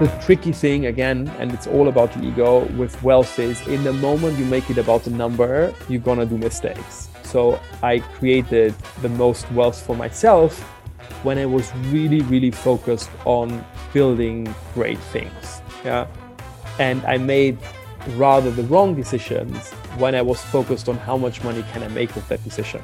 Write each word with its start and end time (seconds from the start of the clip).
The 0.00 0.08
tricky 0.20 0.50
thing 0.50 0.86
again, 0.86 1.28
and 1.38 1.52
it's 1.52 1.68
all 1.68 1.86
about 1.86 2.12
the 2.12 2.24
ego 2.24 2.64
with 2.76 3.00
wealth 3.04 3.38
is 3.38 3.64
in 3.68 3.84
the 3.84 3.92
moment 3.92 4.36
you 4.36 4.44
make 4.44 4.68
it 4.68 4.76
about 4.76 5.04
the 5.04 5.10
number, 5.10 5.72
you're 5.88 6.00
gonna 6.00 6.26
do 6.26 6.36
mistakes. 6.36 7.08
So 7.22 7.60
I 7.80 8.00
created 8.00 8.74
the 9.02 9.08
most 9.10 9.48
wealth 9.52 9.80
for 9.80 9.94
myself 9.94 10.58
when 11.22 11.38
I 11.38 11.46
was 11.46 11.72
really, 11.92 12.22
really 12.22 12.50
focused 12.50 13.08
on 13.24 13.64
building 13.92 14.52
great 14.74 14.98
things. 14.98 15.62
Yeah. 15.84 16.08
And 16.80 17.00
I 17.04 17.16
made 17.16 17.56
rather 18.16 18.50
the 18.50 18.64
wrong 18.64 18.96
decisions 18.96 19.70
when 19.96 20.16
I 20.16 20.22
was 20.22 20.42
focused 20.42 20.88
on 20.88 20.96
how 20.96 21.16
much 21.16 21.44
money 21.44 21.64
can 21.72 21.84
I 21.84 21.88
make 21.88 22.12
with 22.16 22.26
that 22.30 22.42
decision. 22.42 22.82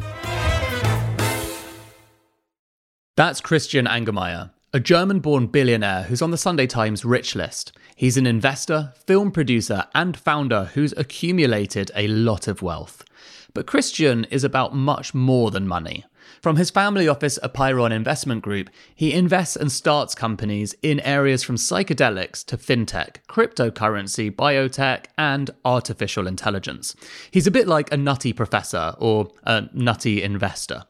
That's 3.16 3.40
Christian 3.40 3.86
Angermayer 3.86 4.52
a 4.72 4.78
German 4.78 5.18
born 5.18 5.48
billionaire 5.48 6.04
who's 6.04 6.22
on 6.22 6.30
the 6.30 6.36
Sunday 6.36 6.66
Times 6.66 7.04
rich 7.04 7.34
list. 7.34 7.72
He's 7.96 8.16
an 8.16 8.26
investor, 8.26 8.92
film 9.04 9.32
producer, 9.32 9.86
and 9.96 10.16
founder 10.16 10.70
who's 10.74 10.94
accumulated 10.96 11.90
a 11.96 12.06
lot 12.06 12.46
of 12.46 12.62
wealth. 12.62 13.04
But 13.52 13.66
Christian 13.66 14.24
is 14.30 14.44
about 14.44 14.72
much 14.72 15.12
more 15.12 15.50
than 15.50 15.66
money. 15.66 16.04
From 16.40 16.54
his 16.54 16.70
family 16.70 17.08
office 17.08 17.36
Apeiron 17.42 17.90
Investment 17.90 18.42
Group, 18.42 18.70
he 18.94 19.12
invests 19.12 19.56
and 19.56 19.72
starts 19.72 20.14
companies 20.14 20.76
in 20.82 21.00
areas 21.00 21.42
from 21.42 21.56
psychedelics 21.56 22.44
to 22.46 22.56
fintech, 22.56 23.16
cryptocurrency, 23.28 24.30
biotech, 24.30 25.06
and 25.18 25.50
artificial 25.64 26.28
intelligence. 26.28 26.94
He's 27.32 27.48
a 27.48 27.50
bit 27.50 27.66
like 27.66 27.92
a 27.92 27.96
nutty 27.96 28.32
professor 28.32 28.94
or 28.98 29.32
a 29.42 29.68
nutty 29.74 30.22
investor. 30.22 30.84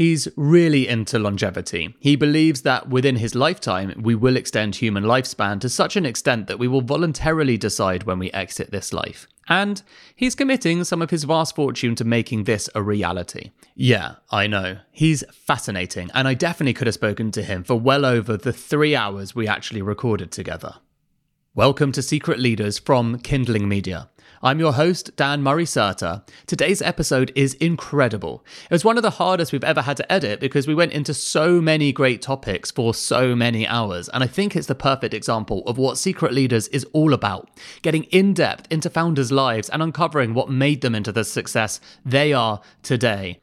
He's 0.00 0.28
really 0.34 0.88
into 0.88 1.18
longevity. 1.18 1.94
He 2.00 2.16
believes 2.16 2.62
that 2.62 2.88
within 2.88 3.16
his 3.16 3.34
lifetime, 3.34 4.00
we 4.02 4.14
will 4.14 4.34
extend 4.34 4.76
human 4.76 5.04
lifespan 5.04 5.60
to 5.60 5.68
such 5.68 5.94
an 5.94 6.06
extent 6.06 6.46
that 6.46 6.58
we 6.58 6.66
will 6.68 6.80
voluntarily 6.80 7.58
decide 7.58 8.04
when 8.04 8.18
we 8.18 8.32
exit 8.32 8.70
this 8.70 8.94
life. 8.94 9.26
And 9.46 9.82
he's 10.16 10.34
committing 10.34 10.84
some 10.84 11.02
of 11.02 11.10
his 11.10 11.24
vast 11.24 11.54
fortune 11.54 11.96
to 11.96 12.04
making 12.06 12.44
this 12.44 12.70
a 12.74 12.82
reality. 12.82 13.50
Yeah, 13.74 14.14
I 14.30 14.46
know. 14.46 14.78
He's 14.90 15.22
fascinating, 15.32 16.10
and 16.14 16.26
I 16.26 16.32
definitely 16.32 16.72
could 16.72 16.86
have 16.86 16.94
spoken 16.94 17.30
to 17.32 17.42
him 17.42 17.62
for 17.62 17.78
well 17.78 18.06
over 18.06 18.38
the 18.38 18.54
three 18.54 18.96
hours 18.96 19.34
we 19.34 19.46
actually 19.46 19.82
recorded 19.82 20.30
together. 20.30 20.76
Welcome 21.54 21.92
to 21.92 22.00
Secret 22.00 22.38
Leaders 22.38 22.78
from 22.78 23.18
Kindling 23.18 23.68
Media. 23.68 24.08
I'm 24.42 24.58
your 24.58 24.72
host, 24.72 25.14
Dan 25.16 25.42
Murray 25.42 25.66
Serter. 25.66 26.26
Today's 26.46 26.80
episode 26.80 27.30
is 27.34 27.52
incredible. 27.54 28.42
It 28.70 28.72
was 28.72 28.86
one 28.86 28.96
of 28.96 29.02
the 29.02 29.10
hardest 29.10 29.52
we've 29.52 29.62
ever 29.62 29.82
had 29.82 29.98
to 29.98 30.10
edit 30.10 30.40
because 30.40 30.66
we 30.66 30.74
went 30.74 30.92
into 30.92 31.12
so 31.12 31.60
many 31.60 31.92
great 31.92 32.22
topics 32.22 32.70
for 32.70 32.94
so 32.94 33.36
many 33.36 33.66
hours, 33.66 34.08
and 34.08 34.24
I 34.24 34.26
think 34.26 34.56
it's 34.56 34.66
the 34.66 34.74
perfect 34.74 35.12
example 35.12 35.62
of 35.66 35.76
what 35.76 35.98
Secret 35.98 36.32
Leaders 36.32 36.68
is 36.68 36.86
all 36.94 37.12
about 37.12 37.50
getting 37.82 38.04
in 38.04 38.32
depth 38.32 38.66
into 38.72 38.88
founders' 38.88 39.30
lives 39.30 39.68
and 39.68 39.82
uncovering 39.82 40.32
what 40.32 40.48
made 40.48 40.80
them 40.80 40.94
into 40.94 41.12
the 41.12 41.24
success 41.24 41.78
they 42.06 42.32
are 42.32 42.62
today. 42.82 43.42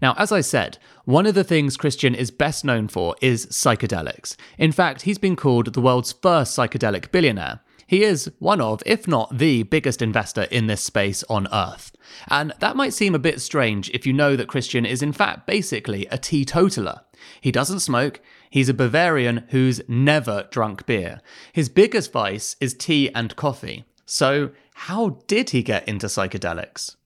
Now, 0.00 0.14
as 0.16 0.30
I 0.30 0.40
said, 0.40 0.78
one 1.04 1.26
of 1.26 1.34
the 1.34 1.42
things 1.42 1.76
Christian 1.76 2.14
is 2.14 2.30
best 2.30 2.64
known 2.64 2.86
for 2.86 3.16
is 3.20 3.46
psychedelics. 3.46 4.36
In 4.56 4.70
fact, 4.70 5.02
he's 5.02 5.18
been 5.18 5.34
called 5.34 5.74
the 5.74 5.80
world's 5.80 6.12
first 6.12 6.56
psychedelic 6.56 7.10
billionaire. 7.10 7.58
He 7.92 8.04
is 8.04 8.32
one 8.38 8.62
of, 8.62 8.82
if 8.86 9.06
not 9.06 9.36
the 9.36 9.64
biggest 9.64 10.00
investor 10.00 10.44
in 10.44 10.66
this 10.66 10.80
space 10.80 11.24
on 11.24 11.46
Earth. 11.52 11.92
And 12.26 12.54
that 12.58 12.74
might 12.74 12.94
seem 12.94 13.14
a 13.14 13.18
bit 13.18 13.38
strange 13.38 13.90
if 13.90 14.06
you 14.06 14.14
know 14.14 14.34
that 14.34 14.48
Christian 14.48 14.86
is 14.86 15.02
in 15.02 15.12
fact 15.12 15.46
basically 15.46 16.06
a 16.06 16.16
teetotaler. 16.16 17.02
He 17.38 17.52
doesn't 17.52 17.80
smoke, 17.80 18.22
he's 18.48 18.70
a 18.70 18.72
Bavarian 18.72 19.44
who's 19.50 19.86
never 19.88 20.48
drunk 20.50 20.86
beer. 20.86 21.20
His 21.52 21.68
biggest 21.68 22.12
vice 22.12 22.56
is 22.62 22.72
tea 22.72 23.10
and 23.14 23.36
coffee. 23.36 23.84
So, 24.06 24.52
how 24.72 25.18
did 25.26 25.50
he 25.50 25.62
get 25.62 25.86
into 25.86 26.06
psychedelics? 26.06 26.96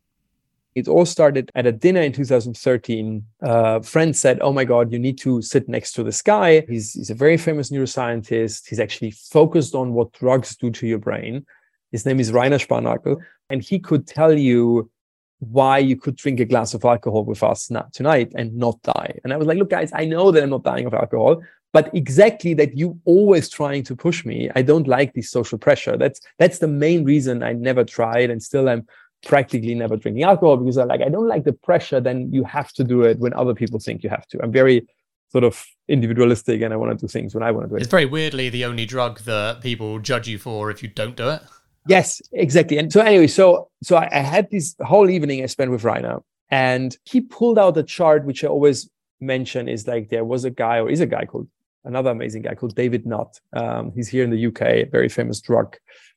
It 0.76 0.88
all 0.88 1.06
started 1.06 1.50
at 1.54 1.64
a 1.64 1.72
dinner 1.72 2.02
in 2.02 2.12
2013. 2.12 3.24
A 3.40 3.82
friend 3.82 4.14
said, 4.14 4.38
Oh 4.42 4.52
my 4.52 4.64
God, 4.64 4.92
you 4.92 4.98
need 4.98 5.16
to 5.20 5.40
sit 5.40 5.70
next 5.70 5.92
to 5.92 6.04
this 6.04 6.20
guy. 6.20 6.66
He's, 6.68 6.92
he's 6.92 7.08
a 7.08 7.14
very 7.14 7.38
famous 7.38 7.70
neuroscientist. 7.70 8.68
He's 8.68 8.78
actually 8.78 9.12
focused 9.12 9.74
on 9.74 9.94
what 9.94 10.12
drugs 10.12 10.54
do 10.54 10.70
to 10.72 10.86
your 10.86 10.98
brain. 10.98 11.46
His 11.92 12.04
name 12.04 12.20
is 12.20 12.30
Rainer 12.30 12.58
Spanagel. 12.58 13.16
And 13.48 13.62
he 13.62 13.78
could 13.78 14.06
tell 14.06 14.38
you 14.38 14.90
why 15.38 15.78
you 15.78 15.96
could 15.96 16.16
drink 16.16 16.40
a 16.40 16.44
glass 16.44 16.74
of 16.74 16.84
alcohol 16.84 17.24
with 17.24 17.42
us 17.42 17.70
tonight 17.94 18.32
and 18.36 18.54
not 18.54 18.80
die. 18.82 19.18
And 19.24 19.32
I 19.32 19.38
was 19.38 19.46
like, 19.46 19.56
Look, 19.56 19.70
guys, 19.70 19.90
I 19.94 20.04
know 20.04 20.30
that 20.30 20.42
I'm 20.42 20.50
not 20.50 20.64
dying 20.64 20.84
of 20.84 20.92
alcohol, 20.92 21.42
but 21.72 21.90
exactly 21.94 22.52
that 22.52 22.76
you 22.76 23.00
always 23.06 23.48
trying 23.48 23.82
to 23.84 23.96
push 23.96 24.26
me. 24.26 24.50
I 24.54 24.60
don't 24.60 24.86
like 24.86 25.14
this 25.14 25.30
social 25.30 25.56
pressure. 25.56 25.96
That's 25.96 26.20
that's 26.38 26.58
the 26.58 26.68
main 26.68 27.04
reason 27.04 27.42
I 27.42 27.54
never 27.54 27.82
tried 27.82 28.28
and 28.28 28.42
still 28.42 28.68
I'm 28.68 28.86
practically 29.24 29.74
never 29.74 29.96
drinking 29.96 30.24
alcohol 30.24 30.56
because 30.56 30.78
I 30.78 30.84
like 30.84 31.00
I 31.00 31.08
don't 31.08 31.28
like 31.28 31.44
the 31.44 31.52
pressure. 31.52 32.00
Then 32.00 32.32
you 32.32 32.44
have 32.44 32.72
to 32.74 32.84
do 32.84 33.02
it 33.02 33.18
when 33.18 33.32
other 33.34 33.54
people 33.54 33.78
think 33.78 34.02
you 34.02 34.10
have 34.10 34.26
to. 34.28 34.42
I'm 34.42 34.52
very 34.52 34.86
sort 35.30 35.44
of 35.44 35.64
individualistic 35.88 36.62
and 36.62 36.72
I 36.72 36.76
want 36.76 36.98
to 36.98 37.06
do 37.06 37.08
things 37.08 37.34
when 37.34 37.42
I 37.42 37.50
want 37.50 37.66
to 37.66 37.68
do 37.70 37.76
it. 37.76 37.82
It's 37.82 37.90
very 37.90 38.06
weirdly 38.06 38.48
the 38.48 38.64
only 38.64 38.86
drug 38.86 39.20
that 39.20 39.60
people 39.60 39.98
judge 39.98 40.28
you 40.28 40.38
for 40.38 40.70
if 40.70 40.82
you 40.82 40.88
don't 40.88 41.16
do 41.16 41.28
it. 41.30 41.42
Yes, 41.88 42.20
exactly. 42.32 42.78
And 42.78 42.92
so 42.92 43.00
anyway, 43.00 43.26
so 43.26 43.68
so 43.82 43.96
I, 43.96 44.08
I 44.12 44.18
had 44.18 44.50
this 44.50 44.74
whole 44.80 45.08
evening 45.08 45.42
I 45.42 45.46
spent 45.46 45.70
with 45.70 45.84
Rainer, 45.84 46.18
and 46.50 46.96
he 47.04 47.20
pulled 47.20 47.58
out 47.58 47.76
a 47.76 47.82
chart 47.82 48.24
which 48.24 48.44
I 48.44 48.48
always 48.48 48.88
mention 49.20 49.68
is 49.68 49.86
like 49.86 50.08
there 50.10 50.24
was 50.24 50.44
a 50.44 50.50
guy 50.50 50.78
or 50.78 50.90
is 50.90 51.00
a 51.00 51.06
guy 51.06 51.24
called 51.24 51.48
another 51.84 52.10
amazing 52.10 52.42
guy 52.42 52.54
called 52.54 52.74
David 52.74 53.06
Nutt. 53.06 53.40
Um, 53.52 53.92
he's 53.94 54.08
here 54.08 54.24
in 54.24 54.30
the 54.30 54.46
UK, 54.46 54.90
very 54.90 55.08
famous 55.08 55.40
drug 55.40 55.76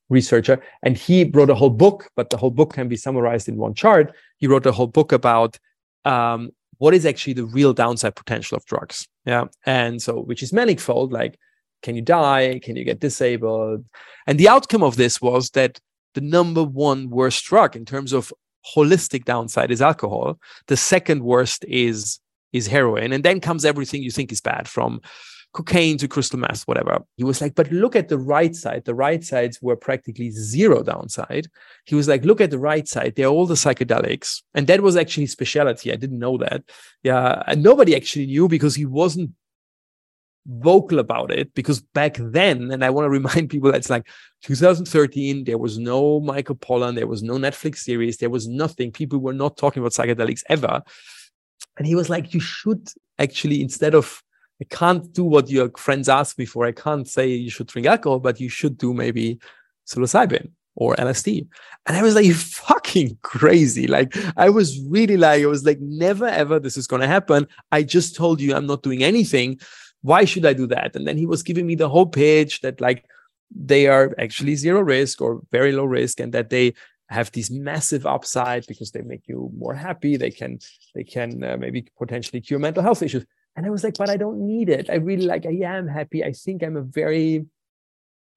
researcher, 0.09 0.61
and 0.83 0.97
he 0.97 1.23
wrote 1.23 1.49
a 1.49 1.55
whole 1.55 1.69
book, 1.69 2.09
but 2.15 2.29
the 2.29 2.37
whole 2.37 2.51
book 2.51 2.73
can 2.73 2.87
be 2.87 2.97
summarized 2.97 3.47
in 3.47 3.57
one 3.57 3.73
chart. 3.73 4.13
He 4.37 4.47
wrote 4.47 4.65
a 4.65 4.71
whole 4.71 4.87
book 4.87 5.11
about 5.11 5.57
um, 6.05 6.51
what 6.79 6.93
is 6.93 7.05
actually 7.05 7.33
the 7.33 7.45
real 7.45 7.73
downside 7.73 8.15
potential 8.15 8.57
of 8.57 8.65
drugs. 8.65 9.07
Yeah. 9.25 9.45
And 9.65 10.01
so, 10.01 10.19
which 10.21 10.41
is 10.41 10.51
manifold, 10.51 11.13
like, 11.13 11.37
can 11.83 11.95
you 11.95 12.01
die? 12.01 12.59
Can 12.63 12.75
you 12.75 12.83
get 12.83 12.99
disabled? 12.99 13.85
And 14.27 14.39
the 14.39 14.49
outcome 14.49 14.83
of 14.83 14.95
this 14.95 15.21
was 15.21 15.51
that 15.51 15.79
the 16.15 16.21
number 16.21 16.63
one 16.63 17.09
worst 17.09 17.45
drug 17.45 17.75
in 17.75 17.85
terms 17.85 18.13
of 18.13 18.33
holistic 18.75 19.25
downside 19.25 19.71
is 19.71 19.81
alcohol. 19.81 20.39
The 20.67 20.77
second 20.77 21.23
worst 21.23 21.63
is 21.67 22.19
is 22.51 22.67
heroin. 22.67 23.13
And 23.13 23.23
then 23.23 23.39
comes 23.39 23.63
everything 23.63 24.01
you 24.01 24.11
think 24.11 24.31
is 24.31 24.41
bad 24.41 24.67
from 24.67 25.01
cocaine 25.53 25.97
to 25.97 26.07
crystal 26.07 26.39
meth, 26.39 26.63
whatever. 26.63 26.99
He 27.17 27.23
was 27.23 27.41
like, 27.41 27.55
but 27.55 27.71
look 27.71 27.95
at 27.95 28.07
the 28.07 28.19
right 28.19 28.55
side. 28.55 28.85
The 28.85 28.93
right 28.93 29.23
sides 29.23 29.59
were 29.61 29.75
practically 29.75 30.29
zero 30.31 30.83
downside. 30.83 31.47
He 31.85 31.95
was 31.95 32.07
like, 32.07 32.23
look 32.23 32.39
at 32.39 32.51
the 32.51 32.59
right 32.59 32.87
side. 32.87 33.15
They're 33.15 33.27
all 33.27 33.47
the 33.47 33.55
psychedelics. 33.55 34.43
And 34.53 34.67
that 34.67 34.81
was 34.81 34.95
actually 34.95 35.23
his 35.23 35.31
specialty. 35.31 35.91
I 35.91 35.95
didn't 35.95 36.19
know 36.19 36.37
that. 36.37 36.63
Yeah. 37.03 37.41
And 37.47 37.63
nobody 37.63 37.95
actually 37.95 38.27
knew 38.27 38.47
because 38.47 38.75
he 38.75 38.85
wasn't 38.85 39.31
vocal 40.45 40.99
about 40.99 41.31
it 41.31 41.53
because 41.53 41.81
back 41.81 42.17
then, 42.19 42.71
and 42.71 42.83
I 42.83 42.91
want 42.91 43.05
to 43.05 43.09
remind 43.19 43.49
people 43.49 43.71
that's 43.71 43.89
like 43.89 44.07
2013, 44.43 45.45
there 45.45 45.57
was 45.57 45.79
no 45.79 46.19
Michael 46.19 46.55
Pollan, 46.55 46.95
there 46.95 47.07
was 47.07 47.23
no 47.23 47.35
Netflix 47.35 47.77
series, 47.77 48.17
there 48.17 48.29
was 48.29 48.47
nothing. 48.47 48.91
People 48.91 49.19
were 49.19 49.33
not 49.33 49.57
talking 49.57 49.81
about 49.81 49.93
psychedelics 49.93 50.43
ever. 50.47 50.81
And 51.77 51.87
he 51.87 51.95
was 51.95 52.09
like, 52.09 52.33
you 52.33 52.39
should 52.39 52.89
actually, 53.17 53.61
instead 53.61 53.95
of 53.95 54.21
I 54.61 54.65
can't 54.65 55.11
do 55.13 55.23
what 55.23 55.49
your 55.49 55.71
friends 55.77 56.09
ask 56.09 56.37
me 56.37 56.45
for. 56.45 56.65
I 56.65 56.71
can't 56.71 57.07
say 57.07 57.27
you 57.27 57.49
should 57.49 57.67
drink 57.67 57.87
alcohol, 57.87 58.19
but 58.19 58.39
you 58.39 58.49
should 58.49 58.77
do 58.77 58.93
maybe 58.93 59.39
psilocybin 59.87 60.51
or 60.75 60.95
LSD. 60.95 61.47
And 61.85 61.97
I 61.97 62.03
was 62.03 62.15
like, 62.15 62.31
fucking 62.33 63.17
crazy. 63.21 63.87
Like, 63.87 64.15
I 64.37 64.49
was 64.49 64.79
really 64.87 65.17
like, 65.17 65.43
I 65.43 65.45
was 65.45 65.65
like, 65.65 65.79
never 65.79 66.27
ever 66.27 66.59
this 66.59 66.77
is 66.77 66.87
going 66.87 67.01
to 67.01 67.07
happen. 67.07 67.47
I 67.71 67.83
just 67.83 68.15
told 68.15 68.41
you 68.41 68.53
I'm 68.53 68.67
not 68.67 68.83
doing 68.83 69.03
anything. 69.03 69.59
Why 70.01 70.25
should 70.25 70.45
I 70.45 70.53
do 70.53 70.67
that? 70.67 70.95
And 70.95 71.07
then 71.07 71.17
he 71.17 71.25
was 71.25 71.43
giving 71.43 71.65
me 71.65 71.75
the 71.75 71.89
whole 71.89 72.05
page 72.05 72.61
that, 72.61 72.79
like, 72.81 73.05
they 73.55 73.87
are 73.87 74.13
actually 74.19 74.55
zero 74.55 74.81
risk 74.81 75.21
or 75.21 75.41
very 75.51 75.71
low 75.71 75.85
risk 75.85 76.19
and 76.19 76.33
that 76.33 76.49
they 76.49 76.73
have 77.09 77.31
this 77.31 77.49
massive 77.49 78.05
upside 78.05 78.67
because 78.67 78.91
they 78.91 79.01
make 79.01 79.27
you 79.27 79.51
more 79.57 79.73
happy 79.73 80.15
they 80.15 80.29
can 80.29 80.59
they 80.93 81.03
can 81.03 81.43
uh, 81.43 81.57
maybe 81.57 81.87
potentially 81.97 82.39
cure 82.39 82.59
mental 82.59 82.83
health 82.83 83.01
issues 83.01 83.25
and 83.55 83.65
I 83.65 83.69
was 83.69 83.83
like, 83.83 83.97
but 83.97 84.09
I 84.09 84.17
don't 84.17 84.45
need 84.45 84.69
it. 84.69 84.89
I 84.89 84.95
really 84.95 85.25
like, 85.25 85.45
I 85.45 85.59
am 85.65 85.87
happy. 85.87 86.23
I 86.23 86.31
think 86.31 86.63
I'm 86.63 86.77
a 86.77 86.81
very, 86.81 87.45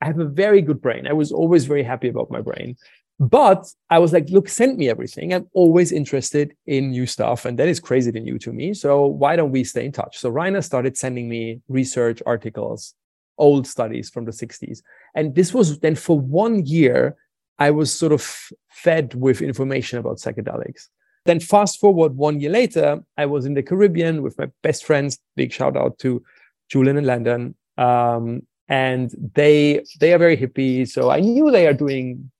I 0.01 0.07
have 0.07 0.19
a 0.19 0.25
very 0.25 0.63
good 0.63 0.81
brain. 0.81 1.07
I 1.07 1.13
was 1.13 1.31
always 1.31 1.65
very 1.65 1.83
happy 1.83 2.09
about 2.09 2.31
my 2.31 2.41
brain. 2.41 2.77
But 3.21 3.67
I 3.89 4.01
was 4.01 4.13
like, 4.13 4.31
look, 4.31 4.49
send 4.49 4.79
me 4.79 4.89
everything. 4.89 5.33
I'm 5.33 5.47
always 5.53 5.93
interested 5.93 6.57
in 6.67 6.91
new 6.91 7.07
stuff. 7.07 7.45
And 7.45 7.57
that 7.59 7.69
is 7.69 7.79
crazy 7.79 8.11
new 8.11 8.37
to 8.41 8.53
me. 8.53 8.75
So 8.75 9.07
why 9.07 9.37
don't 9.37 9.53
we 9.53 9.63
stay 9.63 9.85
in 9.85 9.93
touch? 9.93 10.19
So 10.19 10.29
Rainer 10.29 10.61
started 10.61 10.97
sending 10.97 11.29
me 11.29 11.61
research 11.69 12.21
articles, 12.27 12.95
old 13.39 13.67
studies 13.69 14.11
from 14.11 14.25
the 14.25 14.33
60s. 14.33 14.83
And 15.15 15.37
this 15.37 15.55
was 15.55 15.79
then 15.79 15.95
for 15.95 16.19
one 16.19 16.67
year, 16.67 17.17
I 17.61 17.71
was 17.71 17.95
sort 17.95 18.13
of 18.13 18.29
fed 18.71 19.15
with 19.15 19.41
information 19.41 20.01
about 20.01 20.17
psychedelics. 20.17 20.89
Then 21.25 21.41
fast 21.41 21.79
forward 21.79 22.17
one 22.17 22.41
year 22.41 22.51
later, 22.51 23.03
I 23.17 23.27
was 23.27 23.47
in 23.47 23.55
the 23.55 23.63
Caribbean 23.63 24.23
with 24.23 24.37
my 24.39 24.49
best 24.63 24.85
friends. 24.85 25.19
Big 25.37 25.53
shout 25.53 25.77
out 25.77 25.99
to 26.01 26.23
Julian 26.69 26.97
and 26.97 27.07
Landon. 27.07 27.55
Um, 27.79 28.47
and 28.69 29.15
they 29.35 29.85
they 30.01 30.13
are 30.15 30.19
very 30.19 30.37
hippie. 30.37 30.89
So 30.89 31.11
I 31.11 31.21
knew 31.21 31.51
they 31.51 31.67
are 31.67 31.75
doing 31.75 32.31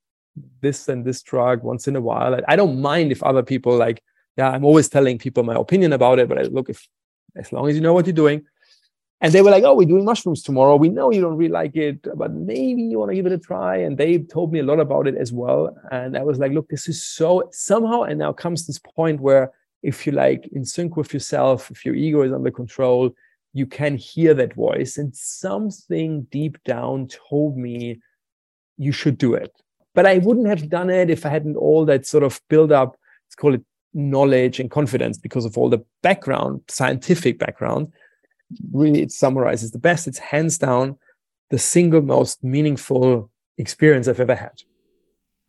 this 0.61 0.89
and 0.89 1.05
this 1.05 1.21
drug 1.21 1.63
once 1.63 1.87
in 1.87 1.95
a 1.95 2.01
while. 2.01 2.39
I 2.47 2.55
don't 2.55 2.81
mind 2.81 3.11
if 3.11 3.21
other 3.23 3.43
people 3.43 3.77
like, 3.77 4.01
yeah, 4.37 4.49
I'm 4.49 4.65
always 4.65 4.89
telling 4.89 5.17
people 5.17 5.43
my 5.43 5.55
opinion 5.55 5.93
about 5.93 6.19
it, 6.19 6.27
but 6.27 6.39
I 6.39 6.43
look 6.43 6.69
if 6.69 6.87
as 7.35 7.51
long 7.51 7.69
as 7.69 7.75
you 7.75 7.81
know 7.81 7.93
what 7.93 8.05
you're 8.05 8.13
doing. 8.13 8.45
And 9.23 9.31
they 9.31 9.41
were 9.41 9.51
like, 9.51 9.63
oh, 9.63 9.73
we're 9.73 9.87
doing 9.87 10.03
mushrooms 10.03 10.43
tomorrow. 10.43 10.75
We 10.75 10.89
know 10.89 11.09
you 11.09 11.21
don't 11.21 11.37
really 11.37 11.49
like 11.49 11.77
it, 11.77 12.05
but 12.17 12.33
maybe 12.33 12.81
you 12.81 12.99
want 12.99 13.11
to 13.11 13.15
give 13.15 13.25
it 13.25 13.31
a 13.31 13.37
try. 13.37 13.77
And 13.77 13.97
they 13.97 14.17
told 14.17 14.51
me 14.51 14.59
a 14.59 14.63
lot 14.63 14.81
about 14.81 15.07
it 15.07 15.15
as 15.15 15.31
well. 15.31 15.73
And 15.91 16.17
I 16.17 16.23
was 16.23 16.39
like, 16.39 16.51
look, 16.51 16.67
this 16.67 16.89
is 16.89 17.01
so 17.01 17.47
somehow. 17.53 18.01
And 18.01 18.19
now 18.19 18.33
comes 18.33 18.67
this 18.67 18.79
point 18.79 19.21
where 19.21 19.53
if 19.81 20.05
you're 20.05 20.13
like 20.13 20.47
in 20.47 20.65
sync 20.65 20.97
with 20.97 21.13
yourself, 21.13 21.71
if 21.71 21.85
your 21.85 21.95
ego 21.95 22.23
is 22.23 22.33
under 22.33 22.51
control, 22.51 23.11
you 23.53 23.65
can 23.65 23.95
hear 23.95 24.33
that 24.33 24.55
voice. 24.55 24.97
And 24.97 25.15
something 25.15 26.23
deep 26.23 26.61
down 26.65 27.07
told 27.07 27.55
me 27.55 28.01
you 28.77 28.91
should 28.91 29.17
do 29.17 29.35
it. 29.35 29.55
But 29.95 30.05
I 30.05 30.17
wouldn't 30.17 30.47
have 30.47 30.67
done 30.67 30.89
it 30.89 31.09
if 31.09 31.25
I 31.25 31.29
hadn't 31.29 31.55
all 31.55 31.85
that 31.85 32.05
sort 32.05 32.23
of 32.23 32.41
build 32.49 32.73
up, 32.73 32.97
let's 33.27 33.35
call 33.35 33.53
it 33.53 33.63
knowledge 33.93 34.59
and 34.59 34.69
confidence 34.69 35.17
because 35.17 35.45
of 35.45 35.57
all 35.57 35.69
the 35.69 35.85
background, 36.01 36.59
scientific 36.67 37.39
background. 37.39 37.87
Really, 38.71 39.01
it 39.01 39.11
summarizes 39.11 39.71
the 39.71 39.79
best. 39.79 40.07
It's 40.07 40.19
hands 40.19 40.57
down 40.57 40.97
the 41.49 41.59
single 41.59 42.01
most 42.01 42.43
meaningful 42.43 43.29
experience 43.57 44.07
I've 44.07 44.19
ever 44.19 44.35
had. 44.35 44.63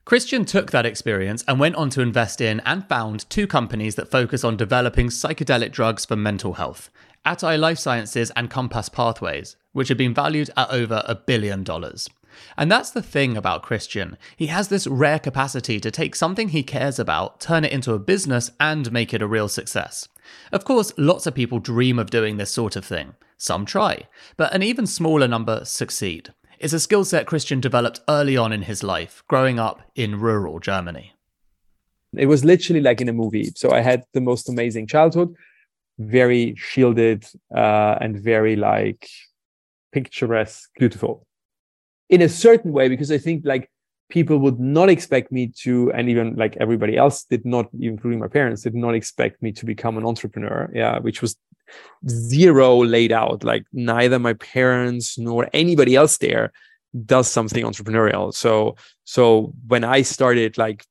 Christian 0.05 0.45
took 0.45 0.71
that 0.71 0.85
experience 0.85 1.43
and 1.49 1.59
went 1.59 1.77
on 1.77 1.89
to 1.91 2.03
invest 2.03 2.43
in 2.43 2.61
and 2.61 2.87
found 2.87 3.29
two 3.31 3.47
companies 3.47 3.95
that 3.95 4.11
focus 4.11 4.45
on 4.45 4.57
developing 4.57 5.09
psychedelic 5.09 5.73
drugs 5.73 6.05
for 6.05 6.17
mental 6.17 6.55
health 6.55 6.91
Atai 7.25 7.59
Life 7.59 7.79
Sciences 7.79 8.31
and 8.37 8.51
Compass 8.51 8.91
Pathways, 8.91 9.57
which 9.73 9.89
have 9.89 9.97
been 9.97 10.13
valued 10.13 10.51
at 10.59 10.71
over 10.71 11.03
a 11.07 11.15
billion 11.15 11.65
dollars. 11.65 12.07
And 12.59 12.71
that's 12.71 12.91
the 12.91 13.01
thing 13.01 13.35
about 13.35 13.63
Christian. 13.63 14.19
He 14.37 14.49
has 14.49 14.69
this 14.69 14.87
rare 14.87 15.19
capacity 15.19 15.81
to 15.81 15.91
take 15.91 16.15
something 16.15 16.49
he 16.51 16.63
cares 16.63 16.99
about, 16.99 17.41
turn 17.41 17.65
it 17.65 17.73
into 17.73 17.95
a 17.95 17.99
business, 17.99 18.51
and 18.61 18.93
make 18.93 19.15
it 19.15 19.23
a 19.23 19.27
real 19.27 19.49
success. 19.49 20.07
Of 20.53 20.65
course, 20.65 20.93
lots 20.97 21.27
of 21.27 21.35
people 21.35 21.59
dream 21.59 21.99
of 21.99 22.11
doing 22.11 22.37
this 22.37 22.51
sort 22.51 22.77
of 22.77 22.85
thing. 22.85 23.15
Some 23.37 23.67
try, 23.67 24.09
but 24.37 24.55
an 24.55 24.63
even 24.63 24.87
smaller 24.87 25.29
number 25.29 25.65
succeed. 25.65 26.33
It's 26.59 26.73
a 26.73 26.81
skill 26.81 27.05
set 27.05 27.27
Christian 27.27 27.61
developed 27.61 28.01
early 28.09 28.37
on 28.37 28.53
in 28.53 28.63
his 28.63 28.83
life, 28.83 29.23
growing 29.29 29.59
up 29.59 29.83
in 29.95 30.21
rural 30.21 30.61
Germany. 30.61 31.13
It 32.17 32.27
was 32.27 32.45
literally 32.45 32.81
like 32.81 33.01
in 33.01 33.09
a 33.09 33.13
movie. 33.13 33.51
So 33.57 33.73
I 33.73 33.81
had 33.81 34.05
the 34.13 34.21
most 34.21 34.49
amazing 34.49 34.87
childhood, 34.87 35.35
very 35.99 36.55
shielded 36.57 37.27
uh, 37.55 37.99
and 38.01 38.19
very 38.19 38.55
like 38.57 39.09
picturesque, 39.93 40.71
beautiful 40.79 41.27
in 42.09 42.23
a 42.23 42.29
certain 42.29 42.73
way 42.73 42.89
because 42.89 43.11
i 43.11 43.19
think 43.19 43.43
like 43.45 43.71
people 44.11 44.39
would 44.39 44.61
not 44.61 44.89
expect 44.89 45.33
me 45.33 45.49
to 45.49 45.91
and 45.93 46.09
even 46.09 46.35
like 46.37 46.57
everybody 46.59 46.97
else 46.97 47.25
did 47.25 47.45
not 47.45 47.67
including 47.81 48.21
my 48.21 48.29
parents 48.29 48.63
did 48.63 48.75
not 48.75 48.95
expect 48.95 49.43
me 49.43 49.51
to 49.53 49.65
become 49.65 49.97
an 49.97 50.05
entrepreneur 50.05 50.71
yeah 50.75 50.99
which 50.99 51.23
was 51.23 51.37
zero 52.09 52.85
laid 52.85 53.13
out 53.13 53.43
like 53.43 53.65
neither 53.73 54.19
my 54.19 54.35
parents 54.35 55.19
nor 55.19 55.49
anybody 55.53 55.97
else 55.97 56.19
there 56.19 56.53
does 57.07 57.29
something 57.29 57.65
entrepreneurial 57.65 58.33
so 58.33 58.77
so 59.05 59.53
when 59.67 59.83
i 59.83 60.03
started 60.03 60.57
like 60.59 60.85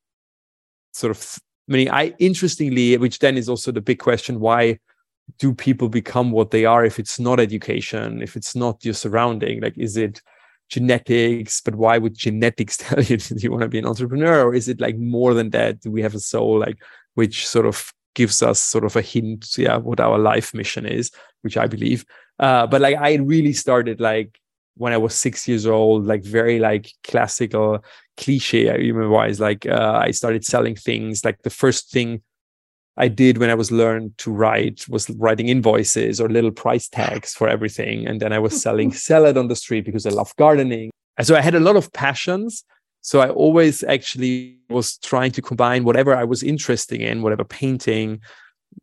sort 0.91 1.11
of 1.11 1.39
I 1.69 1.73
mean, 1.73 1.89
I 1.89 2.13
interestingly, 2.19 2.97
which 2.97 3.19
then 3.19 3.37
is 3.37 3.47
also 3.47 3.71
the 3.71 3.81
big 3.81 3.99
question: 3.99 4.39
Why 4.39 4.79
do 5.39 5.53
people 5.53 5.87
become 5.87 6.31
what 6.31 6.51
they 6.51 6.65
are 6.65 6.83
if 6.83 6.99
it's 6.99 7.19
not 7.19 7.39
education, 7.39 8.21
if 8.21 8.35
it's 8.35 8.55
not 8.55 8.83
your 8.83 8.93
surrounding? 8.93 9.61
Like, 9.61 9.77
is 9.77 9.95
it 9.95 10.21
genetics 10.69 11.61
but 11.61 11.75
why 11.75 11.97
would 11.97 12.17
genetics 12.17 12.77
tell 12.83 13.01
you 13.01 13.17
do 13.17 13.35
you 13.37 13.51
want 13.51 13.63
to 13.63 13.69
be 13.69 13.79
an 13.79 13.85
entrepreneur? 13.85 14.43
Or 14.43 14.53
is 14.53 14.67
it 14.67 14.81
like 14.81 14.97
more 14.97 15.33
than 15.33 15.49
that? 15.51 15.81
Do 15.81 15.91
we 15.91 16.01
have 16.01 16.15
a 16.15 16.19
soul 16.19 16.59
like 16.59 16.81
which 17.15 17.47
sort 17.47 17.65
of 17.65 17.93
gives 18.15 18.43
us 18.43 18.59
sort 18.59 18.85
of 18.85 18.95
a 18.95 19.01
hint 19.01 19.57
yeah 19.57 19.77
what 19.77 19.99
our 19.99 20.19
life 20.19 20.53
mission 20.53 20.85
is 20.85 21.11
which 21.41 21.57
i 21.57 21.67
believe? 21.67 22.05
Uh, 22.39 22.65
but 22.67 22.81
like 22.81 22.97
i 22.97 23.15
really 23.15 23.53
started 23.53 23.99
like 24.01 24.39
when 24.75 24.91
i 24.91 24.97
was 24.97 25.13
six 25.13 25.47
years 25.47 25.67
old 25.67 26.05
like 26.05 26.23
very 26.23 26.57
like 26.59 26.91
classical 27.03 27.83
cliche 28.17 28.69
i 28.69 28.73
remember 28.73 29.09
wise 29.09 29.39
like 29.39 29.65
uh, 29.67 29.99
i 30.03 30.11
started 30.11 30.43
selling 30.43 30.75
things. 30.75 31.23
Like 31.23 31.41
the 31.43 31.49
first 31.49 31.91
thing 31.91 32.21
I 32.97 33.07
did 33.07 33.39
when 33.39 33.49
I 33.49 33.55
was 33.55 33.71
learned 33.71 34.17
to 34.19 34.31
write 34.31 34.87
was 34.87 35.09
writing 35.11 35.49
invoices 35.49 36.21
or 36.21 36.29
little 36.29 36.51
price 36.51 36.87
tags 36.87 37.33
for 37.33 37.47
everything. 37.47 38.07
And 38.07 38.21
then 38.21 38.31
I 38.31 38.39
was 38.39 38.61
selling 38.61 38.91
salad 39.09 39.37
on 39.37 39.47
the 39.47 39.55
street 39.55 39.85
because 39.85 40.05
I 40.05 40.11
love 40.11 40.35
gardening. 40.35 40.91
And 41.17 41.25
so 41.25 41.35
I 41.35 41.41
had 41.41 41.55
a 41.55 41.59
lot 41.59 41.75
of 41.75 41.91
passions. 41.93 42.63
So 43.01 43.19
I 43.19 43.29
always 43.29 43.83
actually 43.83 44.57
was 44.69 44.97
trying 44.99 45.31
to 45.31 45.41
combine 45.41 45.83
whatever 45.83 46.15
I 46.15 46.23
was 46.23 46.43
interested 46.43 47.01
in, 47.01 47.21
whatever 47.21 47.43
painting, 47.43 48.21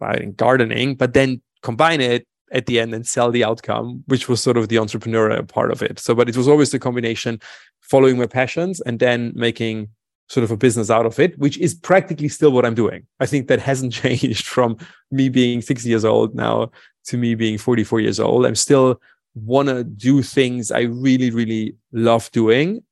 writing, 0.01 0.33
gardening, 0.33 0.95
but 0.97 1.15
then 1.15 1.41
combine 1.63 2.01
it 2.01 2.27
at 2.53 2.67
the 2.67 2.81
end 2.81 2.93
and 2.93 3.07
sell 3.07 3.31
the 3.31 3.45
outcome, 3.45 4.03
which 4.07 4.29
was 4.29 4.43
sort 4.43 4.57
of 4.57 4.69
the 4.69 4.77
entrepreneurial 4.77 5.47
part 5.49 5.71
of 5.71 5.83
it. 5.83 5.99
So, 5.99 6.15
but 6.15 6.29
it 6.29 6.37
was 6.37 6.49
always 6.49 6.71
the 6.71 6.79
combination 6.79 7.41
following 7.81 8.19
my 8.19 8.27
passions 8.27 8.81
and 8.81 8.99
then 8.99 9.33
making 9.35 9.89
sort 10.31 10.45
of 10.45 10.53
a 10.53 10.57
business 10.57 10.91
out 10.91 11.07
of 11.07 11.19
it, 11.19 11.37
which 11.41 11.59
is 11.59 11.75
practically 11.75 12.29
still 12.29 12.53
what 12.53 12.65
I'm 12.65 12.77
doing. 12.77 13.05
I 13.19 13.27
think 13.27 13.49
that 13.49 13.59
hasn't 13.59 13.93
changed 14.03 14.47
from 14.47 14.79
me 15.11 15.29
being 15.29 15.61
six 15.61 15.85
years 15.85 16.05
old 16.05 16.37
now 16.37 16.71
to 17.07 17.17
me 17.17 17.35
being 17.35 17.59
44 17.59 18.01
years 18.01 18.21
old. 18.21 18.47
I'm 18.47 18.55
still 18.55 19.01
want 19.35 19.69
to 19.69 19.83
do 19.83 20.23
things 20.23 20.71
I 20.71 20.83
really, 20.83 21.31
really 21.31 21.75
love 21.93 22.31
doing. 22.31 22.85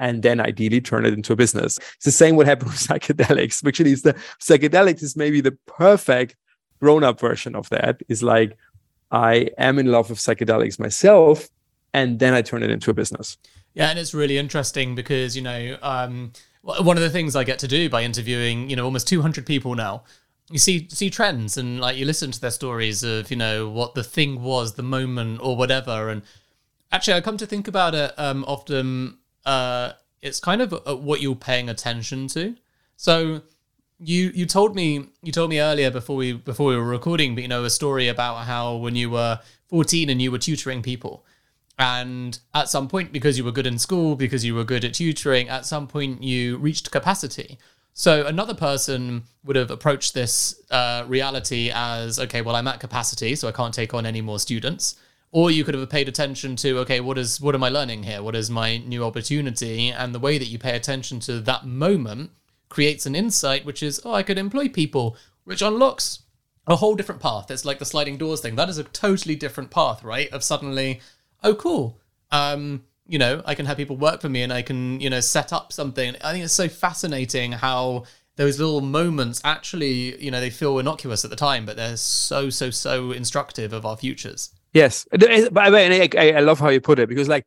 And 0.00 0.22
then 0.22 0.40
ideally 0.40 0.80
turn 0.80 1.04
it 1.04 1.12
into 1.12 1.32
a 1.32 1.36
business. 1.36 1.76
It's 1.96 2.04
the 2.04 2.10
same 2.12 2.36
what 2.36 2.46
happened 2.46 2.70
with 2.70 2.78
psychedelics. 2.78 3.66
Actually, 3.66 3.92
it's 3.92 4.02
the 4.02 4.14
psychedelics 4.40 5.02
is 5.02 5.16
maybe 5.16 5.40
the 5.40 5.58
perfect 5.66 6.36
grown-up 6.80 7.20
version 7.20 7.54
of 7.56 7.68
that. 7.70 8.00
Is 8.08 8.22
like 8.22 8.56
I 9.10 9.50
am 9.58 9.78
in 9.78 9.86
love 9.86 10.08
with 10.08 10.20
psychedelics 10.20 10.78
myself, 10.78 11.48
and 11.92 12.20
then 12.20 12.32
I 12.32 12.42
turn 12.42 12.62
it 12.62 12.70
into 12.70 12.92
a 12.92 12.94
business. 12.94 13.38
Yeah, 13.74 13.90
and 13.90 13.98
it's 13.98 14.14
really 14.14 14.38
interesting 14.38 14.94
because 14.94 15.34
you 15.34 15.42
know 15.42 15.78
um, 15.82 16.32
one 16.76 16.96
of 16.96 17.02
the 17.02 17.10
things 17.10 17.34
I 17.34 17.44
get 17.44 17.58
to 17.60 17.68
do 17.68 17.88
by 17.88 18.02
interviewing, 18.02 18.68
you 18.68 18.76
know, 18.76 18.84
almost 18.84 19.08
200 19.08 19.46
people 19.46 19.74
now, 19.74 20.02
you 20.50 20.58
see 20.58 20.88
see 20.90 21.10
trends 21.10 21.56
and 21.56 21.80
like 21.80 21.96
you 21.96 22.06
listen 22.06 22.30
to 22.30 22.40
their 22.40 22.50
stories 22.50 23.02
of, 23.02 23.30
you 23.30 23.36
know, 23.36 23.68
what 23.68 23.94
the 23.94 24.04
thing 24.04 24.42
was, 24.42 24.74
the 24.74 24.82
moment 24.82 25.40
or 25.42 25.56
whatever. 25.56 26.08
And 26.10 26.22
actually, 26.92 27.14
I 27.14 27.20
come 27.20 27.36
to 27.38 27.46
think 27.46 27.68
about 27.68 27.94
it 27.94 28.12
um, 28.18 28.44
often. 28.46 29.18
Uh, 29.44 29.92
it's 30.20 30.40
kind 30.40 30.60
of 30.60 30.74
uh, 30.86 30.96
what 30.96 31.20
you're 31.20 31.36
paying 31.36 31.68
attention 31.68 32.28
to. 32.28 32.56
So 32.96 33.42
you 33.98 34.30
you 34.34 34.46
told 34.46 34.74
me 34.74 35.06
you 35.22 35.32
told 35.32 35.50
me 35.50 35.60
earlier 35.60 35.90
before 35.90 36.16
we 36.16 36.32
before 36.32 36.68
we 36.68 36.76
were 36.76 36.84
recording, 36.84 37.34
but 37.34 37.42
you 37.42 37.48
know, 37.48 37.64
a 37.64 37.70
story 37.70 38.08
about 38.08 38.46
how 38.46 38.76
when 38.76 38.94
you 38.94 39.10
were 39.10 39.40
14 39.68 40.08
and 40.08 40.20
you 40.20 40.30
were 40.30 40.38
tutoring 40.38 40.82
people 40.82 41.24
and 41.78 42.38
at 42.54 42.68
some 42.68 42.88
point, 42.88 43.12
because 43.12 43.38
you 43.38 43.44
were 43.44 43.52
good 43.52 43.66
in 43.66 43.78
school, 43.78 44.16
because 44.16 44.44
you 44.44 44.54
were 44.54 44.64
good 44.64 44.84
at 44.84 44.94
tutoring, 44.94 45.48
at 45.48 45.64
some 45.64 45.86
point 45.86 46.22
you 46.22 46.58
reached 46.58 46.90
capacity. 46.90 47.58
So 47.92 48.26
another 48.26 48.54
person 48.54 49.24
would 49.44 49.56
have 49.56 49.70
approached 49.70 50.14
this 50.14 50.60
uh, 50.70 51.04
reality 51.08 51.70
as, 51.74 52.18
okay, 52.18 52.42
well, 52.42 52.54
I'm 52.54 52.68
at 52.68 52.80
capacity, 52.80 53.34
so 53.34 53.48
I 53.48 53.52
can't 53.52 53.74
take 53.74 53.94
on 53.94 54.06
any 54.06 54.20
more 54.20 54.38
students. 54.38 54.96
Or 55.30 55.50
you 55.50 55.62
could 55.62 55.74
have 55.74 55.90
paid 55.90 56.08
attention 56.08 56.56
to, 56.56 56.78
okay, 56.78 57.00
what 57.00 57.18
is 57.18 57.40
what 57.40 57.54
am 57.54 57.62
I 57.62 57.68
learning 57.68 58.04
here? 58.04 58.22
What 58.22 58.34
is 58.34 58.50
my 58.50 58.78
new 58.78 59.04
opportunity? 59.04 59.90
And 59.90 60.14
the 60.14 60.18
way 60.18 60.38
that 60.38 60.48
you 60.48 60.58
pay 60.58 60.74
attention 60.74 61.20
to 61.20 61.40
that 61.40 61.66
moment 61.66 62.30
creates 62.68 63.04
an 63.04 63.14
insight, 63.14 63.64
which 63.64 63.82
is, 63.82 64.00
oh, 64.04 64.14
I 64.14 64.22
could 64.22 64.38
employ 64.38 64.68
people, 64.68 65.16
which 65.44 65.60
unlocks 65.60 66.20
a 66.66 66.76
whole 66.76 66.94
different 66.94 67.20
path. 67.20 67.50
It's 67.50 67.64
like 67.64 67.78
the 67.78 67.84
sliding 67.84 68.16
doors 68.16 68.40
thing. 68.40 68.56
That 68.56 68.68
is 68.68 68.78
a 68.78 68.84
totally 68.84 69.34
different 69.34 69.70
path, 69.70 70.02
right? 70.02 70.30
Of 70.32 70.44
suddenly 70.44 71.00
oh, 71.42 71.54
cool. 71.54 71.98
Um, 72.30 72.84
you 73.06 73.18
know, 73.18 73.42
I 73.46 73.54
can 73.54 73.66
have 73.66 73.76
people 73.76 73.96
work 73.96 74.20
for 74.20 74.28
me 74.28 74.42
and 74.42 74.52
I 74.52 74.62
can, 74.62 75.00
you 75.00 75.08
know, 75.08 75.20
set 75.20 75.52
up 75.52 75.72
something. 75.72 76.14
I 76.22 76.32
think 76.32 76.44
it's 76.44 76.52
so 76.52 76.68
fascinating 76.68 77.52
how 77.52 78.04
those 78.36 78.58
little 78.58 78.82
moments 78.82 79.40
actually, 79.44 80.22
you 80.22 80.30
know, 80.30 80.40
they 80.40 80.50
feel 80.50 80.78
innocuous 80.78 81.24
at 81.24 81.30
the 81.30 81.36
time, 81.36 81.64
but 81.64 81.76
they're 81.76 81.96
so, 81.96 82.50
so, 82.50 82.70
so 82.70 83.10
instructive 83.12 83.72
of 83.72 83.86
our 83.86 83.96
futures. 83.96 84.50
Yes. 84.74 85.06
By 85.50 85.70
the 85.70 85.74
way, 85.74 86.34
I, 86.36 86.40
love 86.40 86.60
how 86.60 86.68
you 86.68 86.80
put 86.80 86.98
it 86.98 87.08
because, 87.08 87.28
like, 87.28 87.44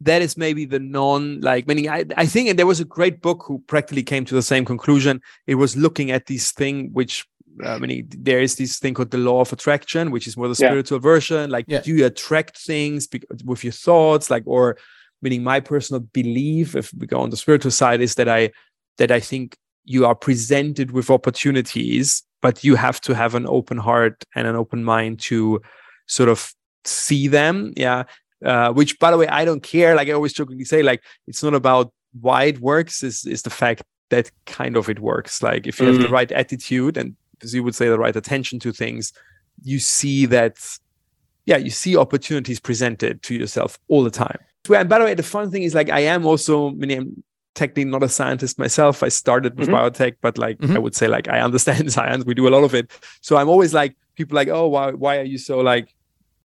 that 0.00 0.22
is 0.22 0.36
maybe 0.36 0.64
the 0.64 0.80
non 0.80 1.40
like 1.40 1.66
meaning 1.66 1.88
I, 1.88 2.04
I 2.16 2.26
think 2.26 2.48
and 2.48 2.58
there 2.58 2.66
was 2.66 2.80
a 2.80 2.84
great 2.84 3.22
book 3.22 3.44
who 3.46 3.60
practically 3.60 4.02
came 4.02 4.24
to 4.26 4.34
the 4.34 4.42
same 4.42 4.64
conclusion 4.64 5.20
it 5.46 5.54
was 5.54 5.76
looking 5.76 6.10
at 6.10 6.26
this 6.26 6.50
thing 6.50 6.90
which 6.92 7.24
I 7.62 7.78
mean, 7.78 8.08
there 8.10 8.40
is 8.40 8.56
this 8.56 8.78
thing 8.78 8.94
called 8.94 9.10
the 9.10 9.18
law 9.18 9.40
of 9.40 9.52
attraction, 9.52 10.10
which 10.10 10.26
is 10.26 10.36
more 10.36 10.48
the 10.48 10.54
spiritual 10.54 10.98
yeah. 10.98 11.02
version. 11.02 11.50
Like, 11.50 11.66
yeah. 11.68 11.80
do 11.80 11.94
you 11.94 12.06
attract 12.06 12.58
things 12.58 13.08
with 13.44 13.62
your 13.62 13.72
thoughts? 13.72 14.30
Like, 14.30 14.42
or 14.46 14.76
meaning 15.22 15.44
my 15.44 15.60
personal 15.60 16.00
belief, 16.00 16.74
if 16.74 16.92
we 16.94 17.06
go 17.06 17.20
on 17.20 17.30
the 17.30 17.36
spiritual 17.36 17.70
side, 17.70 18.00
is 18.00 18.16
that 18.16 18.28
I 18.28 18.50
that 18.98 19.10
I 19.10 19.20
think 19.20 19.56
you 19.84 20.06
are 20.06 20.14
presented 20.14 20.92
with 20.92 21.10
opportunities, 21.10 22.22
but 22.42 22.64
you 22.64 22.74
have 22.74 23.00
to 23.02 23.14
have 23.14 23.34
an 23.34 23.46
open 23.46 23.78
heart 23.78 24.24
and 24.34 24.46
an 24.46 24.56
open 24.56 24.82
mind 24.82 25.20
to 25.20 25.60
sort 26.06 26.28
of 26.28 26.52
see 26.84 27.28
them. 27.28 27.72
Yeah. 27.76 28.04
uh, 28.44 28.70
which 28.72 28.98
by 28.98 29.10
the 29.10 29.16
way 29.16 29.26
i 29.28 29.42
don't 29.44 29.62
care 29.62 29.94
like 29.94 30.08
i 30.08 30.12
always 30.12 30.34
jokingly 30.34 30.64
say 30.64 30.82
like 30.82 31.02
it's 31.26 31.42
not 31.42 31.54
about 31.54 31.90
why 32.20 32.44
it 32.44 32.60
works 32.60 33.02
is 33.02 33.24
is 33.24 33.42
the 33.42 33.48
fact 33.48 33.82
that 34.10 34.30
kind 34.44 34.76
of 34.76 34.88
it 34.88 35.00
works 35.00 35.42
like 35.42 35.66
if 35.66 35.80
you 35.80 35.86
mm. 35.86 35.92
have 35.92 36.02
the 36.02 36.08
mm. 36.08 36.18
right 36.18 36.32
attitude 36.32 36.96
and 36.96 37.16
as 37.42 37.54
you 37.54 37.62
would 37.62 37.74
say 37.74 37.88
the 37.88 37.98
right 37.98 38.16
attention 38.16 38.58
to 38.58 38.72
things 38.72 39.12
you 39.62 39.78
see 39.78 40.26
that 40.26 40.56
yeah 41.46 41.56
you 41.56 41.70
see 41.70 41.96
opportunities 41.96 42.60
presented 42.60 43.22
to 43.22 43.34
yourself 43.34 43.78
all 43.88 44.02
the 44.02 44.10
time 44.10 44.38
and 44.74 44.88
by 44.88 44.98
the 44.98 45.04
way 45.04 45.14
the 45.14 45.22
fun 45.22 45.50
thing 45.50 45.62
is 45.62 45.74
like 45.74 45.90
i 45.90 46.00
am 46.00 46.26
also 46.26 46.70
I 46.70 46.72
mean, 46.72 46.90
I'm 46.98 47.24
technically 47.54 47.84
not 47.84 48.02
a 48.02 48.08
scientist 48.08 48.58
myself 48.58 49.02
i 49.02 49.08
started 49.08 49.58
with 49.58 49.68
mm-hmm. 49.68 49.76
biotech 49.76 50.16
but 50.20 50.38
like 50.38 50.58
mm-hmm. 50.58 50.76
i 50.76 50.78
would 50.78 50.94
say 50.94 51.06
like 51.06 51.28
i 51.28 51.40
understand 51.40 51.92
science 51.98 52.24
we 52.24 52.34
do 52.34 52.48
a 52.48 52.50
lot 52.50 52.64
of 52.64 52.74
it 52.74 52.90
so 53.20 53.36
i'm 53.36 53.48
always 53.48 53.72
like 53.72 53.96
people 54.16 54.34
like 54.34 54.48
oh 54.48 54.68
why, 54.68 54.90
why 54.90 55.18
are 55.18 55.24
you 55.24 55.38
so 55.38 55.58
like 55.58 55.94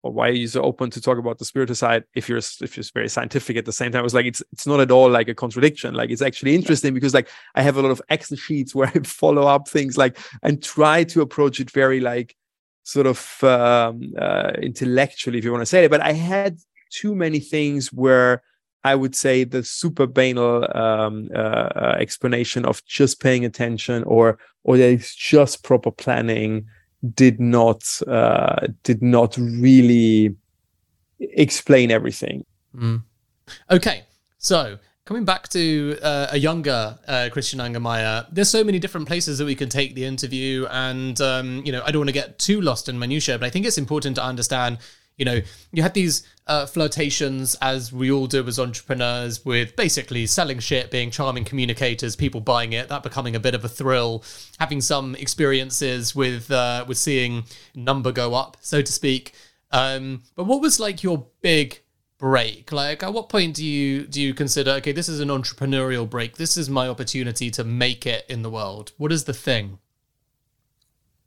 or 0.06 0.12
why 0.12 0.30
are 0.30 0.34
you 0.34 0.48
so 0.48 0.62
open 0.62 0.92
to 0.92 1.02
talk 1.02 1.18
about 1.18 1.40
the 1.40 1.46
spiritual 1.46 1.76
side 1.76 2.04
if 2.14 2.30
you're 2.30 2.38
if 2.38 2.78
you're 2.78 2.86
very 2.94 3.10
scientific 3.10 3.58
at 3.58 3.66
the 3.66 3.72
same 3.72 3.92
time? 3.92 4.02
I 4.02 4.04
was 4.04 4.14
like, 4.14 4.28
it's 4.28 4.44
it's 4.52 4.68
not 4.68 4.80
at 4.80 4.92
all 4.92 5.10
like 5.10 5.28
a 5.28 5.34
contradiction. 5.34 5.96
Like 5.96 6.12
it's 6.12 6.22
actually 6.22 6.54
interesting 6.54 6.94
because 6.94 7.16
like 7.16 7.28
I 7.56 7.64
have 7.64 7.76
a 7.76 7.82
lot 7.82 7.90
of 7.90 8.04
Excel 8.10 8.38
sheets 8.38 8.76
where 8.76 8.88
I 8.94 9.00
follow 9.04 9.48
up 9.48 9.68
things 9.68 9.98
like 9.98 10.20
and 10.44 10.62
try 10.62 11.06
to 11.06 11.22
approach 11.22 11.60
it 11.60 11.72
very 11.72 12.00
like 12.02 12.36
sort 12.84 13.08
of 13.08 13.44
um, 13.44 14.14
uh, 14.20 14.52
intellectually, 14.62 15.40
if 15.40 15.44
you 15.44 15.52
want 15.52 15.64
to 15.64 15.66
say 15.66 15.86
it. 15.86 15.90
But 15.90 16.02
I 16.02 16.14
had 16.14 16.60
too 16.92 17.16
many 17.16 17.40
things 17.40 17.92
where 17.92 18.44
I 18.84 18.94
would 18.94 19.16
say 19.16 19.44
the 19.44 19.64
super 19.64 20.06
banal 20.06 20.66
um, 20.78 21.30
uh, 21.34 21.40
uh, 21.40 21.98
explanation 22.00 22.64
of 22.64 22.86
just 22.86 23.20
paying 23.20 23.44
attention 23.44 24.04
or 24.04 24.38
or 24.64 24.78
that 24.78 24.92
it's 24.92 25.16
just 25.16 25.64
proper 25.64 25.90
planning 25.90 26.68
did 27.14 27.40
not 27.40 27.84
uh, 28.08 28.68
did 28.84 29.02
not 29.02 29.38
really 29.38 30.36
explain 31.20 31.92
everything. 31.92 32.46
Mm. 32.76 33.04
Okay, 33.70 34.04
so 34.38 34.78
coming 35.06 35.24
back 35.24 35.48
to 35.50 35.98
uh, 36.02 36.28
a 36.32 36.38
younger 36.38 36.98
uh, 37.08 37.30
Christian 37.32 37.60
Angermayer, 37.60 38.26
there's 38.32 38.50
so 38.50 38.64
many 38.64 38.80
different 38.80 39.08
places 39.08 39.38
that 39.38 39.46
we 39.46 39.56
can 39.56 39.70
take 39.70 39.96
the 39.96 40.04
interview, 40.04 40.66
and 40.70 41.20
um, 41.22 41.62
you 41.66 41.72
know 41.72 41.82
I 41.86 41.92
don't 41.92 42.02
want 42.02 42.10
to 42.10 42.14
get 42.14 42.40
too 42.40 42.62
lost 42.62 42.90
in 42.90 42.98
minutia, 42.98 43.38
but 43.38 43.46
I 43.46 43.50
think 43.50 43.66
it's 43.66 43.78
important 43.78 44.16
to 44.16 44.24
understand 44.24 44.80
you 45.18 45.26
know, 45.26 45.42
you 45.72 45.82
had 45.82 45.94
these 45.94 46.28
uh, 46.48 46.66
flirtations, 46.66 47.56
as 47.62 47.92
we 47.92 48.12
all 48.12 48.28
do 48.28 48.46
as 48.48 48.60
entrepreneurs, 48.60 49.46
with 49.46 49.76
basically 49.76 50.26
selling 50.26 50.60
shit, 50.60 50.92
being 50.92 51.10
charming 51.10 51.46
communicators, 51.46 52.16
people 52.16 52.42
buying 52.42 52.74
it, 52.74 52.90
that 52.90 53.04
becoming 53.04 53.36
a 53.36 53.40
bit 53.40 53.56
of 53.56 53.64
a 53.64 53.70
thrill, 53.70 54.24
having 54.60 54.82
some 54.82 55.16
experiences 55.16 56.16
with 56.16 56.52
uh, 56.52 56.86
with 56.88 56.98
seeing 56.98 57.46
number 57.74 58.12
go 58.12 58.34
up, 58.34 58.58
so 58.62 58.82
to 58.82 58.92
speak. 58.92 59.34
Um, 59.72 60.24
but 60.36 60.46
what 60.46 60.62
was 60.62 60.80
like 60.80 61.04
your 61.04 61.28
big 61.42 61.82
break? 62.18 62.72
Like, 62.72 63.04
at 63.04 63.14
what 63.14 63.30
point 63.30 63.56
do 63.56 63.66
you 63.66 64.06
do 64.06 64.22
you 64.22 64.34
consider, 64.34 64.72
okay, 64.72 64.92
this 64.92 65.10
is 65.10 65.20
an 65.20 65.30
entrepreneurial 65.30 66.10
break. 66.10 66.38
This 66.38 66.58
is 66.58 66.70
my 66.70 66.88
opportunity 66.88 67.50
to 67.52 67.64
make 67.64 68.06
it 68.06 68.26
in 68.30 68.42
the 68.42 68.50
world. 68.50 68.92
What 68.98 69.12
is 69.12 69.24
the 69.24 69.34
thing? 69.34 69.80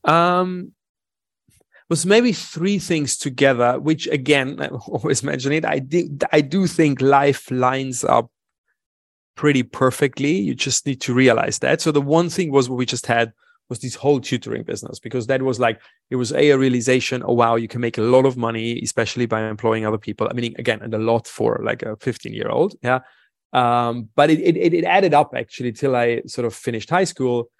Um, 0.04 0.72
was 1.88 2.04
maybe 2.04 2.32
three 2.32 2.78
things 2.78 3.16
together, 3.16 3.78
which 3.78 4.06
again, 4.08 4.56
I 4.60 4.68
always 4.68 5.22
mention 5.22 5.52
it. 5.52 5.64
I 5.64 5.78
do, 5.78 6.16
I 6.32 6.40
do 6.40 6.66
think 6.66 7.00
life 7.00 7.50
lines 7.50 8.04
up 8.04 8.30
pretty 9.36 9.62
perfectly. 9.62 10.32
You 10.32 10.54
just 10.54 10.86
need 10.86 11.00
to 11.02 11.14
realize 11.14 11.60
that. 11.60 11.80
So 11.80 11.92
the 11.92 12.00
one 12.00 12.28
thing 12.28 12.50
was 12.50 12.68
what 12.68 12.76
we 12.76 12.86
just 12.86 13.06
had 13.06 13.32
was 13.68 13.80
this 13.80 13.94
whole 13.94 14.20
tutoring 14.20 14.62
business 14.62 14.98
because 14.98 15.26
that 15.26 15.42
was 15.42 15.60
like 15.60 15.80
it 16.10 16.16
was 16.16 16.32
a, 16.32 16.50
a 16.50 16.58
realization 16.58 17.22
oh 17.26 17.34
wow 17.34 17.54
you 17.54 17.68
can 17.68 17.80
make 17.80 17.98
a 17.98 18.02
lot 18.02 18.24
of 18.24 18.36
money 18.36 18.80
especially 18.82 19.26
by 19.26 19.42
employing 19.46 19.84
other 19.84 19.98
people 19.98 20.26
i 20.30 20.32
mean 20.32 20.54
again 20.58 20.80
and 20.82 20.94
a 20.94 20.98
lot 20.98 21.26
for 21.26 21.60
like 21.62 21.82
a 21.82 21.96
15 21.96 22.32
year 22.32 22.48
old 22.48 22.74
yeah 22.82 23.00
um, 23.52 24.08
but 24.14 24.30
it, 24.30 24.40
it 24.40 24.74
it 24.74 24.84
added 24.84 25.14
up 25.14 25.32
actually 25.36 25.72
till 25.72 25.96
i 25.96 26.22
sort 26.26 26.46
of 26.46 26.54
finished 26.54 26.90
high 26.90 27.04
school 27.04 27.50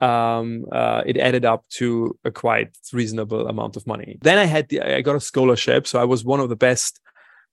um, 0.00 0.64
uh, 0.70 1.02
it 1.06 1.16
added 1.16 1.44
up 1.44 1.68
to 1.70 2.16
a 2.24 2.30
quite 2.30 2.76
reasonable 2.92 3.48
amount 3.48 3.76
of 3.76 3.86
money. 3.86 4.18
Then 4.22 4.38
I 4.38 4.44
had 4.44 4.68
the, 4.68 4.80
I 4.80 5.00
got 5.00 5.16
a 5.16 5.20
scholarship, 5.20 5.86
so 5.86 6.00
I 6.00 6.04
was 6.04 6.24
one 6.24 6.40
of 6.40 6.48
the 6.48 6.56
best 6.56 7.00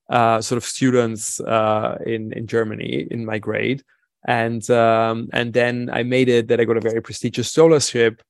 uh, 0.09 0.41
sort 0.41 0.57
of 0.57 0.63
students 0.63 1.39
uh, 1.39 1.97
in 2.05 2.31
in 2.33 2.47
Germany 2.47 3.07
in 3.09 3.25
my 3.25 3.39
grade, 3.39 3.83
and 4.27 4.69
um, 4.69 5.29
and 5.33 5.53
then 5.53 5.89
I 5.91 6.03
made 6.03 6.29
it 6.29 6.47
that 6.49 6.59
I 6.59 6.65
got 6.65 6.77
a 6.77 6.81
very 6.81 7.01
prestigious 7.01 7.51
scholarship, 7.51 8.21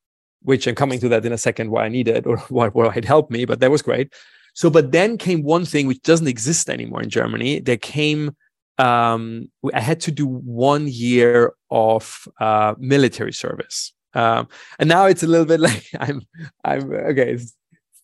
which 0.42 0.68
I'm 0.68 0.76
coming 0.76 1.00
to 1.00 1.10
that 1.10 1.26
in 1.26 1.34
a 1.34 1.38
second 1.38 1.72
why 1.72 1.86
I 1.86 1.90
needed 1.90 2.26
or 2.26 2.38
why, 2.50 2.70
why 2.70 2.94
it 2.96 3.06
helped 3.06 3.32
me, 3.32 3.46
but 3.46 3.60
that 3.60 3.72
was 3.72 3.82
great. 3.82 4.14
So, 4.54 4.70
but 4.70 4.94
then 4.94 5.18
came 5.18 5.44
one 5.44 5.66
thing 5.66 5.86
which 5.86 6.02
doesn't 6.02 6.30
exist 6.30 6.70
anymore 6.70 7.02
in 7.02 7.10
Germany. 7.10 7.60
There 7.60 7.76
came 7.76 8.32
um, 8.78 9.50
I 9.74 9.80
had 9.80 10.00
to 10.02 10.12
do 10.12 10.26
one 10.28 10.88
year 10.88 11.54
of 11.70 12.28
uh, 12.40 12.76
military 12.78 13.34
service. 13.34 13.94
Um, 14.16 14.48
and 14.80 14.90
now 14.90 15.06
it's 15.06 15.24
a 15.24 15.28
little 15.28 15.46
bit 15.46 15.60
like 15.70 15.86
I'm, 16.00 16.22
I'm 16.64 16.92
okay. 16.92 17.34
It's 17.34 17.56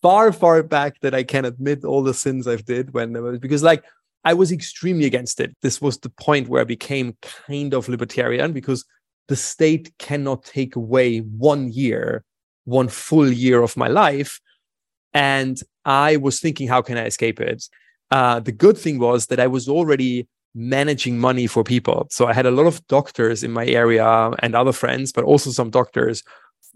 far, 0.02 0.32
far 0.32 0.62
back 0.62 1.00
that 1.00 1.14
I 1.14 1.22
can 1.24 1.44
admit 1.44 1.84
all 1.84 2.02
the 2.02 2.14
sins 2.14 2.46
I've 2.46 2.64
did 2.64 2.92
when 2.92 3.12
was, 3.12 3.38
because 3.38 3.62
like 3.62 3.82
I 4.24 4.34
was 4.34 4.52
extremely 4.52 5.06
against 5.06 5.40
it. 5.40 5.56
This 5.62 5.80
was 5.80 5.98
the 5.98 6.10
point 6.10 6.48
where 6.48 6.60
I 6.60 6.64
became 6.64 7.16
kind 7.46 7.74
of 7.74 7.88
libertarian 7.88 8.52
because 8.52 8.84
the 9.28 9.36
state 9.36 9.92
cannot 9.98 10.44
take 10.44 10.76
away 10.76 11.18
one 11.18 11.72
year, 11.72 12.24
one 12.64 12.88
full 12.88 13.30
year 13.30 13.62
of 13.62 13.76
my 13.76 13.88
life. 13.88 14.40
And 15.14 15.60
I 15.84 16.16
was 16.16 16.40
thinking, 16.40 16.68
how 16.68 16.82
can 16.82 16.98
I 16.98 17.06
escape 17.06 17.40
it? 17.40 17.64
Uh, 18.10 18.40
the 18.40 18.52
good 18.52 18.76
thing 18.76 18.98
was 18.98 19.26
that 19.26 19.40
I 19.40 19.46
was 19.46 19.68
already 19.68 20.28
managing 20.54 21.18
money 21.18 21.46
for 21.46 21.64
people. 21.64 22.06
So 22.10 22.26
I 22.26 22.32
had 22.32 22.46
a 22.46 22.50
lot 22.50 22.66
of 22.66 22.86
doctors 22.86 23.42
in 23.42 23.52
my 23.52 23.66
area 23.66 24.30
and 24.40 24.54
other 24.54 24.72
friends, 24.72 25.12
but 25.12 25.24
also 25.24 25.50
some 25.50 25.70
doctors 25.70 26.22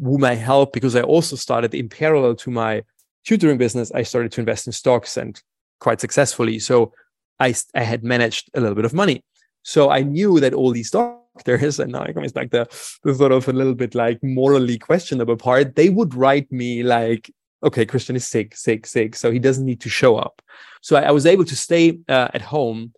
whom 0.02 0.24
I 0.24 0.34
helped 0.34 0.72
because 0.72 0.96
I 0.96 1.02
also 1.02 1.36
started 1.36 1.74
in 1.74 1.88
parallel 1.88 2.34
to 2.36 2.50
my 2.50 2.82
tutoring 3.24 3.58
business. 3.58 3.92
I 3.92 4.02
started 4.02 4.32
to 4.32 4.40
invest 4.40 4.66
in 4.66 4.72
stocks 4.72 5.16
and 5.16 5.40
quite 5.80 6.00
successfully. 6.00 6.58
So 6.58 6.92
I, 7.38 7.54
I 7.74 7.82
had 7.82 8.04
managed 8.04 8.50
a 8.54 8.60
little 8.60 8.74
bit 8.74 8.84
of 8.84 8.94
money. 8.94 9.24
So 9.62 9.90
I 9.90 10.02
knew 10.02 10.40
that 10.40 10.54
all 10.54 10.70
these 10.70 10.90
doctors, 10.90 11.80
and 11.80 11.92
now 11.92 12.04
it 12.04 12.14
comes 12.14 12.32
back 12.32 12.50
the, 12.50 12.66
the 13.02 13.14
sort 13.14 13.32
of 13.32 13.48
a 13.48 13.52
little 13.52 13.74
bit 13.74 13.94
like 13.94 14.22
morally 14.22 14.78
questionable 14.78 15.36
part, 15.36 15.76
they 15.76 15.90
would 15.90 16.14
write 16.14 16.50
me 16.50 16.82
like, 16.82 17.30
okay, 17.62 17.84
Christian 17.84 18.16
is 18.16 18.26
sick, 18.26 18.56
sick, 18.56 18.86
sick. 18.86 19.16
So 19.16 19.30
he 19.30 19.38
doesn't 19.38 19.64
need 19.64 19.80
to 19.80 19.88
show 19.88 20.16
up. 20.16 20.40
So 20.82 20.96
I, 20.96 21.02
I 21.02 21.10
was 21.10 21.26
able 21.26 21.44
to 21.44 21.56
stay 21.56 21.98
uh, 22.08 22.28
at 22.32 22.42
home 22.42 22.92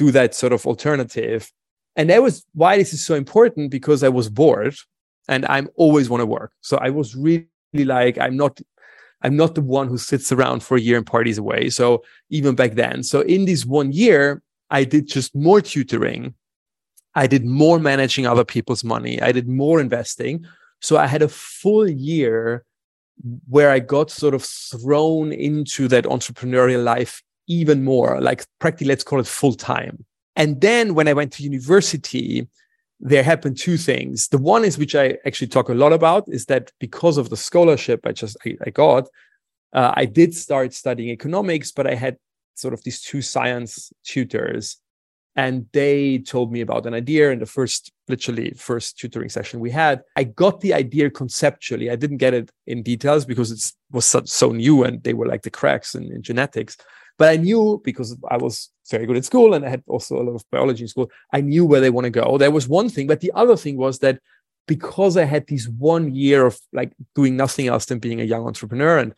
do 0.00 0.10
that 0.10 0.34
sort 0.34 0.52
of 0.54 0.66
alternative. 0.66 1.52
And 1.94 2.08
that 2.08 2.22
was 2.22 2.46
why 2.54 2.78
this 2.78 2.94
is 2.94 3.04
so 3.04 3.14
important 3.14 3.70
because 3.70 4.02
I 4.02 4.08
was 4.08 4.30
bored 4.30 4.76
and 5.28 5.44
I'm 5.54 5.68
always 5.76 6.08
want 6.08 6.22
to 6.22 6.26
work. 6.38 6.52
So 6.62 6.78
I 6.78 6.88
was 6.88 7.14
really 7.14 7.84
like, 7.98 8.16
I'm 8.18 8.36
not 8.36 8.60
I'm 9.22 9.36
not 9.36 9.54
the 9.54 9.66
one 9.80 9.88
who 9.88 9.98
sits 9.98 10.32
around 10.32 10.62
for 10.62 10.78
a 10.78 10.80
year 10.80 10.96
and 10.96 11.06
parties 11.06 11.36
away. 11.36 11.68
So 11.68 12.02
even 12.30 12.54
back 12.54 12.72
then. 12.72 13.02
So 13.02 13.20
in 13.20 13.44
this 13.44 13.66
one 13.66 13.92
year, 13.92 14.42
I 14.70 14.84
did 14.84 15.04
just 15.16 15.34
more 15.34 15.60
tutoring. 15.60 16.34
I 17.14 17.26
did 17.26 17.44
more 17.44 17.78
managing 17.78 18.26
other 18.26 18.46
people's 18.54 18.82
money. 18.82 19.20
I 19.20 19.32
did 19.32 19.46
more 19.46 19.78
investing. 19.78 20.46
So 20.80 20.96
I 20.96 21.06
had 21.06 21.20
a 21.20 21.28
full 21.28 21.90
year 21.90 22.64
where 23.46 23.70
I 23.70 23.80
got 23.80 24.10
sort 24.10 24.34
of 24.34 24.42
thrown 24.42 25.32
into 25.32 25.86
that 25.88 26.04
entrepreneurial 26.04 26.82
life 26.82 27.22
even 27.50 27.82
more, 27.82 28.20
like 28.20 28.46
practically, 28.60 28.86
let's 28.86 29.02
call 29.04 29.18
it 29.18 29.26
full 29.26 29.54
time. 29.54 30.04
And 30.36 30.60
then 30.60 30.94
when 30.94 31.08
I 31.08 31.12
went 31.12 31.32
to 31.32 31.42
university, 31.42 32.48
there 33.00 33.24
happened 33.24 33.58
two 33.58 33.76
things. 33.76 34.28
The 34.28 34.38
one 34.38 34.64
is, 34.64 34.78
which 34.78 34.94
I 34.94 35.18
actually 35.26 35.48
talk 35.48 35.68
a 35.68 35.74
lot 35.74 35.92
about, 35.92 36.24
is 36.28 36.46
that 36.46 36.70
because 36.78 37.18
of 37.18 37.28
the 37.28 37.36
scholarship 37.36 38.06
I 38.06 38.12
just 38.12 38.36
I, 38.46 38.56
I 38.66 38.70
got, 38.70 39.08
uh, 39.72 39.92
I 39.96 40.04
did 40.04 40.34
start 40.34 40.72
studying 40.72 41.10
economics, 41.10 41.72
but 41.72 41.86
I 41.86 41.94
had 41.94 42.16
sort 42.54 42.72
of 42.72 42.84
these 42.84 43.00
two 43.00 43.20
science 43.20 43.92
tutors, 44.04 44.76
and 45.34 45.66
they 45.72 46.18
told 46.18 46.52
me 46.52 46.60
about 46.60 46.86
an 46.86 46.94
idea 46.94 47.30
in 47.30 47.40
the 47.40 47.46
first, 47.46 47.90
literally 48.08 48.52
first 48.56 48.98
tutoring 48.98 49.28
session 49.28 49.58
we 49.58 49.70
had. 49.70 50.02
I 50.14 50.24
got 50.24 50.60
the 50.60 50.74
idea 50.74 51.10
conceptually. 51.10 51.90
I 51.90 51.96
didn't 51.96 52.18
get 52.18 52.34
it 52.34 52.50
in 52.66 52.82
details 52.82 53.24
because 53.24 53.50
it 53.50 53.72
was 53.90 54.04
so, 54.04 54.22
so 54.24 54.52
new, 54.52 54.84
and 54.84 55.02
they 55.02 55.14
were 55.14 55.26
like 55.26 55.42
the 55.42 55.50
cracks 55.50 55.94
in, 55.94 56.12
in 56.12 56.22
genetics. 56.22 56.76
But 57.20 57.28
I 57.28 57.36
knew 57.36 57.82
because 57.84 58.16
I 58.30 58.38
was 58.38 58.70
very 58.90 59.04
good 59.04 59.18
at 59.18 59.26
school 59.26 59.52
and 59.52 59.62
I 59.62 59.68
had 59.68 59.82
also 59.86 60.16
a 60.16 60.24
lot 60.24 60.36
of 60.36 60.50
biology 60.50 60.84
in 60.84 60.88
school, 60.88 61.10
I 61.34 61.42
knew 61.42 61.66
where 61.66 61.82
they 61.82 61.90
want 61.90 62.06
to 62.06 62.10
go. 62.10 62.38
There 62.38 62.50
was 62.50 62.66
one 62.66 62.88
thing. 62.88 63.06
But 63.06 63.20
the 63.20 63.30
other 63.34 63.58
thing 63.58 63.76
was 63.76 63.98
that 63.98 64.20
because 64.66 65.18
I 65.18 65.24
had 65.24 65.46
this 65.46 65.68
one 65.68 66.14
year 66.14 66.46
of 66.46 66.58
like 66.72 66.92
doing 67.14 67.36
nothing 67.36 67.66
else 67.66 67.84
than 67.84 67.98
being 67.98 68.22
a 68.22 68.24
young 68.24 68.46
entrepreneur 68.46 68.96
and 68.96 69.12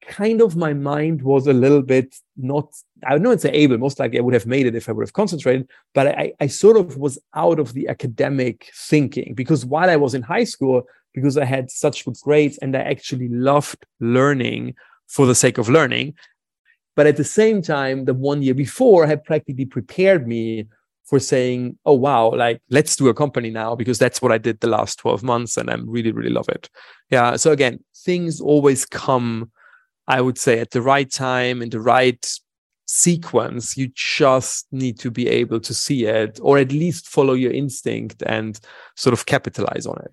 kind 0.00 0.40
of 0.40 0.56
my 0.56 0.72
mind 0.72 1.20
was 1.20 1.46
a 1.46 1.52
little 1.52 1.82
bit 1.82 2.16
not 2.36 2.72
I 3.06 3.10
don't 3.10 3.22
know 3.22 3.30
it's 3.30 3.44
able 3.44 3.78
most 3.78 4.00
likely 4.00 4.18
I 4.18 4.22
would 4.22 4.34
have 4.34 4.46
made 4.46 4.66
it 4.66 4.74
if 4.74 4.88
I 4.88 4.92
would 4.92 5.04
have 5.04 5.12
concentrated 5.12 5.68
but 5.94 6.06
I, 6.08 6.32
I 6.40 6.46
sort 6.48 6.76
of 6.76 6.96
was 6.96 7.18
out 7.34 7.60
of 7.60 7.72
the 7.74 7.86
academic 7.88 8.70
thinking 8.74 9.34
because 9.34 9.64
while 9.64 9.90
I 9.90 9.96
was 9.96 10.14
in 10.14 10.22
high 10.22 10.44
school 10.44 10.82
because 11.14 11.36
I 11.38 11.44
had 11.44 11.70
such 11.70 12.04
good 12.04 12.16
grades 12.22 12.58
and 12.58 12.74
I 12.76 12.80
actually 12.80 13.28
loved 13.28 13.86
learning 14.00 14.74
for 15.06 15.26
the 15.26 15.34
sake 15.34 15.58
of 15.58 15.68
learning 15.68 16.14
But 16.94 17.06
at 17.06 17.16
the 17.16 17.24
same 17.24 17.62
time, 17.62 18.04
the 18.04 18.14
one 18.14 18.42
year 18.42 18.54
before 18.54 19.06
had 19.06 19.24
practically 19.24 19.64
prepared 19.64 20.26
me 20.28 20.66
for 21.04 21.18
saying, 21.18 21.78
oh, 21.84 21.94
wow, 21.94 22.30
like 22.34 22.60
let's 22.70 22.96
do 22.96 23.08
a 23.08 23.14
company 23.14 23.50
now 23.50 23.74
because 23.74 23.98
that's 23.98 24.22
what 24.22 24.32
I 24.32 24.38
did 24.38 24.60
the 24.60 24.66
last 24.66 24.98
12 24.98 25.22
months 25.22 25.56
and 25.56 25.70
I'm 25.70 25.88
really, 25.88 26.12
really 26.12 26.30
love 26.30 26.48
it. 26.48 26.68
Yeah. 27.10 27.36
So 27.36 27.52
again, 27.52 27.80
things 28.04 28.40
always 28.40 28.84
come, 28.84 29.50
I 30.06 30.20
would 30.20 30.38
say, 30.38 30.58
at 30.60 30.70
the 30.70 30.82
right 30.82 31.10
time 31.10 31.62
in 31.62 31.70
the 31.70 31.80
right 31.80 32.24
sequence. 32.86 33.76
You 33.76 33.90
just 33.94 34.66
need 34.70 34.98
to 35.00 35.10
be 35.10 35.28
able 35.28 35.60
to 35.60 35.74
see 35.74 36.04
it 36.04 36.38
or 36.42 36.58
at 36.58 36.72
least 36.72 37.08
follow 37.08 37.32
your 37.32 37.52
instinct 37.52 38.22
and 38.26 38.58
sort 38.96 39.14
of 39.14 39.26
capitalize 39.26 39.86
on 39.86 39.98
it. 40.04 40.12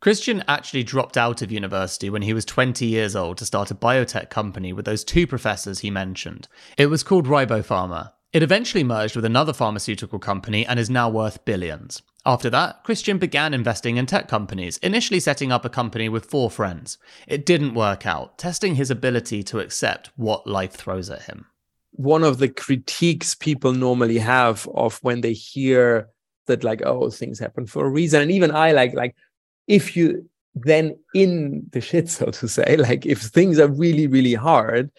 Christian 0.00 0.44
actually 0.46 0.82
dropped 0.82 1.16
out 1.16 1.40
of 1.40 1.50
university 1.50 2.10
when 2.10 2.22
he 2.22 2.34
was 2.34 2.44
20 2.44 2.84
years 2.84 3.16
old 3.16 3.38
to 3.38 3.46
start 3.46 3.70
a 3.70 3.74
biotech 3.74 4.28
company 4.28 4.72
with 4.72 4.84
those 4.84 5.04
two 5.04 5.26
professors 5.26 5.80
he 5.80 5.90
mentioned. 5.90 6.48
It 6.76 6.86
was 6.86 7.02
called 7.02 7.26
Ribopharma. 7.26 8.12
It 8.32 8.42
eventually 8.42 8.84
merged 8.84 9.16
with 9.16 9.24
another 9.24 9.54
pharmaceutical 9.54 10.18
company 10.18 10.66
and 10.66 10.78
is 10.78 10.90
now 10.90 11.08
worth 11.08 11.44
billions. 11.46 12.02
After 12.26 12.50
that, 12.50 12.84
Christian 12.84 13.16
began 13.18 13.54
investing 13.54 13.96
in 13.96 14.04
tech 14.04 14.28
companies, 14.28 14.76
initially 14.78 15.20
setting 15.20 15.50
up 15.50 15.64
a 15.64 15.70
company 15.70 16.08
with 16.08 16.26
four 16.26 16.50
friends. 16.50 16.98
It 17.26 17.46
didn't 17.46 17.74
work 17.74 18.04
out, 18.04 18.36
testing 18.36 18.74
his 18.74 18.90
ability 18.90 19.42
to 19.44 19.60
accept 19.60 20.10
what 20.16 20.46
life 20.46 20.72
throws 20.72 21.08
at 21.08 21.22
him. 21.22 21.46
One 21.92 22.24
of 22.24 22.36
the 22.36 22.48
critiques 22.48 23.34
people 23.34 23.72
normally 23.72 24.18
have 24.18 24.68
of 24.74 24.98
when 25.02 25.22
they 25.22 25.32
hear 25.32 26.10
that 26.46 26.64
like 26.64 26.82
oh 26.84 27.10
things 27.10 27.38
happen 27.38 27.66
for 27.66 27.84
a 27.86 27.90
reason 27.90 28.22
and 28.22 28.30
even 28.30 28.50
i 28.50 28.72
like 28.72 28.94
like 28.94 29.14
if 29.66 29.96
you 29.96 30.28
then 30.54 30.98
in 31.14 31.66
the 31.72 31.80
shit, 31.80 32.08
so 32.08 32.26
to 32.26 32.48
say, 32.48 32.76
like 32.88 33.06
if 33.06 33.20
things 33.20 33.58
are 33.58 33.68
really, 33.68 34.06
really 34.06 34.34
hard, 34.34 34.90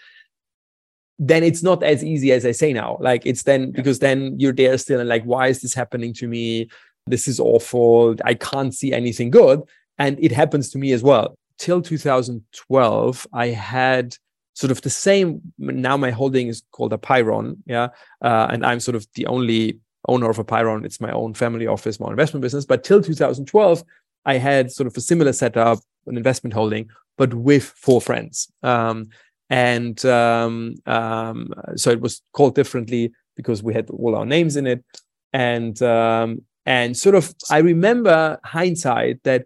then 1.20 1.44
it's 1.44 1.64
not 1.64 1.82
as 1.82 2.04
easy 2.04 2.32
as 2.32 2.46
I 2.46 2.52
say 2.52 2.74
now. 2.74 2.98
Like 3.00 3.26
it's 3.26 3.44
then 3.44 3.72
because 3.72 4.00
then 4.00 4.40
you're 4.40 4.54
there 4.54 4.78
still 4.78 5.00
and 5.00 5.10
like, 5.10 5.24
why 5.24 5.48
is 5.48 5.62
this 5.62 5.74
happening 5.74 6.14
to 6.16 6.28
me? 6.28 6.70
This 7.08 7.28
is 7.28 7.40
awful. 7.40 8.16
I 8.24 8.36
can't 8.36 8.74
see 8.74 8.94
anything 8.94 9.32
good. 9.32 9.62
And 9.98 10.20
it 10.24 10.32
happens 10.32 10.70
to 10.72 10.78
me 10.78 10.92
as 10.92 11.02
well. 11.02 11.36
Till 11.58 11.82
2012, 11.82 13.28
I 13.34 13.48
had 13.48 14.16
sort 14.54 14.70
of 14.70 14.82
the 14.82 14.92
same. 14.92 15.42
Now 15.58 15.98
my 15.98 16.12
holding 16.12 16.50
is 16.50 16.62
called 16.72 16.92
Apeiron. 16.92 17.58
Yeah. 17.66 17.90
Uh, 18.22 18.48
and 18.52 18.64
I'm 18.64 18.80
sort 18.80 18.96
of 18.96 19.08
the 19.16 19.26
only 19.26 19.80
owner 20.08 20.30
of 20.30 20.38
Apeiron. 20.38 20.86
It's 20.86 21.02
my 21.02 21.12
own 21.12 21.34
family 21.34 21.66
office, 21.66 22.00
my 22.00 22.06
own 22.06 22.14
investment 22.14 22.44
business. 22.44 22.66
But 22.66 22.84
till 22.84 23.02
2012, 23.02 23.84
I 24.28 24.38
had 24.38 24.72
sort 24.72 24.86
of 24.88 24.96
a 24.96 25.02
similar 25.02 25.34
setup, 25.34 25.80
an 26.06 26.18
investment 26.18 26.54
holding, 26.54 26.90
but 27.18 27.34
with 27.34 27.64
four 27.64 28.02
friends. 28.02 28.52
Um, 28.62 29.10
and 29.50 30.06
um, 30.06 30.76
um, 30.86 31.54
so 31.76 31.90
it 31.90 32.02
was 32.02 32.22
called 32.34 32.54
differently 32.54 33.14
because 33.36 33.64
we 33.64 33.74
had 33.74 33.90
all 33.90 34.16
our 34.16 34.26
names 34.26 34.58
in 34.58 34.68
it. 34.68 34.84
And 35.32 35.82
um, 35.82 36.42
and 36.66 36.98
sort 36.98 37.16
of, 37.16 37.34
I 37.50 37.60
remember 37.60 38.38
hindsight 38.44 39.24
that 39.24 39.46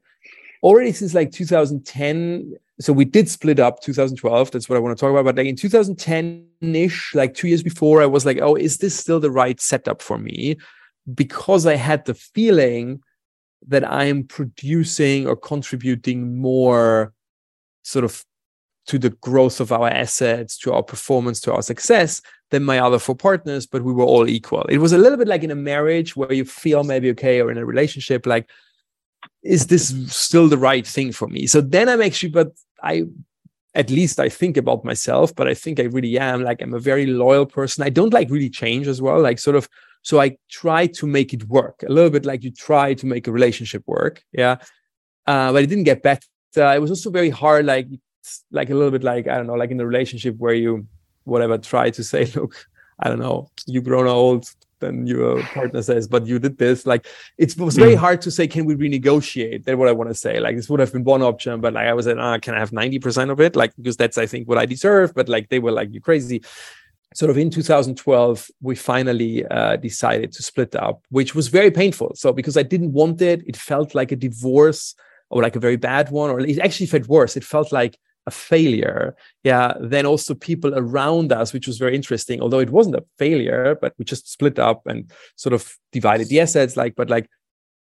already 0.64 0.92
since 0.92 1.14
like 1.14 1.32
2010, 1.32 2.56
so 2.80 2.92
we 2.92 3.06
did 3.06 3.30
split 3.30 3.60
up 3.60 3.82
2012. 3.82 4.50
That's 4.50 4.68
what 4.68 4.78
I 4.78 4.80
want 4.80 4.98
to 4.98 5.00
talk 5.00 5.12
about. 5.12 5.26
But 5.26 5.38
like 5.38 5.46
in 5.46 5.56
2010-ish, 5.56 7.14
like 7.14 7.36
two 7.36 7.48
years 7.48 7.62
before, 7.62 8.02
I 8.02 8.08
was 8.08 8.26
like, 8.26 8.40
oh, 8.42 8.56
is 8.56 8.78
this 8.78 8.98
still 8.98 9.20
the 9.20 9.30
right 9.30 9.62
setup 9.62 10.02
for 10.02 10.18
me? 10.18 10.58
Because 11.14 11.68
I 11.68 11.76
had 11.76 12.06
the 12.06 12.16
feeling 12.16 13.04
that 13.68 13.90
I'm 13.90 14.24
producing 14.24 15.28
or 15.28 15.36
contributing 15.36 16.38
more 16.38 17.14
sort 17.84 18.06
of 18.06 18.24
to 18.88 18.98
the 18.98 19.12
growth 19.12 19.60
of 19.60 19.72
our 19.72 19.88
assets, 19.88 20.58
to 20.58 20.74
our 20.74 20.84
performance, 20.84 21.40
to 21.42 21.54
our 21.54 21.62
success 21.62 22.22
than 22.50 22.64
my 22.64 22.80
other 22.80 23.00
four 23.00 23.16
partners, 23.16 23.66
but 23.68 23.84
we 23.84 23.94
were 23.94 24.04
all 24.04 24.28
equal. 24.28 24.64
It 24.64 24.80
was 24.80 24.92
a 24.92 24.98
little 24.98 25.18
bit 25.18 25.28
like 25.28 25.44
in 25.44 25.52
a 25.52 25.56
marriage 25.56 26.16
where 26.16 26.34
you 26.34 26.46
feel 26.46 26.84
maybe 26.84 27.10
okay, 27.12 27.42
or 27.42 27.52
in 27.52 27.58
a 27.58 27.66
relationship, 27.66 28.26
like, 28.26 28.50
is 29.44 29.68
this 29.68 29.94
still 30.08 30.48
the 30.48 30.58
right 30.58 30.86
thing 30.86 31.12
for 31.12 31.28
me? 31.28 31.46
So 31.48 31.62
then 31.62 31.88
I'm 31.88 32.02
actually, 32.02 32.30
but 32.30 32.54
I, 32.82 33.04
at 33.76 33.90
least 33.90 34.20
I 34.20 34.30
think 34.30 34.58
about 34.58 34.84
myself, 34.84 35.34
but 35.34 35.48
I 35.48 35.54
think 35.54 35.80
I 35.80 35.84
really 35.84 36.18
am. 36.20 36.44
Like, 36.44 36.62
I'm 36.62 36.74
a 36.74 36.80
very 36.80 37.06
loyal 37.06 37.46
person. 37.46 37.84
I 37.84 37.90
don't 37.90 38.14
like 38.14 38.30
really 38.30 38.50
change 38.50 38.88
as 38.88 39.02
well. 39.02 39.22
Like, 39.22 39.40
sort 39.40 39.56
of, 39.56 39.70
so 40.02 40.20
I 40.20 40.38
try 40.50 40.88
to 40.88 41.08
make 41.08 41.34
it 41.34 41.48
work 41.48 41.84
a 41.88 41.92
little 41.92 42.10
bit 42.10 42.26
like 42.26 42.44
you 42.44 42.52
try 42.52 42.94
to 42.96 43.06
make 43.06 43.28
a 43.28 43.32
relationship 43.32 43.84
work. 43.86 44.24
Yeah. 44.32 44.58
Uh, 45.28 45.52
but 45.52 45.64
it 45.64 45.68
didn't 45.68 45.84
get 45.84 46.02
better. 46.02 46.26
It 46.56 46.82
was 46.82 46.90
also 46.90 47.12
very 47.12 47.30
hard, 47.30 47.66
like, 47.66 47.88
like 48.52 48.70
a 48.70 48.76
little 48.76 48.92
bit 48.92 49.04
like, 49.04 49.28
I 49.28 49.38
don't 49.38 49.48
know, 49.48 49.54
like 49.54 49.72
in 49.72 49.80
a 49.80 49.86
relationship 49.86 50.36
where 50.38 50.54
you, 50.54 50.88
whatever, 51.24 51.58
try 51.58 51.92
to 51.92 52.04
say, 52.04 52.26
look, 52.36 52.68
I 53.00 53.10
don't 53.10 53.20
know, 53.20 53.50
you've 53.68 53.84
grown 53.84 54.08
old, 54.08 54.46
then 54.82 55.08
your 55.08 55.42
partner 55.44 55.82
says, 55.82 56.08
but 56.08 56.26
you 56.26 56.40
did 56.40 56.58
this. 56.58 56.86
Like 56.86 57.08
it 57.38 57.56
was 57.58 57.78
very 57.78 57.94
mm. 57.94 58.00
hard 58.00 58.22
to 58.24 58.32
say, 58.32 58.48
can 58.48 58.66
we 58.66 58.76
renegotiate? 58.76 59.64
That's 59.64 59.78
what 59.78 59.88
I 59.88 59.94
want 59.94 60.10
to 60.10 60.16
say. 60.16 60.40
Like 60.40 60.58
this 60.58 60.70
would 60.70 60.82
have 60.82 60.92
been 60.92 61.06
one 61.06 61.22
option, 61.22 61.62
but 61.62 61.74
like 61.74 61.88
I 61.88 61.94
was 61.94 62.08
like, 62.08 62.18
ah, 62.18 62.40
can 62.40 62.56
I 62.56 62.60
have 62.60 62.72
90% 62.72 63.32
of 63.32 63.40
it? 63.40 63.56
Like, 63.56 63.74
because 63.78 63.96
that's 63.96 64.18
I 64.18 64.26
think 64.26 64.50
what 64.50 64.58
I 64.58 64.66
deserve. 64.66 65.14
But 65.14 65.30
like 65.30 65.50
they 65.50 65.60
were 65.60 65.72
like, 65.72 65.94
you 65.94 66.02
crazy. 66.02 66.44
Sort 67.14 67.30
of 67.30 67.38
in 67.38 67.50
2012 67.50 68.50
we 68.62 68.76
finally 68.76 69.46
uh, 69.48 69.76
decided 69.76 70.32
to 70.32 70.44
split 70.44 70.76
up 70.76 71.06
which 71.10 71.36
was 71.36 71.48
very 71.48 71.72
painful. 71.72 72.12
So 72.16 72.32
because 72.34 72.58
i 72.58 72.64
didn't 72.64 72.94
want 72.94 73.22
it 73.22 73.44
it 73.48 73.58
felt 73.58 73.94
like 73.96 74.12
a 74.12 74.16
divorce 74.16 74.96
or 75.30 75.42
like 75.42 75.56
a 75.56 75.60
very 75.60 75.78
bad 75.78 76.10
one 76.12 76.30
or 76.30 76.40
it 76.40 76.60
actually 76.60 76.88
felt 76.88 77.08
worse. 77.08 77.38
It 77.38 77.44
felt 77.44 77.72
like 77.72 77.98
a 78.28 78.32
failure. 78.32 79.16
Yeah 79.44 79.74
then 79.80 80.06
also 80.06 80.36
people 80.36 80.74
around 80.76 81.32
us 81.32 81.54
which 81.54 81.68
was 81.68 81.78
very 81.78 81.96
interesting 81.96 82.40
although 82.42 82.60
it 82.60 82.70
wasn't 82.70 82.96
a 82.96 83.06
failure 83.18 83.78
but 83.82 83.94
we 83.98 84.06
just 84.06 84.32
split 84.32 84.60
up 84.60 84.86
and 84.88 85.12
sort 85.36 85.54
of 85.54 85.78
divided 85.92 86.30
the 86.30 86.40
assets 86.40 86.78
like 86.78 86.96
but 86.96 87.10
like 87.10 87.30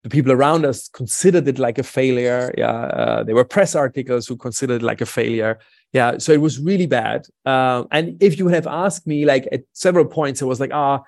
the 0.04 0.10
people 0.10 0.32
around 0.32 0.66
us 0.66 0.88
considered 0.88 1.46
it 1.46 1.60
like 1.60 1.78
a 1.78 1.84
failure. 1.84 2.54
Yeah 2.58 2.72
uh, 2.72 3.24
there 3.24 3.36
were 3.36 3.46
press 3.46 3.76
articles 3.76 4.28
who 4.28 4.38
considered 4.38 4.82
it 4.82 4.86
like 4.86 5.02
a 5.02 5.06
failure 5.06 5.60
yeah 5.94 6.18
so 6.18 6.32
it 6.32 6.42
was 6.42 6.60
really 6.60 6.88
bad. 6.88 7.28
Um, 7.46 7.88
and 7.92 8.22
if 8.22 8.38
you 8.38 8.46
would 8.46 8.54
have 8.54 8.68
asked 8.68 9.08
me 9.08 9.26
like 9.26 9.48
at 9.52 9.64
several 9.74 10.06
points 10.06 10.42
i 10.42 10.46
was 10.46 10.60
like 10.60 10.72
ah 10.74 11.02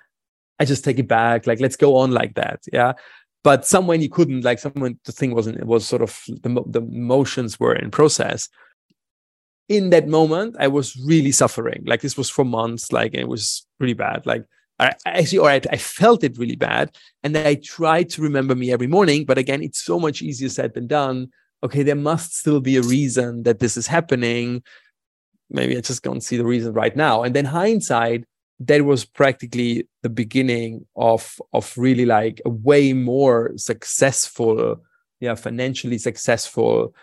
i 0.62 0.66
just 0.66 0.84
take 0.84 1.00
it 1.00 1.08
back. 1.08 1.48
Like 1.48 1.60
let's 1.60 1.76
go 1.76 1.98
on 1.98 2.12
like 2.12 2.36
that. 2.36 2.62
Yeah. 2.72 2.94
But 3.44 3.66
someone 3.66 4.02
you 4.02 4.10
couldn't 4.10 4.44
like 4.44 4.60
someone 4.60 5.00
the 5.06 5.12
thing 5.12 5.34
wasn't 5.34 5.58
it 5.58 5.66
was 5.66 5.88
sort 5.88 6.04
of 6.04 6.22
the, 6.28 6.64
the 6.68 6.82
motions 6.82 7.60
were 7.60 7.76
in 7.76 7.90
process. 7.90 8.48
In 9.68 9.90
that 9.90 10.08
moment 10.08 10.56
i 10.60 10.68
was 10.68 10.96
really 10.98 11.32
suffering. 11.32 11.84
Like 11.86 12.02
this 12.02 12.18
was 12.18 12.30
for 12.30 12.46
months. 12.46 12.92
Like 12.92 13.16
it 13.16 13.28
was 13.28 13.66
really 13.80 13.96
bad. 13.96 14.26
Like 14.26 14.46
I, 14.80 14.94
actually 15.06 15.40
or 15.40 15.50
I, 15.50 15.62
I 15.72 15.78
felt 15.78 16.24
it 16.24 16.38
really 16.38 16.56
bad. 16.56 16.96
And 17.24 17.36
i 17.38 17.56
tried 17.56 18.10
to 18.12 18.22
remember 18.22 18.54
me 18.54 18.72
every 18.72 18.88
morning. 18.88 19.26
But 19.26 19.40
again 19.40 19.64
it's 19.64 19.84
so 19.84 20.00
much 20.00 20.22
easier 20.22 20.50
said 20.50 20.76
than 20.76 20.86
done 20.86 21.32
okay 21.64 21.84
there 21.84 21.96
must 21.96 22.36
still 22.38 22.60
be 22.60 22.78
a 22.78 22.82
reason 22.82 23.44
that 23.44 23.60
this 23.60 23.78
is 23.78 23.88
happening. 23.88 24.64
Maybe 25.50 25.78
i 25.78 25.82
just 25.82 26.04
don't 26.04 26.22
see 26.22 26.38
the 26.38 26.46
reason 26.46 26.74
right 26.74 26.96
now. 26.96 27.24
And 27.24 27.36
then 27.36 27.46
hindsight 27.46 28.26
that 28.68 28.86
was 28.86 29.06
practically 29.06 29.88
the 30.04 30.10
beginning 30.10 30.86
of 30.96 31.40
of 31.54 31.74
really 31.78 32.06
like 32.06 32.42
a 32.46 32.50
way 32.50 32.94
more 32.94 33.52
successful 33.58 34.82
yeah 35.20 35.36
financially 35.36 35.98
successful 35.98 36.94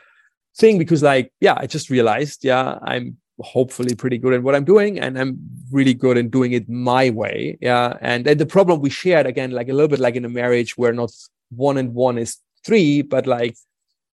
thing 0.57 0.79
because 0.79 1.03
like 1.03 1.33
yeah 1.41 1.55
i 1.59 1.67
just 1.67 1.91
realized 1.91 2.45
yeah 2.45 2.79
i'm 2.83 3.17
hopefully 3.41 3.95
pretty 3.95 4.19
good 4.19 4.35
at 4.35 4.43
what 4.43 4.55
i'm 4.55 4.65
doing 4.65 4.99
and 4.99 5.19
i'm 5.19 5.39
really 5.71 5.95
good 5.95 6.17
in 6.17 6.29
doing 6.29 6.53
it 6.53 6.69
my 6.69 7.11
way 7.11 7.57
yeah. 7.61 7.97
And, 8.01 8.27
and 8.27 8.41
the 8.41 8.47
problem 8.47 8.81
we 8.81 8.91
shared 8.91 9.27
again 9.27 9.53
like 9.53 9.69
a 9.69 9.73
little 9.73 9.89
bit 9.89 10.01
like 10.01 10.17
in 10.17 10.25
a 10.25 10.29
marriage 10.29 10.77
where 10.77 10.93
not 10.93 11.13
one 11.51 11.77
and 11.77 11.95
one 11.95 12.19
is 12.19 12.39
three 12.65 13.03
but 13.03 13.27
like 13.27 13.57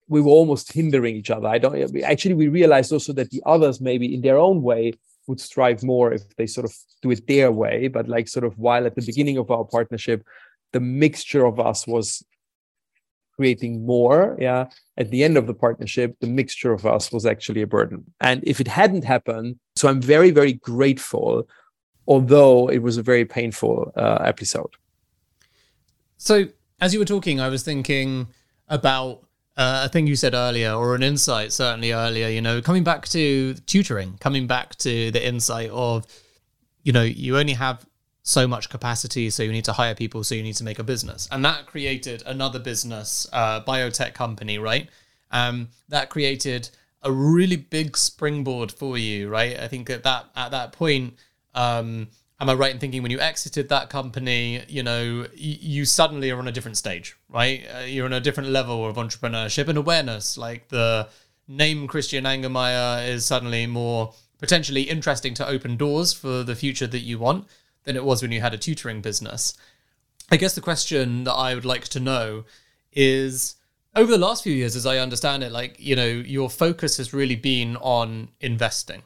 we 0.08 0.20
were 0.20 0.30
almost 0.30 0.72
hindering 0.72 1.16
each 1.16 1.30
other 1.30 1.48
i 1.48 1.58
don't 1.58 2.02
actually 2.04 2.34
we 2.34 2.48
realized 2.48 2.92
also 2.92 3.12
that 3.12 3.30
the 3.30 3.42
others 3.46 3.80
maybe 3.80 4.14
in 4.14 4.20
their 4.20 4.38
own 4.38 4.62
way 4.62 4.92
would 5.26 5.40
strive 5.40 5.82
more 5.82 6.12
if 6.12 6.36
they 6.36 6.46
sort 6.46 6.64
of 6.64 6.74
do 7.02 7.10
it 7.10 7.26
their 7.26 7.52
way. 7.52 7.88
But 7.88 8.08
like 8.08 8.28
sort 8.28 8.44
of 8.44 8.58
while 8.58 8.86
at 8.86 8.94
the 8.94 9.04
beginning 9.04 9.38
of 9.38 9.50
our 9.50 9.64
partnership, 9.64 10.24
the 10.72 10.80
mixture 10.80 11.44
of 11.44 11.58
us 11.58 11.86
was 11.86 12.24
creating 13.34 13.84
more. 13.84 14.36
Yeah. 14.40 14.66
At 14.96 15.10
the 15.10 15.24
end 15.24 15.36
of 15.36 15.46
the 15.46 15.54
partnership, 15.54 16.16
the 16.20 16.26
mixture 16.26 16.72
of 16.72 16.86
us 16.86 17.12
was 17.12 17.26
actually 17.26 17.62
a 17.62 17.66
burden. 17.66 18.04
And 18.20 18.42
if 18.46 18.60
it 18.60 18.68
hadn't 18.68 19.04
happened, 19.04 19.58
so 19.74 19.88
I'm 19.88 20.00
very, 20.00 20.30
very 20.30 20.54
grateful, 20.54 21.48
although 22.06 22.68
it 22.68 22.78
was 22.78 22.96
a 22.96 23.02
very 23.02 23.24
painful 23.24 23.92
uh, 23.96 24.18
episode. 24.24 24.74
So 26.16 26.46
as 26.80 26.94
you 26.94 26.98
were 26.98 27.04
talking, 27.06 27.40
I 27.40 27.48
was 27.48 27.62
thinking 27.62 28.28
about 28.68 29.25
uh, 29.56 29.82
a 29.84 29.88
thing 29.88 30.06
you 30.06 30.16
said 30.16 30.34
earlier, 30.34 30.72
or 30.72 30.94
an 30.94 31.02
insight 31.02 31.52
certainly 31.52 31.92
earlier, 31.92 32.28
you 32.28 32.42
know, 32.42 32.60
coming 32.60 32.84
back 32.84 33.08
to 33.08 33.54
tutoring, 33.66 34.18
coming 34.20 34.46
back 34.46 34.76
to 34.76 35.10
the 35.10 35.26
insight 35.26 35.70
of, 35.70 36.06
you 36.82 36.92
know, 36.92 37.02
you 37.02 37.38
only 37.38 37.54
have 37.54 37.86
so 38.22 38.46
much 38.46 38.68
capacity, 38.68 39.30
so 39.30 39.42
you 39.42 39.52
need 39.52 39.64
to 39.64 39.72
hire 39.72 39.94
people, 39.94 40.24
so 40.24 40.34
you 40.34 40.42
need 40.42 40.56
to 40.56 40.64
make 40.64 40.78
a 40.78 40.84
business. 40.84 41.28
And 41.30 41.44
that 41.44 41.66
created 41.66 42.22
another 42.26 42.58
business, 42.58 43.26
uh, 43.32 43.62
biotech 43.62 44.14
company, 44.14 44.58
right? 44.58 44.88
Um, 45.30 45.68
that 45.88 46.10
created 46.10 46.68
a 47.02 47.12
really 47.12 47.56
big 47.56 47.96
springboard 47.96 48.72
for 48.72 48.98
you, 48.98 49.28
right? 49.28 49.58
I 49.58 49.68
think 49.68 49.88
at 49.90 50.02
that 50.02 50.26
at 50.34 50.50
that 50.50 50.72
point, 50.72 51.14
um, 51.54 52.08
am 52.40 52.50
I 52.50 52.54
right 52.54 52.72
in 52.72 52.78
thinking 52.78 53.02
when 53.02 53.10
you 53.10 53.20
exited 53.20 53.68
that 53.68 53.90
company, 53.90 54.64
you 54.68 54.82
know, 54.82 55.26
you 55.34 55.84
suddenly 55.84 56.30
are 56.30 56.38
on 56.38 56.48
a 56.48 56.52
different 56.52 56.76
stage, 56.76 57.16
right? 57.28 57.64
Uh, 57.74 57.80
you're 57.80 58.04
on 58.04 58.12
a 58.12 58.20
different 58.20 58.50
level 58.50 58.86
of 58.86 58.96
entrepreneurship 58.96 59.68
and 59.68 59.78
awareness. 59.78 60.36
Like 60.36 60.68
the 60.68 61.08
name 61.48 61.86
Christian 61.86 62.24
Angermayer 62.24 63.08
is 63.08 63.24
suddenly 63.24 63.66
more 63.66 64.12
potentially 64.38 64.82
interesting 64.82 65.32
to 65.34 65.48
open 65.48 65.76
doors 65.76 66.12
for 66.12 66.42
the 66.42 66.54
future 66.54 66.86
that 66.86 67.00
you 67.00 67.18
want 67.18 67.46
than 67.84 67.96
it 67.96 68.04
was 68.04 68.20
when 68.20 68.32
you 68.32 68.40
had 68.40 68.52
a 68.52 68.58
tutoring 68.58 69.00
business. 69.00 69.54
I 70.30 70.36
guess 70.36 70.54
the 70.54 70.60
question 70.60 71.24
that 71.24 71.32
I 71.32 71.54
would 71.54 71.64
like 71.64 71.84
to 71.88 72.00
know 72.00 72.44
is 72.92 73.54
over 73.94 74.10
the 74.10 74.18
last 74.18 74.42
few 74.42 74.52
years, 74.52 74.76
as 74.76 74.84
I 74.84 74.98
understand 74.98 75.42
it, 75.42 75.52
like, 75.52 75.76
you 75.78 75.96
know, 75.96 76.06
your 76.06 76.50
focus 76.50 76.98
has 76.98 77.14
really 77.14 77.36
been 77.36 77.76
on 77.76 78.28
investing. 78.40 79.02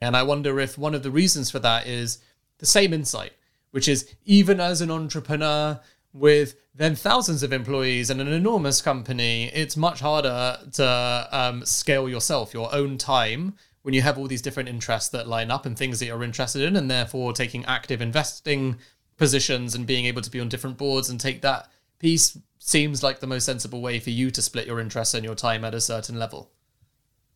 And 0.00 0.14
I 0.14 0.24
wonder 0.24 0.60
if 0.60 0.76
one 0.76 0.94
of 0.94 1.02
the 1.02 1.10
reasons 1.10 1.50
for 1.50 1.58
that 1.60 1.86
is 1.86 2.18
the 2.58 2.66
same 2.66 2.92
insight, 2.92 3.32
which 3.70 3.88
is 3.88 4.14
even 4.24 4.60
as 4.60 4.80
an 4.80 4.90
entrepreneur 4.90 5.80
with 6.12 6.56
then 6.74 6.94
thousands 6.94 7.42
of 7.42 7.52
employees 7.52 8.10
and 8.10 8.20
an 8.20 8.28
enormous 8.28 8.82
company, 8.82 9.50
it's 9.54 9.76
much 9.76 10.00
harder 10.00 10.58
to 10.72 11.28
um, 11.30 11.64
scale 11.64 12.08
yourself, 12.08 12.52
your 12.52 12.74
own 12.74 12.98
time, 12.98 13.54
when 13.82 13.94
you 13.94 14.02
have 14.02 14.18
all 14.18 14.26
these 14.26 14.42
different 14.42 14.68
interests 14.68 15.10
that 15.10 15.28
line 15.28 15.50
up 15.50 15.64
and 15.64 15.78
things 15.78 16.00
that 16.00 16.06
you're 16.06 16.24
interested 16.24 16.62
in, 16.62 16.76
and 16.76 16.90
therefore 16.90 17.32
taking 17.32 17.64
active 17.66 18.02
investing 18.02 18.76
positions 19.16 19.74
and 19.74 19.86
being 19.86 20.06
able 20.06 20.22
to 20.22 20.30
be 20.30 20.40
on 20.40 20.48
different 20.48 20.76
boards 20.76 21.08
and 21.08 21.20
take 21.20 21.40
that 21.42 21.70
piece 21.98 22.36
seems 22.58 23.02
like 23.02 23.20
the 23.20 23.26
most 23.26 23.44
sensible 23.44 23.80
way 23.80 23.98
for 23.98 24.10
you 24.10 24.30
to 24.30 24.42
split 24.42 24.66
your 24.66 24.80
interests 24.80 25.14
and 25.14 25.24
your 25.24 25.34
time 25.34 25.64
at 25.64 25.74
a 25.74 25.80
certain 25.80 26.18
level. 26.18 26.50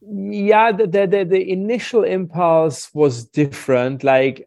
Yeah 0.02 0.72
the, 0.72 0.87
the, 0.87 1.26
the 1.28 1.50
initial 1.50 2.04
impulse 2.04 2.92
was 2.94 3.24
different. 3.24 4.02
Like 4.02 4.46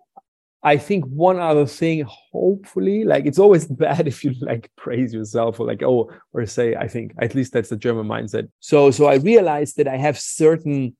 I 0.63 0.78
think 0.78 1.06
one 1.06 1.39
other 1.39 1.65
thing, 1.65 2.06
hopefully, 2.08 3.04
like 3.04 3.26
it's 3.26 3.39
always 3.39 3.65
bad 3.86 4.08
if 4.08 4.23
you 4.23 4.34
like 4.39 4.71
praise 4.78 5.13
yourself 5.13 5.60
or 5.60 5.67
like, 5.67 5.84
oh, 5.84 6.12
or 6.32 6.45
say, 6.45 6.76
I 6.76 6.88
think 6.88 7.13
at 7.19 7.36
least 7.36 7.54
that's 7.54 7.69
the 7.69 7.78
German 7.78 8.08
mindset. 8.08 8.49
So, 8.60 8.89
so 8.91 9.08
I 9.08 9.15
realized 9.15 9.78
that 9.78 9.88
I 9.88 9.97
have 9.97 10.17
certain 10.17 10.95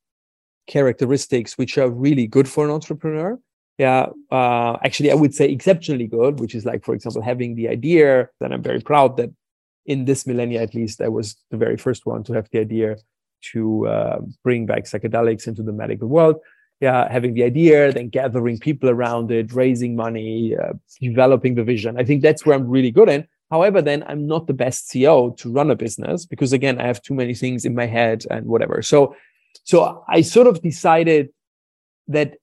characteristics 0.68 1.58
which 1.58 1.78
are 1.78 1.90
really 1.90 2.28
good 2.28 2.48
for 2.48 2.66
an 2.66 2.72
entrepreneur. 2.72 3.40
Yeah, 3.78 4.08
uh, 4.32 4.78
actually, 4.84 5.12
I 5.12 5.16
would 5.16 5.34
say 5.34 5.50
exceptionally 5.50 6.08
good, 6.08 6.40
which 6.40 6.54
is 6.54 6.66
like, 6.66 6.84
for 6.86 6.94
example, 6.94 7.22
having 7.22 7.56
the 7.56 7.70
idea. 7.70 8.30
Then 8.40 8.54
I'm 8.54 8.62
very 8.62 8.82
proud 8.82 9.18
that 9.18 9.32
in 9.86 10.06
this 10.06 10.28
millennia, 10.28 10.62
at 10.62 10.76
least, 10.76 11.02
I 11.02 11.08
was 11.08 11.36
the 11.50 11.58
very 11.58 11.78
first 11.78 12.06
one 12.06 12.24
to 12.26 12.34
have 12.34 12.48
the 12.52 12.60
idea 12.60 12.98
to 13.52 13.88
uh, 13.88 14.20
bring 14.44 14.66
back 14.66 14.84
psychedelics 14.84 15.48
into 15.48 15.64
the 15.64 15.74
medical 15.74 16.08
world 16.08 16.38
yeah, 16.80 17.12
having 17.12 17.34
the 17.34 17.44
idea, 17.44 17.92
then 17.92 18.10
gathering 18.10 18.60
people 18.60 18.90
around 18.90 19.32
it, 19.32 19.54
raising 19.54 19.96
money, 19.96 20.56
uh, 20.56 20.74
developing 21.00 21.56
the 21.56 21.64
vision. 21.64 21.98
I 21.98 22.04
think 22.04 22.22
that's 22.22 22.46
where 22.46 22.56
I'm 22.56 22.68
really 22.68 22.92
good 22.92 23.10
in. 23.10 23.28
However, 23.52 23.82
then 23.82 24.04
I'm 24.08 24.26
not 24.26 24.48
the 24.48 24.54
best 24.54 24.90
CEO 24.90 25.38
to 25.38 25.52
run 25.52 25.70
a 25.70 25.76
business 25.76 26.26
because 26.26 26.54
again, 26.54 26.82
I 26.82 26.88
have 26.88 27.02
too 27.02 27.14
many 27.14 27.36
things 27.36 27.66
in 27.66 27.76
my 27.76 27.86
head 27.86 28.26
and 28.32 28.48
whatever. 28.48 28.82
So, 28.82 29.16
so 29.64 30.04
I 30.10 30.22
sort 30.22 30.48
of 30.48 30.62
decided 30.62 31.30
that 32.08 32.36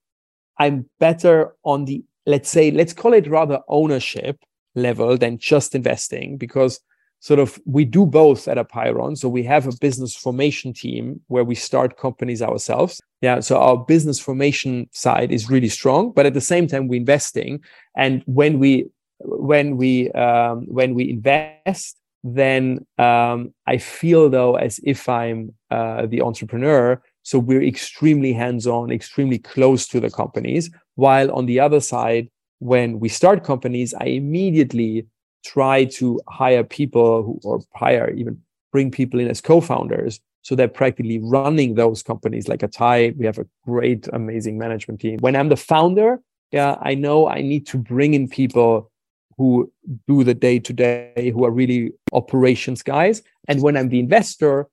I'm 0.59 0.89
better 1.01 1.55
on 1.65 1.87
the 1.87 2.05
let's 2.27 2.49
say 2.49 2.71
let's 2.71 2.93
call 2.93 3.13
it 3.13 3.27
rather 3.27 3.61
ownership 3.69 4.39
level 4.75 5.17
than 5.17 5.39
just 5.39 5.75
investing 5.75 6.37
because 6.37 6.81
sort 7.21 7.39
of 7.39 7.61
we 7.67 7.85
do 7.85 8.07
both 8.07 8.49
at 8.49 8.57
Apeiron. 8.57 9.17
So 9.17 9.29
we 9.29 9.43
have 9.45 9.67
a 9.67 9.77
business 9.81 10.17
formation 10.17 10.73
team 10.73 11.21
where 11.29 11.45
we 11.45 11.55
start 11.55 11.99
companies 11.99 12.43
ourselves. 12.43 13.01
Yeah. 13.21 13.41
So 13.41 13.59
our 13.59 13.77
business 13.77 14.19
formation 14.19 14.89
side 14.93 15.31
is 15.31 15.51
really 15.51 15.69
strong, 15.69 16.13
but 16.13 16.27
at 16.27 16.35
the 16.35 16.41
same 16.41 16.67
time 16.67 16.89
we're 16.89 16.97
investing. 16.97 17.63
And 17.97 18.23
when 18.27 18.59
we 18.59 18.87
when 19.19 19.77
we 19.77 20.11
um, 20.13 20.67
when 20.67 20.95
we 20.95 21.11
invest, 21.11 21.99
then 22.25 22.87
um, 22.99 23.53
I 23.67 23.77
feel 23.77 24.31
though 24.31 24.57
as 24.57 24.81
if 24.85 25.09
I'm 25.09 25.55
uh, 25.71 26.07
the 26.07 26.23
entrepreneur. 26.23 27.03
So 27.23 27.39
we're 27.39 27.63
extremely 27.63 28.33
hands-on, 28.33 28.91
extremely 28.91 29.39
close 29.39 29.87
to 29.89 30.01
the 30.01 30.11
companies. 30.11 30.71
While 30.95 31.31
on 31.33 31.45
the 31.45 31.61
other 31.61 31.81
side, 31.81 32.31
when 32.61 32.99
we 32.99 33.11
start 33.11 33.45
companies, 33.45 33.93
I 33.93 34.07
immediately 34.07 35.07
try 35.45 35.85
to 35.85 36.21
hire 36.29 36.65
people 36.65 37.23
who, 37.23 37.41
or 37.45 37.61
hire 37.75 38.11
even 38.11 38.41
bring 38.73 38.91
people 38.91 39.21
in 39.21 39.29
as 39.29 39.41
co-founders 39.41 40.21
so 40.43 40.55
they're 40.55 40.69
practically 40.69 41.19
running 41.19 41.75
those 41.75 42.03
companies 42.03 42.49
like 42.49 42.61
Atai. 42.61 43.17
We 43.17 43.27
have 43.27 43.39
a 43.39 43.47
great, 43.65 44.09
amazing 44.13 44.59
management 44.59 45.01
team. 45.01 45.19
When 45.21 45.37
I'm 45.37 45.49
the 45.49 45.57
founder, 45.57 46.21
yeah, 46.51 46.77
I 46.81 46.95
know 46.95 47.29
I 47.29 47.43
need 47.43 47.67
to 47.69 47.79
bring 47.79 48.15
in 48.15 48.29
people 48.29 48.91
who 49.37 49.71
do 50.07 50.25
the 50.25 50.35
day 50.35 50.59
to 50.59 50.73
day, 50.73 51.31
who 51.35 51.45
are 51.45 51.51
really 51.51 51.93
operations 52.13 52.83
guys. 52.83 53.23
And 53.49 53.63
when 53.63 53.77
I'm 53.77 53.89
the 53.89 54.01
investor, 54.01 54.69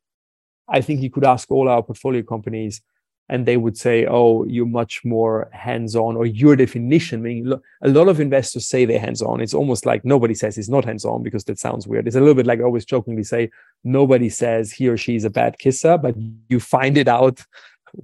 I 0.69 0.81
think 0.81 1.01
you 1.01 1.09
could 1.09 1.25
ask 1.25 1.49
all 1.51 1.69
our 1.69 1.83
portfolio 1.83 2.23
companies. 2.23 2.81
And 3.29 3.45
they 3.45 3.57
would 3.57 3.77
say, 3.77 4.05
"Oh, 4.05 4.45
you're 4.45 4.65
much 4.65 5.03
more 5.03 5.49
hands-on," 5.51 6.15
or 6.15 6.25
your 6.25 6.55
definition. 6.55 7.19
I 7.19 7.23
Meaning, 7.23 7.53
a 7.81 7.89
lot 7.89 8.07
of 8.07 8.19
investors 8.19 8.67
say 8.67 8.85
they're 8.85 8.99
hands-on. 8.99 9.41
It's 9.41 9.53
almost 9.53 9.85
like 9.85 10.05
nobody 10.05 10.33
says 10.33 10.57
it's 10.57 10.69
not 10.69 10.85
hands-on 10.85 11.23
because 11.23 11.43
that 11.45 11.59
sounds 11.59 11.87
weird. 11.87 12.07
It's 12.07 12.15
a 12.15 12.19
little 12.19 12.35
bit 12.35 12.45
like 12.45 12.59
I 12.59 12.63
always 12.63 12.85
jokingly 12.85 13.23
say, 13.23 13.49
nobody 13.83 14.29
says 14.29 14.71
he 14.71 14.87
or 14.87 14.97
she 14.97 15.15
is 15.15 15.25
a 15.25 15.29
bad 15.29 15.59
kisser, 15.59 15.97
but 15.97 16.15
you 16.49 16.59
find 16.59 16.97
it 16.97 17.07
out 17.07 17.43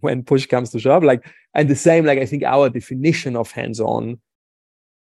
when 0.02 0.24
push 0.24 0.46
comes 0.46 0.72
to 0.72 0.80
shove. 0.80 1.04
Like, 1.04 1.26
and 1.54 1.70
the 1.70 1.76
same, 1.76 2.06
like 2.06 2.20
I 2.20 2.26
think 2.26 2.44
our 2.44 2.70
definition 2.70 3.36
of 3.36 3.52
hands-on 3.52 4.20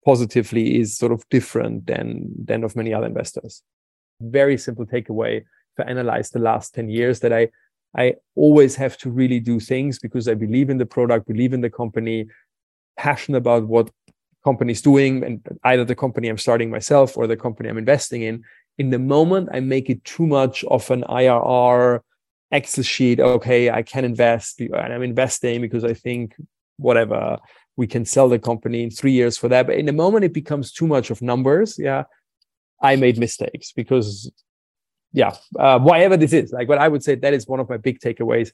positively 0.05 0.79
is 0.79 0.97
sort 0.97 1.11
of 1.11 1.27
different 1.29 1.87
than 1.87 2.31
than 2.43 2.63
of 2.63 2.75
many 2.75 2.93
other 2.93 3.07
investors. 3.07 3.63
Very 4.21 4.57
simple 4.57 4.85
takeaway 4.85 5.43
to 5.77 5.87
analyze 5.87 6.29
the 6.29 6.39
last 6.39 6.75
10 6.75 6.89
years 6.89 7.21
that 7.21 7.31
I 7.31 7.49
I 7.95 8.15
always 8.35 8.75
have 8.75 8.97
to 8.99 9.09
really 9.09 9.39
do 9.39 9.59
things 9.59 9.99
because 9.99 10.27
I 10.27 10.35
believe 10.35 10.69
in 10.69 10.77
the 10.77 10.85
product, 10.85 11.27
believe 11.27 11.53
in 11.53 11.61
the 11.61 11.69
company, 11.69 12.27
passionate 12.97 13.39
about 13.39 13.67
what 13.67 13.89
company's 14.43 14.81
doing, 14.81 15.23
and 15.23 15.41
either 15.63 15.85
the 15.85 15.95
company 15.95 16.27
I'm 16.27 16.37
starting 16.37 16.69
myself 16.69 17.17
or 17.17 17.27
the 17.27 17.37
company 17.37 17.69
I'm 17.69 17.77
investing 17.77 18.21
in. 18.21 18.43
In 18.77 18.91
the 18.91 18.99
moment 18.99 19.49
I 19.51 19.59
make 19.59 19.89
it 19.89 20.03
too 20.03 20.27
much 20.27 20.63
of 20.65 20.89
an 20.91 21.03
IRR 21.09 22.01
Excel 22.51 22.83
sheet, 22.83 23.19
okay, 23.19 23.69
I 23.69 23.83
can 23.83 24.05
invest 24.05 24.59
and 24.59 24.93
I'm 24.93 25.03
investing 25.03 25.61
because 25.61 25.83
I 25.83 25.93
think 25.93 26.35
whatever 26.77 27.37
we 27.75 27.87
can 27.87 28.05
sell 28.05 28.29
the 28.29 28.39
company 28.39 28.83
in 28.83 28.89
three 28.89 29.11
years 29.11 29.37
for 29.37 29.47
that. 29.49 29.67
But 29.67 29.77
in 29.77 29.85
the 29.85 29.93
moment 29.93 30.25
it 30.25 30.33
becomes 30.33 30.71
too 30.71 30.87
much 30.87 31.09
of 31.11 31.21
numbers, 31.21 31.77
yeah, 31.77 32.03
I 32.81 32.95
made 32.95 33.17
mistakes 33.17 33.71
because 33.71 34.31
yeah, 35.11 35.35
uh, 35.57 35.79
whatever 35.79 36.17
this 36.17 36.33
is, 36.33 36.51
like 36.51 36.69
what 36.69 36.77
I 36.77 36.87
would 36.87 37.03
say, 37.03 37.15
that 37.15 37.33
is 37.33 37.47
one 37.47 37.59
of 37.59 37.69
my 37.69 37.77
big 37.77 37.99
takeaways. 37.99 38.51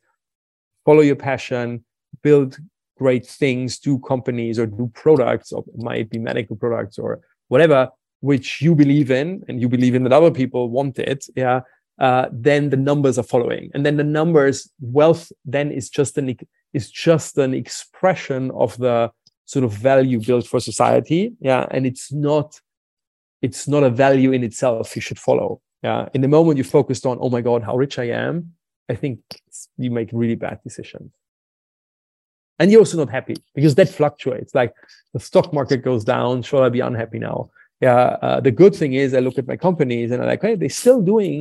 Follow 0.86 1.02
your 1.02 1.16
passion, 1.16 1.84
build 2.22 2.58
great 2.98 3.26
things, 3.26 3.78
do 3.80 4.00
companies 4.00 4.58
or 4.58 4.66
do 4.66 4.90
products, 4.94 5.52
or 5.52 5.66
might 5.76 6.10
be 6.10 6.18
medical 6.18 6.56
products 6.56 6.98
or 6.98 7.20
whatever, 7.50 7.90
which 8.22 8.62
you 8.62 8.74
believe 8.74 9.12
in 9.12 9.44
and 9.48 9.60
you 9.60 9.68
believe 9.68 9.96
in 9.96 10.04
that 10.04 10.14
other 10.14 10.32
people 10.32 10.70
want 10.70 10.98
it. 10.98 11.26
Yeah. 11.36 11.62
Uh, 12.00 12.28
then 12.32 12.70
the 12.70 12.78
numbers 12.78 13.18
are 13.18 13.24
following, 13.24 13.72
and 13.74 13.86
then 13.86 13.96
the 13.96 14.04
numbers, 14.04 14.70
wealth, 14.82 15.32
then 15.46 15.72
is 15.72 15.90
just 15.90 16.18
an 16.18 16.36
is 16.74 16.92
just 16.92 17.38
an 17.38 17.54
expression 17.54 18.52
of 18.52 18.78
the 18.78 19.10
sort 19.46 19.64
of 19.64 19.72
value 19.72 20.20
built 20.20 20.46
for 20.46 20.60
society. 20.60 21.34
Yeah, 21.40 21.66
and 21.72 21.86
it's 21.86 22.12
not 22.12 22.60
it's 23.42 23.66
not 23.68 23.84
a 23.84 23.90
value 23.90 24.34
in 24.34 24.44
itself 24.44 24.94
you 24.96 25.02
should 25.02 25.20
follow 25.20 25.62
yeah 25.86 26.02
in 26.16 26.22
the 26.26 26.32
moment 26.38 26.58
you 26.60 26.66
focused 26.80 27.06
on 27.10 27.16
oh 27.24 27.32
my 27.36 27.42
god 27.50 27.60
how 27.68 27.76
rich 27.84 27.96
i 28.06 28.08
am 28.26 28.34
i 28.94 28.96
think 28.96 29.20
you 29.78 29.92
make 30.00 30.10
really 30.22 30.40
bad 30.46 30.58
decisions. 30.68 31.12
And 32.60 32.72
you're 32.72 32.84
also 32.86 32.98
not 33.04 33.12
happy 33.18 33.36
because 33.58 33.76
that 33.76 33.90
fluctuates. 33.90 34.56
Like 34.60 34.74
the 35.14 35.20
stock 35.20 35.48
market 35.60 35.80
goes 35.90 36.04
down 36.14 36.32
should 36.42 36.64
i 36.68 36.70
be 36.78 36.84
unhappy 36.90 37.20
now? 37.30 37.38
Yeah 37.88 38.04
uh, 38.26 38.40
the 38.48 38.56
good 38.62 38.74
thing 38.80 38.94
is 39.02 39.08
i 39.14 39.22
look 39.26 39.38
at 39.42 39.50
my 39.52 39.58
companies 39.68 40.08
and 40.12 40.18
i'm 40.22 40.30
like 40.34 40.46
hey 40.48 40.56
they're 40.60 40.82
still 40.84 41.02
doing 41.14 41.38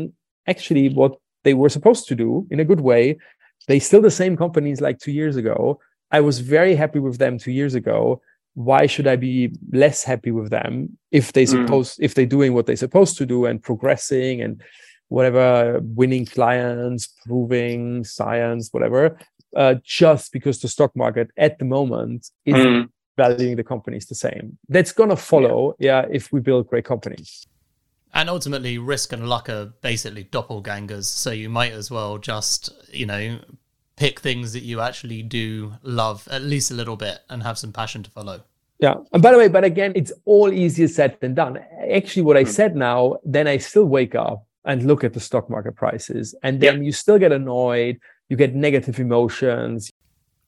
actually 0.52 0.86
what 1.00 1.12
they 1.44 1.54
were 1.60 1.72
supposed 1.76 2.04
to 2.08 2.14
do 2.24 2.30
in 2.52 2.58
a 2.60 2.68
good 2.70 2.82
way. 2.90 3.02
They 3.68 3.78
still 3.78 4.02
the 4.08 4.20
same 4.22 4.34
companies 4.44 4.78
like 4.86 4.98
two 4.98 5.14
years 5.20 5.36
ago. 5.42 5.56
I 6.10 6.20
was 6.28 6.36
very 6.56 6.74
happy 6.82 7.00
with 7.06 7.16
them 7.22 7.38
two 7.38 7.54
years 7.60 7.74
ago 7.82 8.20
why 8.54 8.86
should 8.86 9.06
I 9.06 9.16
be 9.16 9.52
less 9.72 10.04
happy 10.04 10.30
with 10.30 10.50
them 10.50 10.96
if 11.10 11.32
they 11.32 11.44
mm. 11.44 11.48
suppose 11.48 11.94
mm. 11.94 11.98
if 12.00 12.14
they're 12.14 12.26
doing 12.26 12.54
what 12.54 12.66
they're 12.66 12.76
supposed 12.76 13.18
to 13.18 13.26
do 13.26 13.46
and 13.46 13.62
progressing 13.62 14.40
and 14.40 14.62
whatever 15.08 15.80
winning 15.82 16.24
clients 16.24 17.08
proving 17.26 18.04
science 18.04 18.70
whatever 18.72 19.18
uh, 19.56 19.74
just 19.84 20.32
because 20.32 20.60
the 20.60 20.68
stock 20.68 20.94
market 20.96 21.28
at 21.36 21.58
the 21.58 21.64
moment 21.64 22.30
is 22.44 22.54
mm. 22.54 22.88
valuing 23.16 23.56
the 23.56 23.64
companies 23.64 24.06
the 24.06 24.14
same 24.14 24.56
that's 24.68 24.92
going 24.92 25.10
to 25.10 25.16
follow 25.16 25.74
yeah. 25.78 26.02
yeah 26.02 26.08
if 26.10 26.32
we 26.32 26.40
build 26.40 26.66
great 26.68 26.84
companies 26.84 27.46
and 28.12 28.30
ultimately 28.30 28.78
risk 28.78 29.12
and 29.12 29.28
luck 29.28 29.48
are 29.48 29.72
basically 29.82 30.24
doppelgangers 30.24 31.04
so 31.04 31.30
you 31.30 31.48
might 31.48 31.72
as 31.72 31.90
well 31.90 32.18
just 32.18 32.70
you 32.92 33.04
know 33.04 33.38
pick 33.96 34.20
things 34.20 34.52
that 34.52 34.62
you 34.62 34.80
actually 34.80 35.22
do 35.22 35.74
love 35.82 36.26
at 36.30 36.42
least 36.42 36.70
a 36.70 36.74
little 36.74 36.96
bit 36.96 37.20
and 37.28 37.42
have 37.42 37.58
some 37.58 37.72
passion 37.72 38.02
to 38.02 38.10
follow. 38.10 38.42
Yeah. 38.80 38.94
And 39.12 39.22
by 39.22 39.32
the 39.32 39.38
way, 39.38 39.48
but 39.48 39.64
again, 39.64 39.92
it's 39.94 40.12
all 40.24 40.52
easier 40.52 40.88
said 40.88 41.16
than 41.20 41.34
done. 41.34 41.58
Actually, 41.92 42.22
what 42.22 42.36
I 42.36 42.42
hmm. 42.42 42.50
said 42.50 42.76
now, 42.76 43.18
then 43.24 43.46
I 43.46 43.58
still 43.58 43.84
wake 43.84 44.14
up 44.14 44.44
and 44.64 44.86
look 44.86 45.04
at 45.04 45.12
the 45.12 45.20
stock 45.20 45.48
market 45.48 45.76
prices. 45.76 46.34
And 46.42 46.60
then 46.60 46.78
yeah. 46.78 46.86
you 46.86 46.92
still 46.92 47.18
get 47.18 47.32
annoyed, 47.32 48.00
you 48.28 48.36
get 48.36 48.54
negative 48.54 48.98
emotions. 48.98 49.90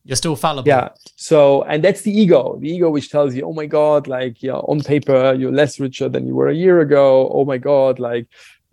You're 0.04 0.16
still 0.16 0.37
fallible. 0.37 0.68
Yeah. 0.68 0.90
So, 1.16 1.62
and 1.64 1.82
that's 1.82 2.02
the 2.02 2.12
ego, 2.12 2.59
the 2.61 2.70
ego 2.70 2.90
which 2.90 3.11
tells 3.11 3.35
you, 3.35 3.42
oh 3.42 3.52
my 3.52 3.66
God, 3.66 4.06
like, 4.06 4.42
yeah, 4.42 4.52
on 4.52 4.80
paper, 4.80 5.35
you're 5.35 5.52
less 5.52 5.80
richer 5.80 6.09
than 6.09 6.26
you 6.26 6.35
were 6.35 6.48
a 6.48 6.54
year 6.54 6.80
ago. 6.80 7.28
Oh 7.32 7.44
my 7.44 7.59
God, 7.59 7.98
like, 7.98 8.26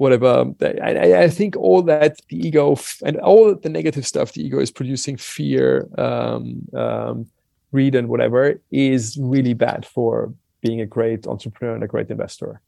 whatever. 0.03 0.45
I, 0.61 1.23
I 1.23 1.29
think 1.29 1.55
all 1.55 1.81
that 1.83 2.19
the 2.27 2.47
ego 2.47 2.77
and 3.03 3.17
all 3.17 3.55
the 3.55 3.69
negative 3.69 4.05
stuff 4.05 4.33
the 4.33 4.45
ego 4.45 4.59
is 4.59 4.69
producing, 4.69 5.17
fear, 5.17 5.87
um, 5.97 6.67
um, 6.75 7.25
greed, 7.71 7.95
and 7.95 8.09
whatever, 8.09 8.59
is 8.69 9.17
really 9.17 9.53
bad 9.53 9.85
for 9.85 10.33
being 10.61 10.81
a 10.81 10.85
great 10.85 11.25
entrepreneur 11.25 11.73
and 11.73 11.83
a 11.83 11.87
great 11.87 12.09
investor. 12.09 12.61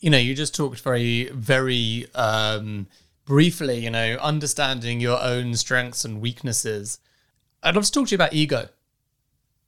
You 0.00 0.10
know, 0.10 0.18
you 0.18 0.34
just 0.34 0.54
talked 0.54 0.80
very, 0.80 1.28
very 1.30 2.06
um, 2.14 2.86
briefly. 3.26 3.78
You 3.80 3.90
know, 3.90 4.16
understanding 4.22 5.00
your 5.00 5.20
own 5.20 5.54
strengths 5.56 6.04
and 6.04 6.20
weaknesses. 6.20 6.98
I'd 7.62 7.74
love 7.74 7.84
to 7.84 7.92
talk 7.92 8.08
to 8.08 8.12
you 8.12 8.16
about 8.16 8.32
ego 8.32 8.68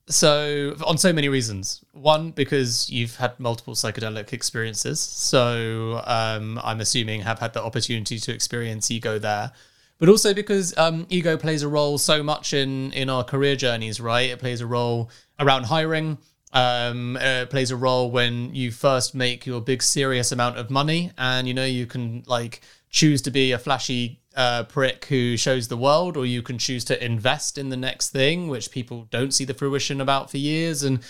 so 0.09 0.77
on 0.87 0.99
so 0.99 1.13
many 1.13 1.29
reasons. 1.29 1.85
One 1.93 2.31
because 2.31 2.89
you've 2.91 3.17
had 3.17 3.39
multiple 3.41 3.75
psychedelic 3.75 4.33
experiences. 4.33 5.01
So 5.01 6.03
um, 6.05 6.61
i'm 6.63 6.81
assuming 6.81 7.23
have 7.23 7.39
had 7.39 7.53
the 7.53 7.63
opportunity 7.63 8.19
to 8.19 8.33
experience 8.33 8.91
ego 8.91 9.19
there. 9.19 9.53
But 9.99 10.09
also 10.09 10.35
because 10.35 10.77
um, 10.77 11.07
ego 11.09 11.37
plays 11.37 11.63
a 11.63 11.69
role 11.69 11.99
so 11.99 12.23
much 12.23 12.53
in 12.55 12.93
in 12.93 13.11
our 13.11 13.25
career 13.25 13.57
journeys 13.57 14.01
right? 14.01 14.31
It 14.31 14.39
plays 14.39 14.61
a 14.61 14.67
role 14.67 15.11
around 15.41 15.65
hiring. 15.65 16.19
Um, 16.53 17.17
it 17.17 17.51
plays 17.51 17.71
a 17.71 17.77
role 17.77 18.11
when 18.11 18.55
you 18.55 18.71
first 18.71 19.15
make 19.15 19.45
your 19.45 19.61
big 19.61 19.83
serious 19.83 20.33
amount 20.33 20.57
of 20.57 20.71
money 20.71 21.13
and 21.19 21.49
you 21.49 21.55
know 21.55 21.65
you 21.65 21.87
can 21.87 22.23
like 22.27 22.61
choose 22.91 23.21
to 23.23 23.31
be 23.31 23.53
a 23.53 23.59
flashy 23.59 24.21
uh, 24.37 24.65
prick 24.65 25.07
who 25.07 25.37
shows 25.37 25.69
the 25.69 25.77
world, 25.77 26.17
or 26.17 26.27
you 26.27 26.43
can 26.43 26.59
choose 26.59 26.85
to 26.85 27.05
invest 27.05 27.57
in 27.57 27.71
the 27.71 27.77
next 27.77 28.11
thing, 28.11 28.49
which 28.49 28.71
people 28.71 29.09
don't 29.11 29.33
see 29.33 29.45
the 29.45 29.55
fruition 29.55 30.01
about 30.01 30.31
for 30.31 30.37
years. 30.37 30.83
And 30.83 31.01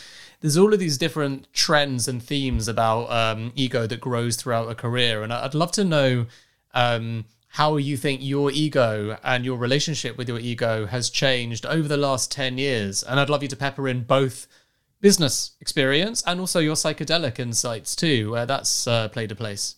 there's 0.40 0.56
all 0.56 0.72
of 0.72 0.78
these 0.78 0.96
different 0.96 1.52
trends 1.52 2.06
and 2.06 2.22
themes 2.22 2.68
about 2.68 3.10
um, 3.10 3.52
ego 3.56 3.86
that 3.86 4.00
grows 4.00 4.36
throughout 4.36 4.70
a 4.70 4.74
career. 4.74 5.22
And 5.22 5.32
I'd 5.32 5.54
love 5.54 5.72
to 5.72 5.84
know 5.84 6.26
um, 6.72 7.24
how 7.48 7.76
you 7.78 7.96
think 7.96 8.20
your 8.22 8.50
ego 8.52 9.18
and 9.24 9.44
your 9.44 9.58
relationship 9.58 10.16
with 10.16 10.28
your 10.28 10.38
ego 10.38 10.86
has 10.86 11.10
changed 11.10 11.66
over 11.66 11.88
the 11.88 11.96
last 11.96 12.30
10 12.30 12.58
years. 12.58 13.02
And 13.02 13.18
I'd 13.18 13.30
love 13.30 13.42
you 13.42 13.48
to 13.48 13.56
pepper 13.56 13.88
in 13.88 14.04
both 14.04 14.46
business 15.00 15.52
experience 15.60 16.22
and 16.26 16.38
also 16.38 16.60
your 16.60 16.74
psychedelic 16.74 17.38
insights 17.38 17.96
too, 17.96 18.30
where 18.30 18.46
that's 18.46 18.86
uh, 18.86 19.08
played 19.08 19.32
a 19.32 19.34
place. 19.34 19.76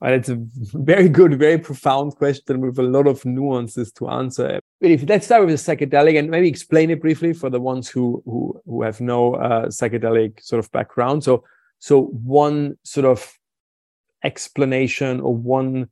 And 0.00 0.14
it's 0.14 0.28
a 0.28 0.38
very 0.38 1.08
good, 1.08 1.38
very 1.38 1.58
profound 1.58 2.14
question 2.16 2.60
with 2.60 2.78
a 2.78 2.82
lot 2.82 3.06
of 3.08 3.24
nuances 3.24 3.90
to 3.92 4.08
answer. 4.08 4.60
But 4.80 4.90
if 4.90 5.08
let's 5.08 5.26
start 5.26 5.44
with 5.44 5.64
the 5.64 5.76
psychedelic 5.76 6.18
and 6.18 6.30
maybe 6.30 6.48
explain 6.48 6.90
it 6.90 7.00
briefly 7.00 7.32
for 7.32 7.50
the 7.50 7.60
ones 7.60 7.88
who 7.88 8.22
who 8.24 8.60
who 8.64 8.82
have 8.82 9.00
no 9.00 9.34
uh, 9.34 9.66
psychedelic 9.66 10.40
sort 10.40 10.60
of 10.60 10.70
background. 10.70 11.24
So 11.24 11.44
so 11.80 12.04
one 12.04 12.78
sort 12.84 13.06
of 13.06 13.36
explanation 14.24 15.20
or 15.20 15.34
one 15.34 15.88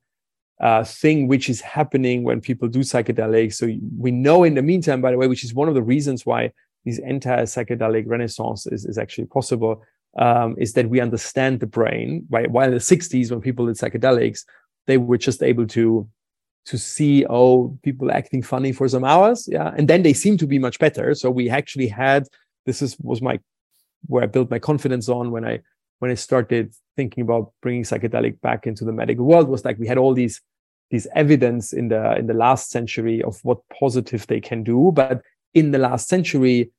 uh, 0.61 0.85
thing 0.85 1.29
which 1.29 1.49
is 1.49 1.61
happening 1.61 2.23
when 2.23 2.41
people 2.41 2.69
do 2.69 2.81
psychedelics. 2.81 3.55
So 3.55 3.69
we 3.99 4.11
know 4.11 4.45
in 4.45 4.55
the 4.55 4.63
meantime, 4.63 5.01
by 5.01 5.11
the 5.11 5.19
way, 5.19 5.27
which 5.27 5.45
is 5.45 5.55
one 5.55 5.69
of 5.69 5.75
the 5.75 5.83
reasons 5.83 6.25
why 6.25 6.53
this 6.85 6.99
entire 6.99 7.43
psychedelic 7.43 8.05
renaissance 8.07 8.67
is, 8.67 8.85
is 8.87 8.99
actually 8.99 9.27
possible, 9.27 9.83
um, 10.19 10.55
is 10.59 10.73
that 10.75 10.89
we 10.89 11.01
understand 11.01 11.61
the 11.61 11.67
brain. 11.67 12.27
Right? 12.31 12.51
While 12.51 12.67
in 12.67 12.75
the 12.75 12.79
60s, 12.79 13.31
when 13.31 13.41
people 13.41 13.67
did 13.67 13.77
psychedelics, 13.77 14.45
they 14.87 14.99
were 14.99 15.19
just 15.19 15.43
able 15.43 15.67
to 15.69 16.09
to 16.67 16.77
see 16.77 17.25
oh 17.31 17.79
people 17.83 18.11
acting 18.11 18.43
funny 18.43 18.73
for 18.73 18.89
some 18.89 19.05
hours 19.05 19.49
yeah 19.51 19.73
and 19.77 19.89
then 19.89 20.03
they 20.03 20.13
seem 20.13 20.37
to 20.37 20.47
be 20.47 20.59
much 20.59 20.79
better 20.79 21.15
so 21.15 21.31
we 21.31 21.49
actually 21.49 21.87
had 21.87 22.27
this 22.67 22.83
is 22.83 22.97
was 23.01 23.23
my 23.23 23.39
where 24.07 24.25
i 24.25 24.27
built 24.27 24.51
my 24.51 24.59
confidence 24.59 25.09
on 25.09 25.31
when 25.31 25.45
i 25.45 25.61
when 26.01 26.11
i 26.11 26.15
started 26.15 26.75
thinking 26.97 27.23
about 27.23 27.53
bringing 27.63 27.85
psychedelic 27.85 28.41
back 28.41 28.67
into 28.67 28.85
the 28.85 28.93
medical 28.93 29.25
world 29.25 29.49
was 29.49 29.65
like 29.65 29.79
we 29.79 29.87
had 29.87 29.99
all 29.99 30.13
these 30.13 30.41
these 30.91 31.07
evidence 31.15 31.73
in 31.73 31.89
the 31.89 32.17
in 32.17 32.27
the 32.27 32.35
last 32.35 32.71
century 32.71 33.23
of 33.23 33.39
what 33.45 33.59
positive 33.81 34.27
they 34.27 34.41
can 34.41 34.65
do 34.65 34.91
but 34.93 35.23
in 35.55 35.71
the 35.71 35.79
last 35.79 36.09
century 36.09 36.71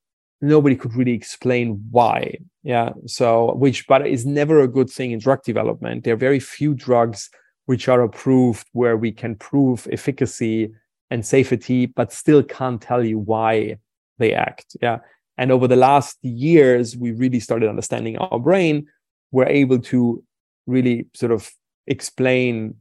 nobody 0.41 0.75
could 0.75 0.95
really 0.95 1.13
explain 1.13 1.83
why 1.89 2.35
yeah 2.63 2.89
so 3.05 3.53
which 3.55 3.87
but 3.87 4.05
is 4.05 4.25
never 4.25 4.61
a 4.61 4.67
good 4.67 4.89
thing 4.89 5.11
in 5.11 5.19
drug 5.19 5.41
development 5.43 6.03
there 6.03 6.13
are 6.13 6.17
very 6.17 6.39
few 6.39 6.73
drugs 6.73 7.29
which 7.67 7.89
are 7.89 8.01
approved 8.01 8.65
where 8.71 8.97
we 8.97 9.11
can 9.11 9.35
prove 9.35 9.87
efficacy 9.91 10.71
and 11.09 11.25
safety, 11.25 11.85
but 11.85 12.11
still 12.11 12.41
can't 12.41 12.81
tell 12.81 13.03
you 13.03 13.19
why 13.19 13.77
they 14.17 14.33
act. 14.33 14.75
Yeah. 14.81 14.99
And 15.37 15.51
over 15.51 15.67
the 15.67 15.75
last 15.75 16.17
years, 16.23 16.97
we 16.97 17.11
really 17.11 17.39
started 17.39 17.69
understanding 17.69 18.17
our 18.17 18.39
brain. 18.39 18.87
We're 19.31 19.47
able 19.47 19.79
to 19.79 20.23
really 20.65 21.07
sort 21.13 21.31
of 21.31 21.49
explain 21.85 22.75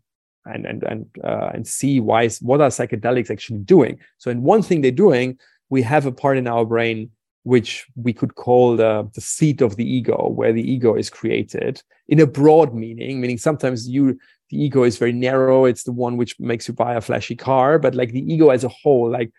and 0.44 0.64
and 0.64 0.82
and 0.84 1.06
uh, 1.24 1.50
and 1.52 1.66
see 1.66 1.98
why 1.98 2.28
what 2.40 2.60
are 2.60 2.68
psychedelics 2.68 3.30
actually 3.30 3.58
doing. 3.58 3.98
So, 4.18 4.30
in 4.30 4.42
one 4.42 4.62
thing 4.62 4.80
they're 4.80 4.92
doing, 4.92 5.38
we 5.68 5.82
have 5.82 6.06
a 6.06 6.12
part 6.12 6.38
in 6.38 6.46
our 6.46 6.64
brain 6.64 7.10
which 7.46 7.86
we 7.94 8.12
could 8.12 8.34
call 8.34 8.76
the, 8.76 9.08
the 9.14 9.20
seat 9.20 9.60
of 9.60 9.76
the 9.76 9.88
ego, 9.88 10.28
where 10.30 10.52
the 10.52 10.68
ego 10.68 10.96
is 10.96 11.08
created 11.08 11.80
in 12.08 12.18
a 12.18 12.26
broad 12.26 12.74
meaning, 12.74 13.20
meaning 13.20 13.38
sometimes 13.38 13.88
you 13.88 14.18
the 14.50 14.60
ego 14.60 14.82
is 14.82 14.98
very 14.98 15.12
narrow. 15.12 15.64
It's 15.64 15.84
the 15.84 15.92
one 15.92 16.16
which 16.16 16.40
makes 16.40 16.66
you 16.66 16.74
buy 16.74 16.94
a 16.94 17.00
flashy 17.00 17.36
car, 17.36 17.78
but 17.78 17.94
like 17.94 18.10
the 18.10 18.32
ego 18.32 18.50
as 18.50 18.64
a 18.64 18.68
whole, 18.68 19.08
like 19.08 19.30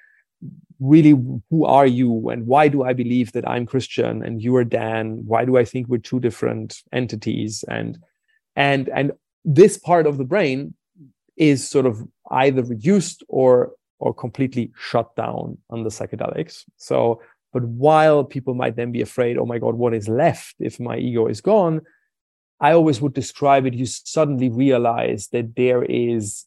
really 0.79 1.15
who 1.49 1.65
are 1.65 1.85
you 1.85 2.29
and 2.29 2.47
why 2.47 2.69
do 2.69 2.83
I 2.83 2.93
believe 2.93 3.33
that 3.33 3.45
I'm 3.45 3.65
Christian 3.65 4.23
and 4.23 4.41
you 4.41 4.55
are 4.55 4.63
Dan? 4.63 5.23
Why 5.25 5.43
do 5.43 5.57
I 5.57 5.65
think 5.65 5.87
we're 5.87 5.97
two 5.97 6.21
different 6.21 6.81
entities? 6.93 7.65
And 7.67 7.99
and 8.55 8.87
and 8.87 9.11
this 9.43 9.77
part 9.77 10.07
of 10.07 10.17
the 10.17 10.23
brain 10.23 10.73
is 11.35 11.69
sort 11.69 11.85
of 11.85 12.07
either 12.31 12.63
reduced 12.63 13.21
or 13.27 13.73
or 13.99 14.13
completely 14.13 14.71
shut 14.77 15.13
down 15.17 15.57
under 15.69 15.89
psychedelics. 15.89 16.63
So 16.77 17.21
but 17.53 17.63
while 17.63 18.23
people 18.23 18.53
might 18.53 18.75
then 18.75 18.91
be 18.91 19.01
afraid, 19.01 19.37
oh 19.37 19.45
my 19.45 19.57
God, 19.57 19.75
what 19.75 19.93
is 19.93 20.07
left 20.07 20.55
if 20.59 20.79
my 20.79 20.97
ego 20.97 21.27
is 21.27 21.41
gone? 21.41 21.81
I 22.59 22.73
always 22.73 23.01
would 23.01 23.13
describe 23.13 23.65
it, 23.65 23.73
you 23.73 23.85
suddenly 23.85 24.49
realize 24.49 25.27
that 25.29 25.55
there 25.55 25.83
is 25.83 26.45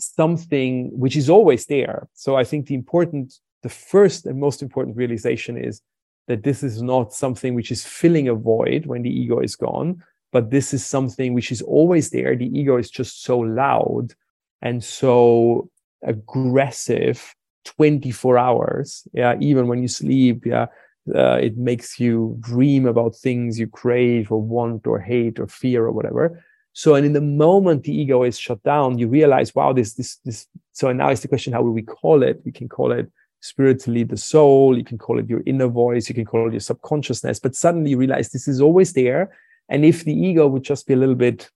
something 0.00 0.90
which 0.98 1.16
is 1.16 1.30
always 1.30 1.66
there. 1.66 2.08
So 2.14 2.36
I 2.36 2.44
think 2.44 2.66
the 2.66 2.74
important, 2.74 3.34
the 3.62 3.68
first 3.68 4.26
and 4.26 4.38
most 4.38 4.62
important 4.62 4.96
realization 4.96 5.56
is 5.56 5.80
that 6.26 6.42
this 6.42 6.62
is 6.62 6.82
not 6.82 7.12
something 7.12 7.54
which 7.54 7.70
is 7.70 7.84
filling 7.84 8.28
a 8.28 8.34
void 8.34 8.86
when 8.86 9.02
the 9.02 9.10
ego 9.10 9.40
is 9.40 9.56
gone, 9.56 10.02
but 10.30 10.50
this 10.50 10.74
is 10.74 10.84
something 10.84 11.32
which 11.32 11.50
is 11.50 11.62
always 11.62 12.10
there. 12.10 12.36
The 12.36 12.58
ego 12.58 12.76
is 12.76 12.90
just 12.90 13.22
so 13.22 13.38
loud 13.38 14.14
and 14.60 14.82
so 14.84 15.70
aggressive 16.04 17.34
24 17.64 18.38
hours 18.38 19.06
yeah 19.12 19.34
even 19.40 19.68
when 19.68 19.80
you 19.80 19.88
sleep 19.88 20.46
yeah 20.46 20.66
uh, 21.14 21.38
it 21.40 21.56
makes 21.56 21.98
you 21.98 22.36
dream 22.40 22.86
about 22.86 23.16
things 23.16 23.58
you 23.58 23.66
crave 23.66 24.30
or 24.30 24.40
want 24.40 24.86
or 24.86 24.98
hate 24.98 25.38
or 25.38 25.46
fear 25.46 25.84
or 25.84 25.92
whatever. 25.92 26.42
So 26.72 26.94
and 26.94 27.04
in 27.04 27.12
the 27.12 27.20
moment 27.20 27.84
the 27.84 27.92
ego 27.92 28.22
is 28.22 28.38
shut 28.38 28.62
down 28.62 28.98
you 28.98 29.08
realize 29.08 29.54
wow 29.54 29.72
this 29.72 29.94
this 29.94 30.16
this 30.24 30.46
so 30.72 30.88
and 30.88 30.98
now 30.98 31.08
it's 31.08 31.22
the 31.22 31.28
question 31.28 31.52
how 31.52 31.62
will 31.62 31.72
we 31.72 31.82
call 31.82 32.22
it? 32.22 32.40
We 32.44 32.52
can 32.52 32.68
call 32.68 32.92
it 32.92 33.10
spiritually 33.40 34.04
the 34.04 34.16
soul 34.16 34.76
you 34.76 34.84
can 34.84 34.98
call 34.98 35.18
it 35.18 35.28
your 35.28 35.42
inner 35.46 35.68
voice 35.68 36.08
you 36.08 36.14
can 36.14 36.24
call 36.24 36.48
it 36.48 36.52
your 36.52 36.60
subconsciousness 36.60 37.38
but 37.38 37.54
suddenly 37.54 37.90
you 37.90 37.96
realize 37.96 38.30
this 38.30 38.48
is 38.48 38.60
always 38.60 38.92
there. 38.92 39.36
And 39.68 39.84
if 39.84 40.04
the 40.04 40.14
ego 40.14 40.46
would 40.46 40.62
just 40.62 40.86
be 40.86 40.94
a 40.94 40.96
little 40.96 41.14
bit 41.14 41.48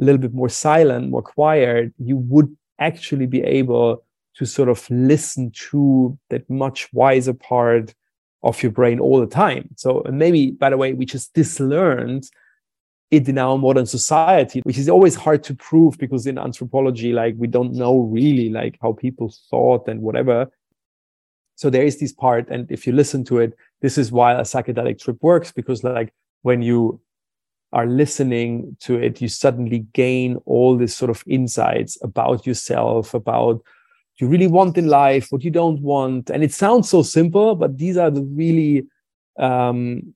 a 0.00 0.04
little 0.04 0.20
bit 0.20 0.34
more 0.34 0.48
silent 0.48 1.10
more 1.10 1.22
quiet 1.22 1.92
you 1.98 2.16
would 2.16 2.56
actually 2.80 3.26
be 3.26 3.42
able 3.42 4.04
to 4.38 4.46
sort 4.46 4.68
of 4.68 4.88
listen 4.88 5.50
to 5.50 6.16
that 6.30 6.48
much 6.48 6.88
wiser 6.92 7.34
part 7.34 7.94
of 8.44 8.62
your 8.62 8.70
brain 8.70 9.00
all 9.00 9.20
the 9.20 9.26
time. 9.26 9.68
So 9.76 10.04
maybe, 10.10 10.52
by 10.52 10.70
the 10.70 10.76
way, 10.76 10.92
we 10.92 11.04
just 11.04 11.34
dislearned 11.34 12.28
it 13.10 13.28
in 13.28 13.36
our 13.36 13.58
modern 13.58 13.86
society, 13.86 14.60
which 14.60 14.78
is 14.78 14.88
always 14.88 15.16
hard 15.16 15.42
to 15.44 15.54
prove 15.54 15.98
because 15.98 16.26
in 16.26 16.38
anthropology, 16.38 17.12
like 17.12 17.34
we 17.36 17.48
don't 17.48 17.72
know 17.72 17.98
really 17.98 18.48
like 18.48 18.78
how 18.80 18.92
people 18.92 19.34
thought 19.50 19.88
and 19.88 20.02
whatever. 20.02 20.48
So 21.56 21.68
there 21.68 21.82
is 21.82 21.98
this 21.98 22.12
part, 22.12 22.48
and 22.48 22.70
if 22.70 22.86
you 22.86 22.92
listen 22.92 23.24
to 23.24 23.38
it, 23.38 23.54
this 23.80 23.98
is 23.98 24.12
why 24.12 24.34
a 24.34 24.42
psychedelic 24.42 25.00
trip 25.00 25.16
works 25.20 25.50
because 25.50 25.82
like 25.82 26.12
when 26.42 26.62
you 26.62 27.00
are 27.72 27.86
listening 27.86 28.76
to 28.80 28.94
it, 28.94 29.20
you 29.20 29.28
suddenly 29.28 29.80
gain 29.92 30.36
all 30.44 30.76
this 30.76 30.94
sort 30.94 31.10
of 31.10 31.24
insights 31.26 31.98
about 32.02 32.46
yourself, 32.46 33.14
about 33.14 33.62
you 34.20 34.26
really 34.26 34.46
want 34.48 34.76
in 34.76 34.88
life, 34.88 35.28
what 35.30 35.44
you 35.44 35.50
don't 35.50 35.80
want. 35.80 36.30
And 36.30 36.42
it 36.42 36.52
sounds 36.52 36.88
so 36.88 37.02
simple, 37.02 37.54
but 37.54 37.78
these 37.78 37.96
are 37.96 38.10
the 38.10 38.22
really 38.22 38.86
um, 39.38 40.14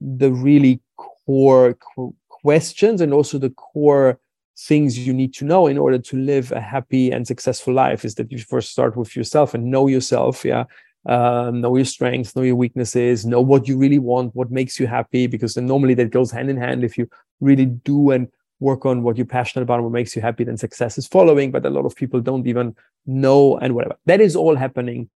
the 0.00 0.32
really 0.32 0.80
core 0.96 1.74
qu- 1.74 2.14
questions 2.28 3.00
and 3.00 3.12
also 3.12 3.38
the 3.38 3.50
core 3.50 4.18
things 4.58 4.98
you 4.98 5.12
need 5.12 5.32
to 5.34 5.44
know 5.44 5.66
in 5.66 5.78
order 5.78 5.98
to 5.98 6.16
live 6.16 6.52
a 6.52 6.60
happy 6.60 7.10
and 7.10 7.26
successful 7.26 7.72
life 7.72 8.04
is 8.04 8.14
that 8.16 8.30
you 8.30 8.38
first 8.38 8.70
start 8.70 8.96
with 8.96 9.16
yourself 9.16 9.54
and 9.54 9.64
know 9.64 9.86
yourself 9.86 10.44
yeah 10.44 10.64
uh, 11.06 11.50
know 11.54 11.76
your 11.76 11.84
strengths 11.84 12.36
know 12.36 12.42
your 12.42 12.56
weaknesses 12.56 13.24
know 13.24 13.40
what 13.40 13.66
you 13.66 13.78
really 13.78 13.98
want 13.98 14.34
what 14.34 14.50
makes 14.50 14.78
you 14.78 14.86
happy 14.86 15.26
because 15.26 15.54
then 15.54 15.66
normally 15.66 15.94
that 15.94 16.10
goes 16.10 16.30
hand 16.30 16.50
in 16.50 16.58
hand 16.58 16.84
if 16.84 16.98
you 16.98 17.08
really 17.40 17.66
do 17.66 18.10
and 18.10 18.28
work 18.60 18.86
on 18.86 19.02
what 19.02 19.16
you're 19.16 19.26
passionate 19.26 19.62
about, 19.62 19.76
and 19.76 19.84
what 19.84 19.92
makes 19.92 20.14
you 20.14 20.22
happy, 20.22 20.44
then 20.44 20.56
success 20.56 20.98
is 20.98 21.06
following. 21.06 21.50
But 21.50 21.66
a 21.66 21.70
lot 21.70 21.86
of 21.86 21.96
people 21.96 22.20
don't 22.20 22.46
even 22.46 22.76
know 23.06 23.58
and 23.58 23.74
whatever. 23.74 23.96
That 24.06 24.20
is 24.20 24.36
all 24.36 24.56
happening 24.56 25.10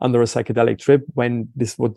under 0.00 0.20
a 0.20 0.26
psychedelic 0.26 0.78
trip 0.78 1.04
when 1.14 1.48
this 1.56 1.78
what 1.78 1.96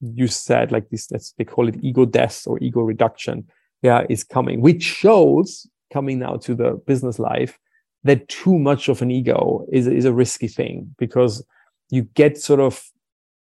you 0.00 0.26
said, 0.26 0.72
like 0.72 0.90
this, 0.90 1.06
that's 1.06 1.32
they 1.32 1.44
call 1.44 1.68
it 1.68 1.76
ego 1.82 2.04
death 2.04 2.44
or 2.46 2.58
ego 2.60 2.80
reduction, 2.80 3.46
yeah, 3.82 4.04
is 4.08 4.24
coming, 4.24 4.60
which 4.60 4.82
shows 4.82 5.66
coming 5.92 6.18
now 6.18 6.36
to 6.36 6.54
the 6.54 6.72
business 6.86 7.18
life 7.18 7.58
that 8.04 8.28
too 8.28 8.58
much 8.58 8.88
of 8.88 9.00
an 9.00 9.10
ego 9.10 9.64
is, 9.70 9.86
is 9.86 10.04
a 10.04 10.12
risky 10.12 10.48
thing 10.48 10.92
because 10.98 11.44
you 11.90 12.02
get 12.14 12.36
sort 12.36 12.58
of 12.58 12.90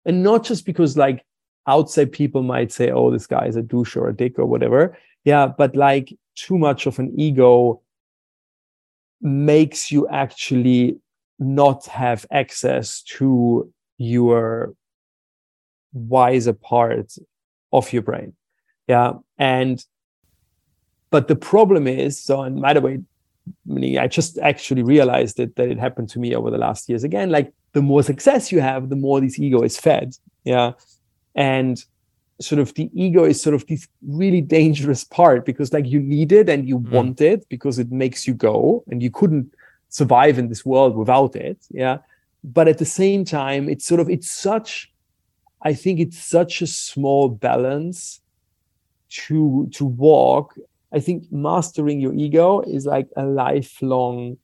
and 0.04 0.22
not 0.22 0.44
just 0.44 0.66
because 0.66 0.96
like 0.96 1.24
outside 1.66 2.10
people 2.10 2.42
might 2.42 2.72
say, 2.72 2.90
oh, 2.90 3.10
this 3.10 3.26
guy 3.26 3.46
is 3.46 3.56
a 3.56 3.62
douche 3.62 3.96
or 3.96 4.08
a 4.08 4.16
dick 4.16 4.38
or 4.38 4.46
whatever. 4.46 4.98
Yeah, 5.24 5.46
but 5.46 5.76
like 5.76 6.12
too 6.34 6.58
much 6.58 6.86
of 6.86 6.98
an 6.98 7.12
ego 7.18 7.80
makes 9.20 9.92
you 9.92 10.08
actually 10.08 10.98
not 11.38 11.86
have 11.86 12.26
access 12.30 13.02
to 13.02 13.72
your 13.98 14.74
wiser 15.92 16.52
part 16.52 17.12
of 17.72 17.92
your 17.92 18.02
brain. 18.02 18.34
Yeah. 18.88 19.14
And, 19.38 19.84
but 21.10 21.28
the 21.28 21.36
problem 21.36 21.86
is, 21.86 22.18
so, 22.18 22.42
and 22.42 22.60
by 22.60 22.72
the 22.72 22.80
way, 22.80 23.00
I 23.98 24.06
just 24.06 24.38
actually 24.38 24.82
realized 24.82 25.36
that, 25.36 25.56
that 25.56 25.68
it 25.68 25.78
happened 25.78 26.08
to 26.10 26.18
me 26.18 26.34
over 26.34 26.50
the 26.50 26.58
last 26.58 26.88
years 26.88 27.04
again. 27.04 27.30
Like 27.30 27.52
the 27.72 27.82
more 27.82 28.02
success 28.02 28.52
you 28.52 28.60
have, 28.60 28.88
the 28.88 28.96
more 28.96 29.20
this 29.20 29.38
ego 29.38 29.62
is 29.62 29.78
fed. 29.78 30.14
Yeah. 30.44 30.72
And 31.34 31.84
sort 32.42 32.58
of 32.58 32.74
the 32.74 32.90
ego 32.94 33.24
is 33.24 33.40
sort 33.40 33.54
of 33.54 33.66
this 33.66 33.88
really 34.06 34.40
dangerous 34.40 35.04
part 35.04 35.44
because 35.44 35.72
like 35.72 35.86
you 35.86 36.00
need 36.00 36.32
it 36.32 36.48
and 36.48 36.68
you 36.68 36.78
mm. 36.78 36.90
want 36.90 37.20
it 37.20 37.48
because 37.48 37.78
it 37.78 37.90
makes 37.90 38.26
you 38.26 38.34
go 38.34 38.84
and 38.90 39.02
you 39.02 39.10
couldn't 39.10 39.54
survive 39.88 40.38
in 40.38 40.48
this 40.48 40.64
world 40.64 40.96
without 40.96 41.36
it 41.36 41.58
yeah 41.70 41.98
but 42.42 42.68
at 42.68 42.78
the 42.78 42.84
same 42.84 43.24
time 43.24 43.68
it's 43.68 43.84
sort 43.84 44.00
of 44.00 44.08
it's 44.10 44.30
such 44.30 44.92
i 45.62 45.72
think 45.72 46.00
it's 46.00 46.18
such 46.18 46.62
a 46.62 46.66
small 46.66 47.28
balance 47.28 48.20
to 49.08 49.68
to 49.72 49.84
walk 49.84 50.54
i 50.92 50.98
think 50.98 51.24
mastering 51.30 52.00
your 52.00 52.14
ego 52.14 52.60
is 52.62 52.86
like 52.86 53.08
a 53.16 53.24
lifelong 53.24 54.36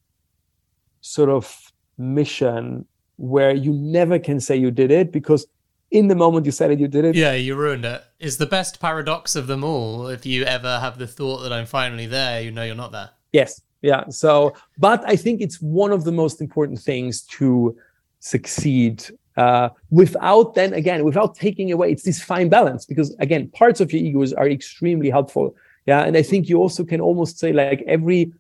sort 1.01 1.31
of 1.31 1.73
mission 1.97 2.85
where 3.17 3.53
you 3.53 3.73
never 3.73 4.19
can 4.19 4.39
say 4.39 4.57
you 4.57 4.71
did 4.71 4.91
it 4.91 5.11
because 5.11 5.47
in 5.91 6.09
the 6.09 6.15
moment 6.15 6.47
you 6.47 6.53
said 6.53 6.71
it, 6.71 6.79
you 6.79 6.89
did 6.89 7.05
it. 7.05 7.15
Yeah, 7.15 7.33
you 7.33 7.57
ruined 7.57 7.85
it. 7.85 8.05
It's 8.19 8.37
the 8.37 8.47
best 8.47 8.81
paradox 8.81 9.37
of 9.37 9.47
them 9.47 9.65
all. 9.65 10.09
If 10.09 10.27
you 10.27 10.45
ever 10.45 10.79
have 10.81 10.99
the 10.99 11.07
thought 11.07 11.39
that 11.43 11.53
I'm 11.53 11.67
finally 11.67 12.07
there, 12.07 12.41
you 12.41 12.51
know 12.51 12.65
you're 12.65 12.75
not 12.75 12.93
there. 12.93 13.11
Yes. 13.33 13.61
Yeah. 13.83 14.09
So, 14.09 14.55
but 14.77 15.03
I 15.07 15.17
think 15.17 15.41
it's 15.41 15.61
one 15.61 15.93
of 15.93 16.05
the 16.05 16.13
most 16.13 16.41
important 16.41 16.81
things 16.81 17.23
to 17.39 17.77
succeed 18.21 19.05
uh, 19.37 19.69
without 19.91 20.55
then 20.55 20.75
again, 20.75 21.05
without 21.05 21.37
taking 21.37 21.71
away, 21.71 21.93
it's 21.93 22.03
this 22.03 22.21
fine 22.21 22.49
balance 22.49 22.85
because 22.85 23.15
again, 23.21 23.49
parts 23.51 23.81
of 23.81 23.93
your 23.93 24.03
egos 24.03 24.33
are 24.33 24.49
extremely 24.49 25.11
helpful. 25.11 25.55
Yeah. 25.87 26.03
And 26.03 26.17
I 26.17 26.23
think 26.23 26.49
you 26.49 26.59
also 26.59 26.85
can 26.85 27.01
almost 27.01 27.39
say 27.39 27.53
like 27.53 27.83
every, 27.87 28.33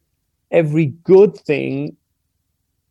every 0.51 0.87
good 1.05 1.37
thing 1.37 1.97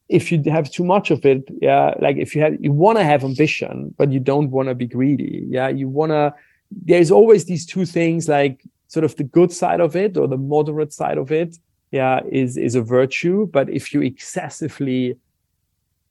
if 0.09 0.31
you 0.31 0.41
have 0.47 0.71
too 0.71 0.85
much 0.85 1.11
of 1.11 1.25
it 1.25 1.43
yeah 1.61 1.93
like 1.99 2.17
if 2.17 2.35
you 2.35 2.41
have 2.41 2.55
you 2.59 2.71
want 2.71 2.97
to 2.97 3.03
have 3.03 3.23
ambition 3.23 3.93
but 3.97 4.11
you 4.11 4.19
don't 4.19 4.51
want 4.51 4.69
to 4.69 4.75
be 4.75 4.87
greedy 4.87 5.45
yeah? 5.49 5.67
You 5.67 5.87
want 5.87 6.11
to 6.11 6.33
there's 6.71 7.11
always 7.11 7.45
these 7.45 7.65
two 7.65 7.85
things 7.85 8.27
like 8.27 8.63
sort 8.87 9.03
of 9.03 9.15
the 9.15 9.23
good 9.23 9.51
side 9.51 9.79
of 9.79 9.95
it 9.95 10.17
or 10.17 10.27
the 10.27 10.37
moderate 10.37 10.93
side 10.93 11.17
of 11.17 11.31
it 11.31 11.57
yeah 11.91 12.21
is 12.31 12.57
is 12.57 12.75
a 12.75 12.81
virtue 12.81 13.47
but 13.47 13.69
if 13.69 13.93
you 13.93 14.01
excessively 14.01 15.17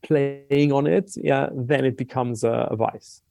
playing 0.03 0.72
on 0.72 0.86
it 0.86 1.12
yeah 1.16 1.49
then 1.53 1.84
it 1.84 1.97
becomes 1.97 2.44
a, 2.44 2.68
a 2.70 2.76
vice. 2.76 3.22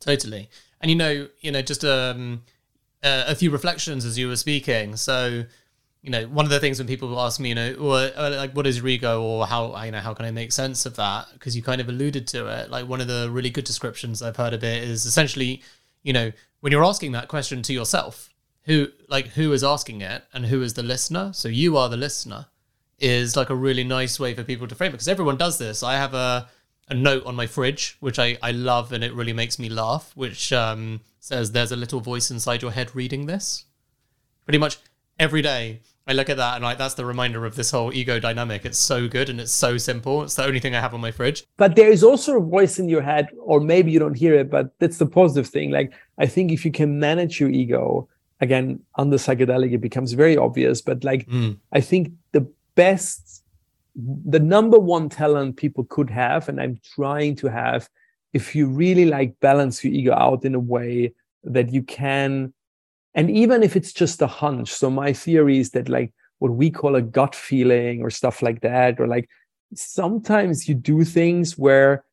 Totally. 0.00 0.48
And 0.80 0.90
you 0.90 0.96
know 0.96 1.28
you 1.40 1.52
know 1.52 1.62
just 1.62 1.84
um 1.84 2.42
uh, 3.02 3.24
a 3.26 3.34
few 3.34 3.50
reflections 3.50 4.04
as 4.04 4.16
you 4.16 4.28
were 4.28 4.36
speaking. 4.36 4.96
So 4.96 5.44
you 6.02 6.10
know, 6.10 6.24
one 6.24 6.44
of 6.44 6.50
the 6.50 6.58
things 6.58 6.78
when 6.78 6.88
people 6.88 7.18
ask 7.20 7.38
me, 7.38 7.50
you 7.50 7.54
know, 7.54 7.74
or 7.74 8.10
like, 8.30 8.54
what 8.54 8.66
is 8.66 8.84
ego, 8.84 9.22
or 9.22 9.46
how, 9.46 9.80
you 9.84 9.92
know, 9.92 10.00
how 10.00 10.12
can 10.14 10.26
I 10.26 10.32
make 10.32 10.50
sense 10.50 10.84
of 10.84 10.96
that? 10.96 11.28
Because 11.32 11.54
you 11.56 11.62
kind 11.62 11.80
of 11.80 11.88
alluded 11.88 12.26
to 12.28 12.48
it. 12.48 12.70
Like 12.70 12.88
one 12.88 13.00
of 13.00 13.06
the 13.06 13.28
really 13.30 13.50
good 13.50 13.64
descriptions 13.64 14.20
I've 14.20 14.36
heard 14.36 14.52
of 14.52 14.64
it 14.64 14.82
is 14.82 15.06
essentially, 15.06 15.62
you 16.02 16.12
know, 16.12 16.32
when 16.60 16.72
you're 16.72 16.84
asking 16.84 17.12
that 17.12 17.28
question 17.28 17.62
to 17.62 17.72
yourself, 17.72 18.30
who, 18.64 18.88
like, 19.08 19.28
who 19.28 19.52
is 19.52 19.62
asking 19.62 20.00
it, 20.00 20.24
and 20.32 20.46
who 20.46 20.62
is 20.62 20.74
the 20.74 20.82
listener? 20.82 21.32
So 21.32 21.48
you 21.48 21.76
are 21.76 21.88
the 21.88 21.96
listener, 21.96 22.46
is 22.98 23.36
like 23.36 23.50
a 23.50 23.54
really 23.54 23.84
nice 23.84 24.18
way 24.18 24.34
for 24.34 24.44
people 24.44 24.66
to 24.68 24.74
frame 24.74 24.90
it 24.90 24.92
because 24.92 25.08
everyone 25.08 25.36
does 25.36 25.58
this. 25.58 25.82
I 25.82 25.94
have 25.94 26.14
a 26.14 26.48
a 26.88 26.94
note 26.94 27.24
on 27.24 27.34
my 27.34 27.46
fridge, 27.46 27.96
which 28.00 28.18
I, 28.18 28.36
I 28.42 28.50
love 28.50 28.92
and 28.92 29.02
it 29.02 29.14
really 29.14 29.32
makes 29.32 29.58
me 29.58 29.68
laugh, 29.68 30.12
which 30.14 30.52
um, 30.52 31.00
says, 31.20 31.52
There's 31.52 31.72
a 31.72 31.76
little 31.76 32.00
voice 32.00 32.30
inside 32.30 32.60
your 32.60 32.72
head 32.72 32.94
reading 32.94 33.26
this. 33.26 33.64
Pretty 34.44 34.58
much 34.58 34.78
every 35.18 35.42
day 35.42 35.80
I 36.06 36.14
look 36.14 36.28
at 36.28 36.36
that 36.36 36.56
and 36.56 36.64
like 36.64 36.78
that's 36.78 36.94
the 36.94 37.04
reminder 37.04 37.46
of 37.46 37.54
this 37.54 37.70
whole 37.70 37.92
ego 37.92 38.18
dynamic. 38.18 38.64
It's 38.64 38.78
so 38.78 39.08
good 39.08 39.28
and 39.28 39.40
it's 39.40 39.52
so 39.52 39.78
simple. 39.78 40.22
It's 40.22 40.34
the 40.34 40.44
only 40.44 40.58
thing 40.58 40.74
I 40.74 40.80
have 40.80 40.94
on 40.94 41.00
my 41.00 41.12
fridge. 41.12 41.44
But 41.56 41.76
there 41.76 41.90
is 41.90 42.02
also 42.02 42.38
a 42.38 42.40
voice 42.40 42.78
in 42.78 42.88
your 42.88 43.02
head, 43.02 43.28
or 43.38 43.60
maybe 43.60 43.92
you 43.92 43.98
don't 43.98 44.16
hear 44.16 44.34
it, 44.34 44.50
but 44.50 44.72
that's 44.78 44.98
the 44.98 45.06
positive 45.06 45.46
thing. 45.46 45.70
Like 45.70 45.92
I 46.18 46.26
think 46.26 46.50
if 46.50 46.64
you 46.64 46.72
can 46.72 46.98
manage 46.98 47.40
your 47.40 47.50
ego, 47.50 48.08
again, 48.40 48.80
under 48.96 49.16
psychedelic, 49.16 49.72
it 49.72 49.78
becomes 49.78 50.12
very 50.12 50.36
obvious. 50.36 50.82
But 50.82 51.04
like 51.04 51.26
mm. 51.28 51.56
I 51.72 51.80
think 51.80 52.12
the 52.32 52.50
best, 52.74 53.44
the 53.94 54.40
number 54.40 54.78
one 54.78 55.08
talent 55.08 55.56
people 55.56 55.84
could 55.84 56.10
have, 56.10 56.48
and 56.48 56.60
I'm 56.60 56.80
trying 56.96 57.36
to 57.36 57.46
have, 57.48 57.88
if 58.32 58.56
you 58.56 58.66
really 58.66 59.04
like 59.04 59.38
balance 59.40 59.84
your 59.84 59.92
ego 59.92 60.14
out 60.14 60.44
in 60.44 60.54
a 60.54 60.60
way 60.60 61.14
that 61.44 61.72
you 61.72 61.82
can 61.82 62.52
and 63.14 63.30
even 63.30 63.62
if 63.62 63.76
it's 63.76 63.92
just 63.92 64.22
a 64.22 64.26
hunch 64.26 64.70
so 64.70 64.90
my 64.90 65.12
theory 65.12 65.58
is 65.58 65.70
that 65.70 65.88
like 65.88 66.12
what 66.38 66.52
we 66.52 66.70
call 66.70 66.96
a 66.96 67.02
gut 67.02 67.34
feeling 67.34 68.02
or 68.02 68.10
stuff 68.10 68.42
like 68.42 68.60
that 68.60 68.98
or 69.00 69.06
like 69.06 69.28
sometimes 69.74 70.68
you 70.68 70.74
do 70.74 71.04
things 71.04 71.56
where 71.56 72.04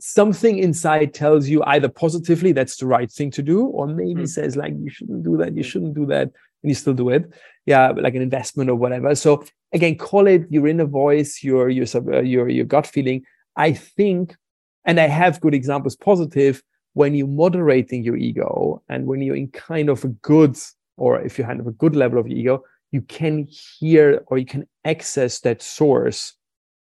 something 0.00 0.58
inside 0.58 1.14
tells 1.14 1.48
you 1.48 1.62
either 1.66 1.88
positively 1.88 2.52
that's 2.52 2.76
the 2.76 2.86
right 2.86 3.10
thing 3.10 3.30
to 3.30 3.42
do 3.42 3.66
or 3.66 3.86
maybe 3.86 4.22
mm. 4.22 4.28
says 4.28 4.56
like 4.56 4.74
you 4.78 4.90
shouldn't 4.90 5.22
do 5.22 5.36
that 5.36 5.56
you 5.56 5.62
shouldn't 5.62 5.94
do 5.94 6.06
that 6.06 6.30
and 6.62 6.70
you 6.70 6.74
still 6.74 6.94
do 6.94 7.10
it. 7.10 7.32
Yeah 7.64 7.90
like 7.90 8.14
an 8.14 8.22
investment 8.22 8.70
or 8.70 8.74
whatever. 8.74 9.14
So 9.14 9.44
again 9.72 9.96
call 9.96 10.26
it 10.26 10.46
your 10.50 10.66
inner 10.66 10.84
voice 10.84 11.42
your 11.42 11.68
your 11.68 11.86
uh, 11.94 12.20
your 12.20 12.48
your 12.48 12.64
gut 12.64 12.86
feeling. 12.86 13.24
I 13.56 13.72
think 13.72 14.36
and 14.84 15.00
i 15.00 15.08
have 15.08 15.40
good 15.40 15.54
examples 15.54 15.96
positive 15.96 16.62
when 16.96 17.14
you're 17.14 17.26
moderating 17.26 18.02
your 18.02 18.16
ego 18.16 18.82
and 18.88 19.04
when 19.06 19.20
you're 19.20 19.36
in 19.36 19.48
kind 19.48 19.90
of 19.90 20.02
a 20.02 20.08
good 20.08 20.56
or 20.96 21.20
if 21.20 21.38
you 21.38 21.44
have 21.44 21.66
a 21.66 21.72
good 21.72 21.94
level 21.94 22.18
of 22.18 22.26
ego 22.26 22.64
you 22.90 23.02
can 23.02 23.46
hear 23.50 24.24
or 24.28 24.38
you 24.38 24.46
can 24.46 24.66
access 24.86 25.40
that 25.40 25.60
source 25.60 26.32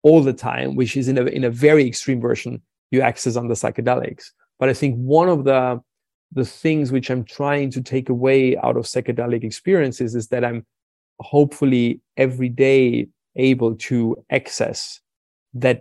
all 0.02 0.22
the 0.22 0.34
time 0.34 0.76
which 0.76 0.98
is 0.98 1.08
in 1.08 1.16
a, 1.16 1.24
in 1.24 1.44
a 1.44 1.50
very 1.50 1.86
extreme 1.86 2.20
version 2.20 2.60
you 2.90 3.00
access 3.00 3.36
on 3.36 3.48
the 3.48 3.54
psychedelics. 3.54 4.24
But 4.58 4.68
i 4.68 4.74
think 4.74 4.96
one 4.96 5.30
of 5.30 5.44
the 5.44 5.80
the 6.32 6.44
things 6.44 6.92
which 6.92 7.10
i'm 7.10 7.24
trying 7.24 7.70
to 7.70 7.80
take 7.80 8.10
away 8.10 8.54
out 8.58 8.76
of 8.76 8.84
psychedelic 8.84 9.42
experiences 9.44 10.14
is 10.14 10.28
that 10.28 10.44
i'm 10.44 10.66
hopefully 11.20 12.02
every 12.18 12.50
day 12.50 13.08
able 13.36 13.74
to 13.76 14.14
access 14.30 15.00
that 15.54 15.80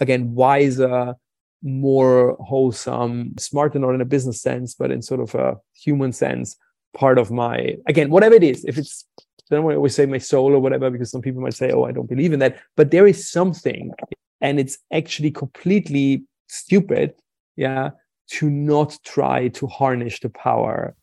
again 0.00 0.34
wiser 0.34 1.14
more 1.62 2.36
wholesome, 2.40 3.34
smarter, 3.38 3.78
not 3.78 3.94
in 3.94 4.00
a 4.00 4.04
business 4.04 4.40
sense, 4.40 4.74
but 4.74 4.90
in 4.90 5.02
sort 5.02 5.20
of 5.20 5.34
a 5.34 5.56
human 5.74 6.12
sense, 6.12 6.56
part 6.94 7.18
of 7.18 7.30
my, 7.30 7.76
again, 7.86 8.10
whatever 8.10 8.34
it 8.34 8.44
is, 8.44 8.64
if 8.64 8.78
it's, 8.78 9.04
I 9.50 9.54
don't 9.54 9.64
always 9.64 9.94
say 9.94 10.06
my 10.06 10.18
soul 10.18 10.52
or 10.52 10.60
whatever, 10.60 10.90
because 10.90 11.10
some 11.10 11.22
people 11.22 11.40
might 11.40 11.54
say, 11.54 11.72
oh, 11.72 11.84
I 11.84 11.92
don't 11.92 12.08
believe 12.08 12.32
in 12.32 12.38
that. 12.40 12.58
But 12.76 12.90
there 12.90 13.06
is 13.06 13.30
something, 13.30 13.92
and 14.40 14.60
it's 14.60 14.78
actually 14.92 15.30
completely 15.30 16.24
stupid, 16.48 17.14
yeah, 17.56 17.90
to 18.28 18.50
not 18.50 18.98
try 19.04 19.48
to 19.48 19.66
harness 19.66 20.20
the 20.20 20.28
power 20.28 20.94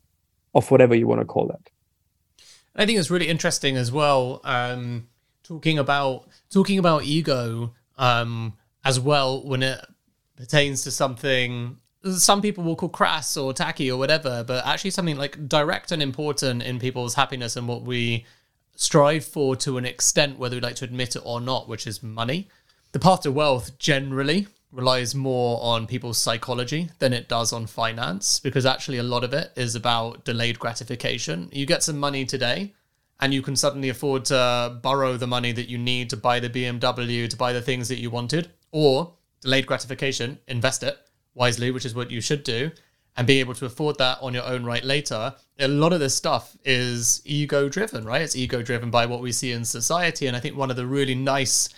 of 0.53 0.70
whatever 0.70 0.95
you 0.95 1.08
want 1.08 1.22
to 1.22 1.26
call 1.26 1.47
that. 1.47 1.70
I 2.76 2.86
think 2.86 2.99
it's 2.99 3.10
really 3.10 3.28
interesting 3.28 3.78
as 3.78 3.91
well, 3.91 4.41
um, 4.43 5.08
talking 5.43 5.80
about 5.80 6.28
talking 6.49 6.78
about 6.78 7.03
ego 7.03 7.74
um, 7.97 8.53
as 8.84 8.99
well 8.99 9.43
when 9.43 9.64
it 9.64 9.84
pertains 10.36 10.84
to 10.84 10.92
something 10.92 11.78
some 12.14 12.42
people 12.42 12.64
will 12.64 12.76
call 12.76 12.90
crass 12.90 13.36
or 13.36 13.54
tacky 13.54 13.92
or 13.92 13.98
whatever, 13.98 14.44
but 14.46 14.66
actually 14.66 14.92
something 14.92 15.18
like 15.18 15.48
direct 15.48 15.92
and 15.92 16.04
important 16.04 16.62
in 16.62 16.80
people's 16.80 17.16
happiness 17.16 17.56
and 17.56 17.68
what 17.68 17.82
we 17.82 18.26
strive 18.76 19.26
for 19.26 19.56
to 19.56 19.78
an 19.78 19.86
extent, 19.86 20.38
whether 20.38 20.56
we 20.56 20.62
like 20.62 20.76
to 20.76 20.86
admit 20.86 21.16
it 21.16 21.22
or 21.26 21.42
not, 21.42 21.68
which 21.68 21.88
is 21.88 22.04
money. 22.04 22.48
The 22.92 23.00
path 23.00 23.22
to 23.22 23.32
wealth 23.32 23.78
generally 23.80 24.48
relies 24.72 25.16
more 25.16 25.60
on 25.64 25.88
people's 25.88 26.18
psychology 26.18 26.90
than 27.00 27.14
it 27.14 27.28
does 27.28 27.54
on 27.54 27.66
finance, 27.66 28.40
because 28.40 28.66
actually 28.66 28.98
a 28.98 29.04
lot 29.04 29.24
of 29.24 29.34
it 29.34 29.52
is 29.56 29.74
about 29.74 30.26
delayed 30.26 30.60
gratification. 30.60 31.50
You 31.52 31.66
get 31.66 31.82
some 31.82 31.98
money 31.98 32.26
today, 32.26 32.74
and 33.20 33.34
you 33.34 33.42
can 33.42 33.56
suddenly 33.56 33.90
afford 33.90 34.26
to 34.26 34.78
borrow 34.82 35.16
the 35.16 35.28
money 35.28 35.54
that 35.54 35.70
you 35.70 35.78
need 35.78 36.10
to 36.10 36.18
buy 36.18 36.40
the 36.40 36.50
BMW, 36.50 37.30
to 37.30 37.38
buy 37.38 37.54
the 37.54 37.62
things 37.62 37.88
that 37.88 38.00
you 38.00 38.10
wanted, 38.10 38.52
or 38.72 39.14
delayed 39.46 39.66
gratification, 39.66 40.39
invest 40.48 40.84
it 40.84 40.98
wisely, 41.34 41.72
which 41.72 41.86
is 41.86 41.96
what 41.96 42.12
you 42.12 42.20
should 42.20 42.43
do, 42.43 42.72
and 43.16 43.26
be 43.26 43.39
able 43.39 43.54
to 43.54 43.66
afford 43.66 43.98
that 43.98 44.18
on 44.22 44.34
your 44.34 44.43
own 44.43 44.66
right 44.66 44.84
later. 44.84 45.34
A 45.60 45.68
lot 45.68 45.93
of 45.93 46.02
this 46.02 46.16
stuff 46.16 46.58
is 46.66 47.22
ego 47.24 47.70
driven, 47.70 48.04
right? 48.04 48.22
It's 48.22 48.36
ego 48.36 48.62
driven 48.62 48.91
by 48.91 49.06
what 49.06 49.22
we 49.22 49.32
see 49.32 49.54
in 49.54 49.64
society. 49.64 50.28
And 50.28 50.36
I 50.36 50.41
think 50.41 50.58
one 50.58 50.70
of 50.70 50.76
the 50.76 50.86
really 50.86 51.16
nice 51.16 51.70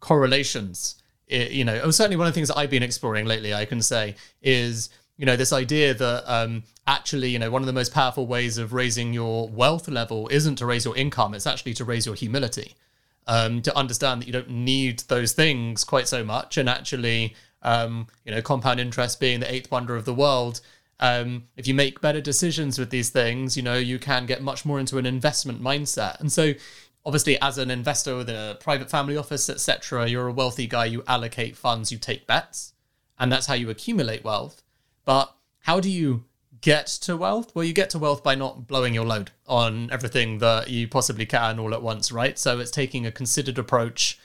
correlations, 0.00 0.96
you 1.28 1.64
know, 1.64 1.90
certainly 1.90 2.16
one 2.16 2.26
of 2.26 2.32
the 2.32 2.34
things 2.34 2.48
that 2.48 2.58
I've 2.58 2.70
been 2.70 2.82
exploring 2.82 3.24
lately, 3.24 3.54
I 3.54 3.64
can 3.64 3.80
say, 3.80 4.16
is 4.42 4.90
you 5.18 5.26
know 5.26 5.36
this 5.36 5.52
idea 5.52 5.94
that 5.94 6.24
um, 6.26 6.64
actually 6.86 7.28
you 7.28 7.38
know 7.38 7.50
one 7.50 7.62
of 7.62 7.66
the 7.66 7.72
most 7.72 7.92
powerful 7.92 8.26
ways 8.26 8.58
of 8.58 8.72
raising 8.72 9.12
your 9.12 9.48
wealth 9.48 9.86
level 9.86 10.26
isn't 10.28 10.56
to 10.56 10.66
raise 10.66 10.84
your 10.84 10.96
income 10.96 11.34
it's 11.34 11.46
actually 11.46 11.74
to 11.74 11.84
raise 11.84 12.06
your 12.06 12.14
humility 12.14 12.74
um, 13.26 13.62
to 13.62 13.76
understand 13.76 14.20
that 14.20 14.26
you 14.26 14.32
don't 14.32 14.50
need 14.50 15.00
those 15.08 15.32
things 15.32 15.84
quite 15.84 16.08
so 16.08 16.24
much, 16.24 16.56
and 16.56 16.68
actually, 16.68 17.34
um, 17.62 18.06
you 18.24 18.32
know, 18.32 18.42
compound 18.42 18.80
interest 18.80 19.20
being 19.20 19.40
the 19.40 19.52
eighth 19.52 19.70
wonder 19.70 19.96
of 19.96 20.04
the 20.04 20.14
world. 20.14 20.60
Um, 21.00 21.48
if 21.56 21.66
you 21.66 21.74
make 21.74 22.00
better 22.00 22.20
decisions 22.20 22.78
with 22.78 22.90
these 22.90 23.10
things, 23.10 23.56
you 23.56 23.62
know, 23.62 23.76
you 23.76 23.98
can 23.98 24.26
get 24.26 24.42
much 24.42 24.64
more 24.64 24.78
into 24.78 24.98
an 24.98 25.06
investment 25.06 25.60
mindset. 25.60 26.20
And 26.20 26.30
so, 26.30 26.54
obviously, 27.04 27.40
as 27.40 27.58
an 27.58 27.70
investor 27.70 28.16
with 28.16 28.28
a 28.28 28.56
private 28.60 28.90
family 28.90 29.16
office, 29.16 29.48
etc., 29.50 30.08
you're 30.08 30.28
a 30.28 30.32
wealthy 30.32 30.66
guy. 30.66 30.84
You 30.84 31.02
allocate 31.08 31.56
funds, 31.56 31.90
you 31.90 31.98
take 31.98 32.26
bets, 32.26 32.74
and 33.18 33.32
that's 33.32 33.46
how 33.46 33.54
you 33.54 33.68
accumulate 33.70 34.24
wealth. 34.24 34.62
But 35.04 35.34
how 35.60 35.80
do 35.80 35.90
you 35.90 36.24
get 36.62 36.86
to 36.86 37.16
wealth? 37.16 37.54
Well, 37.54 37.64
you 37.64 37.74
get 37.74 37.90
to 37.90 37.98
wealth 37.98 38.22
by 38.22 38.34
not 38.34 38.66
blowing 38.66 38.94
your 38.94 39.04
load 39.04 39.32
on 39.46 39.90
everything 39.92 40.38
that 40.38 40.70
you 40.70 40.88
possibly 40.88 41.26
can 41.26 41.58
all 41.58 41.74
at 41.74 41.82
once, 41.82 42.10
right? 42.10 42.38
So 42.38 42.58
it's 42.58 42.70
taking 42.70 43.04
a 43.04 43.12
considered 43.12 43.58
approach, 43.58 44.18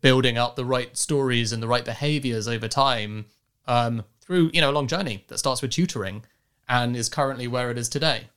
building 0.00 0.38
up 0.38 0.54
the 0.54 0.64
right 0.64 0.96
stories 0.96 1.52
and 1.52 1.62
the 1.62 1.66
right 1.66 1.84
behaviors 1.84 2.46
over 2.46 2.68
time 2.68 3.26
um, 3.66 4.04
through, 4.20 4.50
you 4.52 4.60
know, 4.60 4.70
a 4.70 4.72
long 4.72 4.86
journey 4.86 5.24
that 5.28 5.38
starts 5.38 5.62
with 5.62 5.72
tutoring 5.72 6.24
and 6.68 6.94
is 6.96 7.08
currently 7.08 7.48
where 7.48 7.70
it 7.70 7.78
is 7.78 7.88
today. 7.88 8.28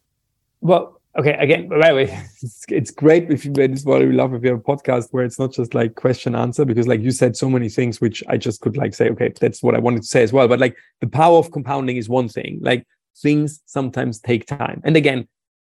Well, 0.62 1.00
okay, 1.20 1.36
again, 1.40 1.68
by 1.68 1.90
the 1.90 1.96
way, 1.96 2.04
it's, 2.42 2.66
it's 2.70 2.92
great 2.92 3.30
if 3.30 3.44
you 3.44 3.52
made 3.52 3.74
this 3.74 3.84
what 3.84 4.00
we 4.00 4.14
love 4.14 4.34
if 4.34 4.44
you 4.44 4.52
have 4.52 4.60
a 4.60 4.62
podcast 4.62 5.10
where 5.12 5.26
it's 5.26 5.38
not 5.38 5.52
just 5.52 5.74
like 5.74 5.96
question 5.96 6.34
answer, 6.34 6.64
because 6.64 6.88
like 6.88 7.02
you 7.02 7.12
said 7.12 7.36
so 7.36 7.50
many 7.50 7.68
things 7.68 8.00
which 8.00 8.24
I 8.30 8.38
just 8.38 8.62
could 8.62 8.78
like 8.78 8.96
say, 8.96 9.10
okay, 9.10 9.34
that's 9.40 9.62
what 9.62 9.76
I 9.76 9.80
wanted 9.80 10.04
to 10.04 10.08
say 10.08 10.24
as 10.24 10.32
well. 10.32 10.48
But 10.48 10.60
like 10.60 10.78
the 11.02 11.08
power 11.08 11.38
of 11.38 11.52
compounding 11.52 11.98
is 11.98 12.08
one 12.08 12.30
thing. 12.30 12.60
Like 12.62 12.88
things 13.22 13.62
sometimes 13.66 14.20
take 14.20 14.46
time. 14.46 14.82
And 14.84 14.96
again, 14.96 15.28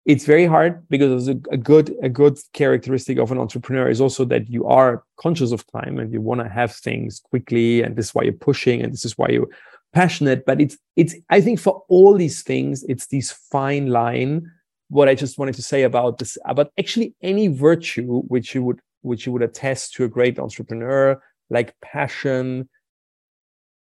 it's 0.04 0.26
very 0.26 0.44
hard 0.44 0.86
because 0.88 1.28
a, 1.28 1.36
a 1.50 1.56
good 1.56 1.94
a 2.02 2.08
good 2.08 2.38
characteristic 2.52 3.18
of 3.18 3.32
an 3.32 3.38
entrepreneur 3.38 3.88
is 3.88 4.00
also 4.00 4.24
that 4.26 4.48
you 4.50 4.66
are 4.66 5.02
conscious 5.16 5.50
of 5.50 5.66
time 5.68 5.98
and 5.98 6.12
you 6.12 6.20
want 6.20 6.40
to 6.40 6.48
have 6.48 6.74
things 6.74 7.20
quickly 7.20 7.82
and 7.82 7.96
this 7.96 8.08
is 8.08 8.14
why 8.14 8.22
you're 8.22 8.32
pushing 8.32 8.82
and 8.82 8.92
this 8.92 9.04
is 9.04 9.16
why 9.16 9.28
you're 9.28 9.48
passionate 9.92 10.44
but 10.44 10.60
it's 10.60 10.76
it's 10.96 11.14
i 11.30 11.40
think 11.40 11.58
for 11.58 11.82
all 11.88 12.14
these 12.14 12.42
things 12.42 12.84
it's 12.88 13.06
this 13.06 13.30
fine 13.30 13.86
line 13.86 14.50
what 14.88 15.08
i 15.08 15.14
just 15.14 15.38
wanted 15.38 15.54
to 15.54 15.62
say 15.62 15.84
about 15.84 16.18
this 16.18 16.36
about 16.44 16.70
actually 16.78 17.14
any 17.22 17.48
virtue 17.48 18.20
which 18.22 18.54
you 18.54 18.62
would 18.62 18.80
which 19.02 19.24
you 19.24 19.32
would 19.32 19.42
attest 19.42 19.94
to 19.94 20.04
a 20.04 20.08
great 20.08 20.38
entrepreneur 20.38 21.20
like 21.48 21.74
passion 21.80 22.68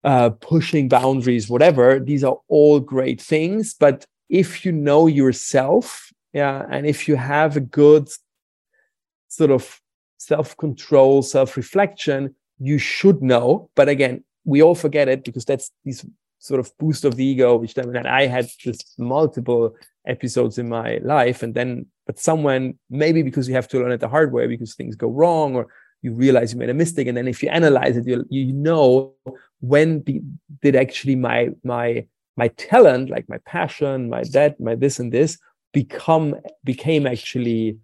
uh, 0.04 0.30
pushing 0.30 0.88
boundaries, 0.88 1.48
whatever. 1.48 1.98
These 1.98 2.24
are 2.24 2.38
all 2.48 2.80
great 2.80 3.20
things. 3.20 3.74
But 3.74 4.04
if 4.28 4.64
you 4.64 4.72
know 4.72 5.06
yourself, 5.06 6.12
yeah, 6.32 6.66
and 6.70 6.86
if 6.86 7.08
you 7.08 7.16
have 7.16 7.56
a 7.56 7.60
good 7.60 8.08
sort 9.28 9.50
of 9.50 9.80
self 10.18 10.56
control, 10.56 11.22
self 11.22 11.56
reflection, 11.56 12.34
you 12.58 12.78
should 12.78 13.22
know. 13.22 13.70
But 13.74 13.88
again, 13.88 14.24
we 14.44 14.62
all 14.62 14.74
forget 14.74 15.08
it 15.08 15.24
because 15.24 15.44
that's 15.44 15.70
these 15.84 16.04
sort 16.38 16.58
of 16.58 16.72
boost 16.78 17.04
of 17.04 17.16
the 17.16 17.24
ego, 17.24 17.56
which 17.56 17.74
then 17.74 18.06
I 18.06 18.26
had 18.26 18.48
just 18.58 18.94
multiple 18.98 19.76
episodes 20.06 20.58
in 20.58 20.68
my 20.68 20.98
life. 21.02 21.42
And 21.42 21.54
then 21.54 21.86
but 22.06 22.18
someone 22.18 22.74
maybe 22.90 23.22
because 23.22 23.48
you 23.48 23.54
have 23.54 23.68
to 23.68 23.78
learn 23.78 23.92
it 23.92 24.00
the 24.00 24.08
hard 24.08 24.32
way 24.32 24.46
because 24.46 24.74
things 24.74 24.96
go 24.96 25.08
wrong 25.08 25.54
or 25.54 25.68
you 26.02 26.12
realize 26.12 26.52
you 26.52 26.58
made 26.58 26.70
a 26.70 26.74
mistake. 26.74 27.06
And 27.06 27.16
then 27.16 27.28
if 27.28 27.42
you 27.42 27.48
analyze 27.48 27.96
it 27.96 28.06
you, 28.06 28.24
you 28.28 28.52
know 28.52 29.14
when 29.60 30.00
did, 30.00 30.38
did 30.60 30.76
actually 30.76 31.16
my 31.16 31.50
my 31.64 32.06
my 32.36 32.48
talent 32.48 33.10
like 33.10 33.28
my 33.28 33.38
passion 33.46 34.08
my 34.08 34.24
that 34.32 34.58
my 34.60 34.74
this 34.74 34.98
and 34.98 35.12
this 35.12 35.38
become 35.72 36.34
became 36.64 37.06
actually 37.06 37.78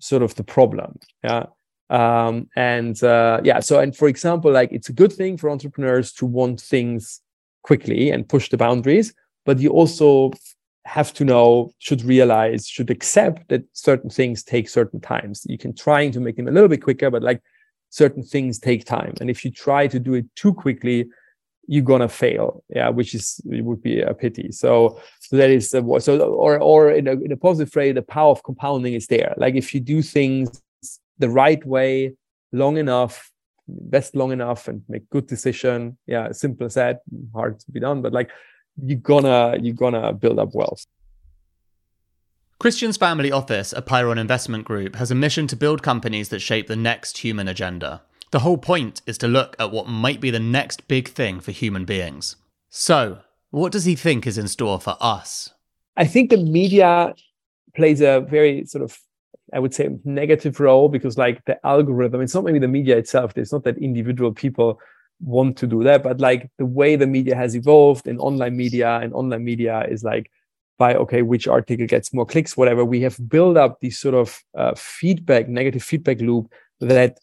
sort 0.00 0.22
of 0.22 0.34
the 0.36 0.44
problem. 0.44 0.98
Yeah. 1.22 1.46
Um, 1.90 2.48
and 2.54 3.02
uh, 3.02 3.40
yeah 3.42 3.58
so 3.58 3.80
and 3.80 3.96
for 3.96 4.06
example 4.06 4.52
like 4.52 4.70
it's 4.70 4.88
a 4.88 4.92
good 4.92 5.12
thing 5.12 5.36
for 5.36 5.50
entrepreneurs 5.50 6.12
to 6.14 6.26
want 6.26 6.60
things 6.60 7.20
quickly 7.62 8.10
and 8.10 8.28
push 8.28 8.48
the 8.48 8.56
boundaries 8.56 9.12
but 9.44 9.58
you 9.58 9.70
also 9.70 10.30
have 10.84 11.12
to 11.14 11.24
know 11.24 11.72
should 11.78 12.02
realize 12.02 12.66
should 12.66 12.90
accept 12.90 13.48
that 13.48 13.62
certain 13.72 14.10
things 14.10 14.42
take 14.42 14.68
certain 14.68 15.00
times. 15.00 15.46
You 15.48 15.58
can 15.58 15.74
trying 15.74 16.12
to 16.12 16.20
make 16.20 16.36
them 16.36 16.48
a 16.48 16.50
little 16.50 16.68
bit 16.68 16.82
quicker 16.82 17.10
but 17.10 17.22
like 17.22 17.42
certain 17.90 18.22
things 18.22 18.58
take 18.58 18.84
time. 18.84 19.14
And 19.20 19.28
if 19.28 19.44
you 19.44 19.50
try 19.50 19.86
to 19.86 19.98
do 19.98 20.14
it 20.14 20.26
too 20.36 20.54
quickly 20.54 21.08
you're 21.66 21.84
gonna 21.84 22.08
fail 22.08 22.64
yeah 22.68 22.88
which 22.88 23.14
is 23.14 23.40
it 23.50 23.64
would 23.64 23.82
be 23.82 24.00
a 24.00 24.14
pity. 24.14 24.50
So 24.52 25.00
so 25.20 25.36
that 25.36 25.50
is 25.50 25.70
the 25.70 26.00
so 26.00 26.18
or 26.18 26.58
or 26.58 26.90
in 26.90 27.06
a, 27.06 27.12
in 27.12 27.32
a 27.32 27.36
positive 27.36 27.74
way 27.74 27.92
the 27.92 28.02
power 28.02 28.30
of 28.30 28.42
compounding 28.42 28.94
is 28.94 29.06
there. 29.06 29.34
Like 29.36 29.54
if 29.54 29.74
you 29.74 29.80
do 29.80 30.02
things 30.02 30.62
the 31.18 31.28
right 31.28 31.64
way 31.66 32.14
long 32.52 32.78
enough 32.78 33.30
invest 33.68 34.16
long 34.16 34.32
enough 34.32 34.68
and 34.68 34.82
make 34.88 35.08
good 35.10 35.26
decision 35.26 35.96
yeah 36.06 36.32
simple 36.32 36.66
as 36.66 36.74
that 36.74 37.00
hard 37.32 37.58
to 37.60 37.70
be 37.70 37.80
done 37.80 38.02
but 38.02 38.12
like 38.12 38.30
you're 38.76 38.98
gonna 38.98 39.56
you're 39.60 39.74
gonna 39.74 40.12
build 40.12 40.38
up 40.38 40.54
wealth 40.54 40.86
Christian's 42.58 42.98
family 42.98 43.32
office, 43.32 43.72
Apeiron 43.72 44.18
investment 44.18 44.66
group, 44.66 44.96
has 44.96 45.10
a 45.10 45.14
mission 45.14 45.46
to 45.46 45.56
build 45.56 45.82
companies 45.82 46.28
that 46.28 46.40
shape 46.40 46.66
the 46.66 46.76
next 46.76 47.16
human 47.16 47.48
agenda. 47.48 48.02
The 48.32 48.40
whole 48.40 48.58
point 48.58 49.00
is 49.06 49.16
to 49.18 49.28
look 49.28 49.56
at 49.58 49.72
what 49.72 49.88
might 49.88 50.20
be 50.20 50.30
the 50.30 50.38
next 50.38 50.86
big 50.86 51.08
thing 51.08 51.40
for 51.40 51.52
human 51.52 51.86
beings. 51.86 52.36
So, 52.68 53.20
what 53.50 53.72
does 53.72 53.86
he 53.86 53.96
think 53.96 54.26
is 54.26 54.36
in 54.36 54.46
store 54.46 54.78
for 54.78 54.98
us? 55.00 55.54
I 55.96 56.04
think 56.04 56.28
the 56.28 56.36
media 56.36 57.14
plays 57.74 58.02
a 58.02 58.20
very 58.20 58.66
sort 58.66 58.84
of 58.84 58.98
I 59.52 59.58
would 59.58 59.74
say 59.74 59.88
negative 60.04 60.60
role 60.60 60.88
because 60.88 61.18
like 61.18 61.44
the 61.46 61.64
algorithm, 61.66 62.20
it's 62.20 62.34
not 62.34 62.44
maybe 62.44 62.58
the 62.58 62.68
media 62.68 62.96
itself. 62.98 63.32
It's 63.36 63.52
not 63.52 63.64
that 63.64 63.78
individual 63.78 64.32
people 64.32 64.78
want 65.20 65.56
to 65.58 65.66
do 65.66 65.82
that, 65.84 66.02
but 66.02 66.20
like 66.20 66.50
the 66.58 66.66
way 66.66 66.96
the 66.96 67.06
media 67.06 67.34
has 67.34 67.54
evolved 67.54 68.06
in 68.06 68.18
online 68.18 68.56
media 68.56 68.98
and 69.02 69.12
online 69.12 69.44
media 69.44 69.86
is 69.88 70.02
like 70.04 70.30
by 70.78 70.94
okay, 70.94 71.22
which 71.22 71.46
article 71.46 71.86
gets 71.86 72.12
more 72.14 72.24
clicks, 72.24 72.56
whatever. 72.56 72.84
We 72.84 73.00
have 73.02 73.28
built 73.28 73.56
up 73.56 73.80
this 73.80 73.98
sort 73.98 74.14
of 74.14 74.38
uh, 74.56 74.74
feedback, 74.76 75.48
negative 75.48 75.82
feedback 75.82 76.20
loop 76.20 76.50
that. 76.80 77.18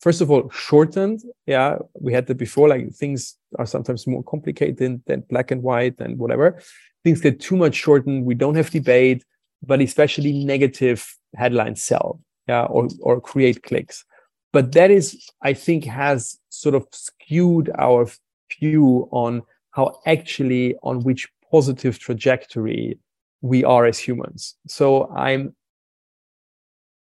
First 0.00 0.20
of 0.20 0.30
all, 0.30 0.50
shortened. 0.50 1.22
Yeah, 1.46 1.78
we 1.98 2.12
had 2.12 2.26
that 2.26 2.36
before. 2.36 2.68
Like 2.68 2.92
things 2.92 3.36
are 3.58 3.64
sometimes 3.64 4.06
more 4.06 4.22
complicated 4.22 5.02
than 5.06 5.20
black 5.30 5.50
and 5.50 5.62
white 5.62 5.98
and 5.98 6.18
whatever. 6.18 6.60
Things 7.04 7.22
get 7.22 7.40
too 7.40 7.56
much 7.56 7.74
shortened. 7.74 8.26
We 8.26 8.34
don't 8.34 8.54
have 8.54 8.68
debate 8.68 9.24
but 9.66 9.80
especially 9.80 10.44
negative 10.44 11.16
headlines 11.34 11.82
sell 11.82 12.20
yeah, 12.48 12.64
or, 12.64 12.88
or 13.00 13.20
create 13.20 13.62
clicks. 13.62 14.04
But 14.54 14.70
that 14.72 14.92
is, 14.92 15.28
I 15.42 15.52
think, 15.52 15.84
has 15.84 16.38
sort 16.48 16.76
of 16.76 16.86
skewed 16.92 17.72
our 17.76 18.06
view 18.60 19.08
on 19.10 19.42
how 19.72 20.00
actually 20.06 20.76
on 20.84 21.00
which 21.00 21.28
positive 21.50 21.98
trajectory 21.98 22.96
we 23.42 23.64
are 23.64 23.84
as 23.84 23.98
humans. 23.98 24.54
So 24.68 25.10
I'm 25.10 25.56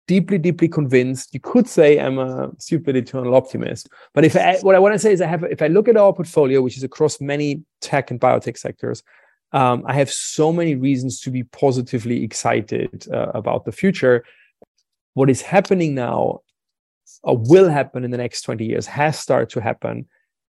deeply, 0.07 0.37
deeply 0.37 0.67
convinced. 0.67 1.33
You 1.33 1.39
could 1.39 1.67
say 1.67 1.99
I'm 1.99 2.19
a 2.19 2.51
stupid 2.59 2.95
eternal 2.95 3.33
optimist, 3.33 3.89
but 4.13 4.23
if 4.23 4.35
I, 4.35 4.57
what 4.61 4.75
I 4.75 4.79
want 4.79 4.93
to 4.93 4.99
say 4.99 5.11
is, 5.11 5.19
I 5.19 5.25
have 5.25 5.43
if 5.43 5.63
I 5.63 5.67
look 5.67 5.87
at 5.87 5.97
our 5.97 6.13
portfolio, 6.13 6.61
which 6.61 6.77
is 6.77 6.83
across 6.83 7.19
many 7.19 7.63
tech 7.81 8.11
and 8.11 8.21
biotech 8.21 8.59
sectors, 8.59 9.01
um, 9.51 9.83
I 9.87 9.93
have 9.93 10.11
so 10.11 10.53
many 10.53 10.75
reasons 10.75 11.19
to 11.21 11.31
be 11.31 11.41
positively 11.45 12.23
excited 12.23 13.07
uh, 13.11 13.31
about 13.33 13.65
the 13.65 13.71
future. 13.71 14.23
What 15.15 15.31
is 15.31 15.41
happening 15.41 15.95
now, 15.95 16.41
or 17.23 17.37
will 17.37 17.69
happen 17.69 18.03
in 18.03 18.11
the 18.11 18.17
next 18.17 18.41
20 18.41 18.65
years, 18.65 18.87
has 18.87 19.17
started 19.19 19.49
to 19.49 19.61
happen, 19.61 20.07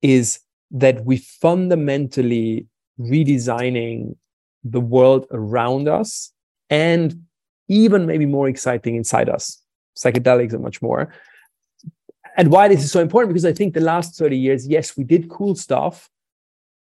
is 0.02 0.40
that 0.72 1.06
we 1.06 1.18
fundamentally 1.18 2.68
redesigning 3.00 4.16
the 4.64 4.82
world 4.82 5.28
around 5.32 5.88
us 5.88 6.32
and 6.70 7.24
even 7.68 8.06
maybe 8.06 8.26
more 8.26 8.48
exciting 8.48 8.96
inside 8.96 9.30
us. 9.30 9.62
Psychedelics 9.96 10.54
and 10.54 10.64
much 10.64 10.82
more. 10.82 11.14
And 12.38 12.52
why 12.52 12.68
this 12.68 12.84
is 12.84 12.92
so 12.92 13.00
important, 13.00 13.34
because 13.34 13.46
I 13.46 13.54
think 13.54 13.74
the 13.74 13.80
last 13.80 14.18
30 14.18 14.38
years, 14.38 14.68
yes, 14.68 14.98
we 14.98 15.04
did 15.04 15.30
cool 15.30 15.56
stuff, 15.56 16.10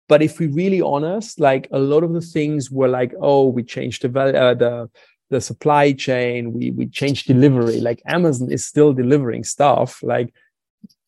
but 0.08 0.22
if 0.22 0.38
we're 0.38 0.52
really 0.52 0.82
honest, 0.82 1.40
like 1.40 1.68
a 1.70 1.78
lot 1.78 2.02
of 2.02 2.12
the 2.12 2.20
things 2.20 2.70
were 2.70 2.88
like, 2.88 3.14
oh, 3.20 3.48
we 3.48 3.62
changed 3.62 4.02
the 4.02 4.20
uh, 4.20 4.54
the 4.54 4.90
the 5.30 5.40
supply 5.40 5.92
chain, 5.92 6.52
we 6.52 6.70
we 6.72 6.86
changed 6.86 7.26
delivery. 7.26 7.80
Like 7.80 8.02
Amazon 8.06 8.50
is 8.50 8.64
still 8.64 8.92
delivering 8.92 9.44
stuff. 9.44 10.02
Like 10.02 10.34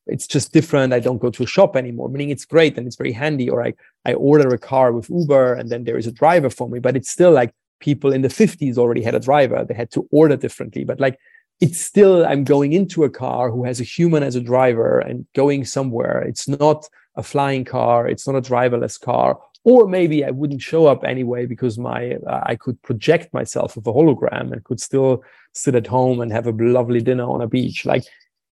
it's 0.07 0.27
just 0.27 0.53
different. 0.53 0.93
I 0.93 1.01
don't 1.01 1.20
go 1.20 1.31
to 1.31 1.43
a 1.43 1.47
shop 1.47 1.77
anymore. 1.77 2.09
Meaning 2.09 2.31
it's 2.31 2.45
great 2.45 2.79
and 2.79 2.87
it's 2.87 2.97
very 2.97 3.12
handy. 3.12 3.51
Or 3.51 3.64
I 3.64 3.75
I 4.05 4.14
order 4.14 4.49
a 4.55 4.59
car 4.59 4.93
with 4.93 5.11
Uber 5.11 5.55
and 5.55 5.68
then 5.70 5.85
there 5.85 5.99
is 5.99 6.07
a 6.07 6.12
driver 6.12 6.51
for 6.51 6.68
me. 6.68 6.79
But 6.79 6.97
it's 6.97 7.11
still 7.11 7.33
like 7.33 7.53
people 7.81 8.12
in 8.12 8.23
the 8.23 8.29
50s 8.29 8.79
already 8.79 9.03
had 9.03 9.14
a 9.14 9.20
driver. 9.20 9.64
They 9.64 9.75
had 9.75 9.91
to 9.93 10.09
order 10.12 10.37
differently. 10.37 10.85
But 10.85 11.01
like 11.01 11.18
it's 11.61 11.81
still 11.81 12.25
I'm 12.25 12.45
going 12.45 12.73
into 12.73 13.05
a 13.05 13.11
car 13.11 13.51
who 13.51 13.64
has 13.64 13.81
a 13.81 13.85
human 13.85 14.23
as 14.23 14.37
a 14.37 14.41
driver 14.41 15.01
and 15.01 15.27
going 15.35 15.64
somewhere. 15.64 16.23
It's 16.23 16.49
not 16.49 16.87
a 17.16 17.23
flying 17.23 17.64
car 17.64 18.09
it's 18.09 18.27
not 18.27 18.37
a 18.37 18.41
driverless 18.41 19.01
car 19.01 19.39
or 19.64 19.86
maybe 19.86 20.24
i 20.24 20.30
wouldn't 20.30 20.62
show 20.62 20.86
up 20.86 21.04
anyway 21.04 21.46
because 21.46 21.78
my 21.78 22.14
uh, 22.26 22.40
i 22.44 22.54
could 22.54 22.80
project 22.82 23.32
myself 23.32 23.76
with 23.76 23.86
a 23.86 23.92
hologram 23.92 24.52
and 24.52 24.64
could 24.64 24.80
still 24.80 25.22
sit 25.54 25.74
at 25.74 25.86
home 25.86 26.20
and 26.20 26.32
have 26.32 26.46
a 26.46 26.52
lovely 26.52 27.00
dinner 27.00 27.24
on 27.24 27.40
a 27.40 27.46
beach 27.46 27.84
like 27.84 28.04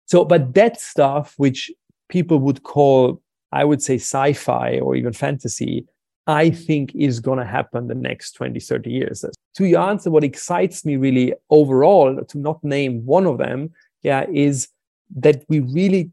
so 0.07 0.25
but 0.25 0.55
that 0.55 0.81
stuff 0.81 1.35
which 1.37 1.71
people 2.09 2.39
would 2.39 2.63
call 2.63 3.21
i 3.53 3.65
would 3.65 3.83
say 3.83 3.97
sci-fi 3.97 4.79
or 4.79 4.95
even 4.95 5.13
fantasy 5.13 5.87
i 6.27 6.51
think 6.51 6.95
is 6.95 7.21
going 7.21 7.39
to 7.39 7.45
happen 7.45 7.87
the 7.87 7.95
next 7.95 8.33
20 8.33 8.59
30 8.61 8.91
years. 8.91 9.25
To 9.57 9.67
your 9.67 9.83
answer 9.83 10.11
what 10.11 10.25
excites 10.25 10.85
me 10.85 10.97
really 10.97 11.35
overall 11.51 12.25
to 12.25 12.39
not 12.39 12.63
name 12.65 13.05
one 13.07 13.27
of 13.27 13.39
them 13.39 13.71
yeah 14.03 14.27
is 14.33 14.69
that 15.17 15.45
we 15.49 15.61
really 15.61 16.11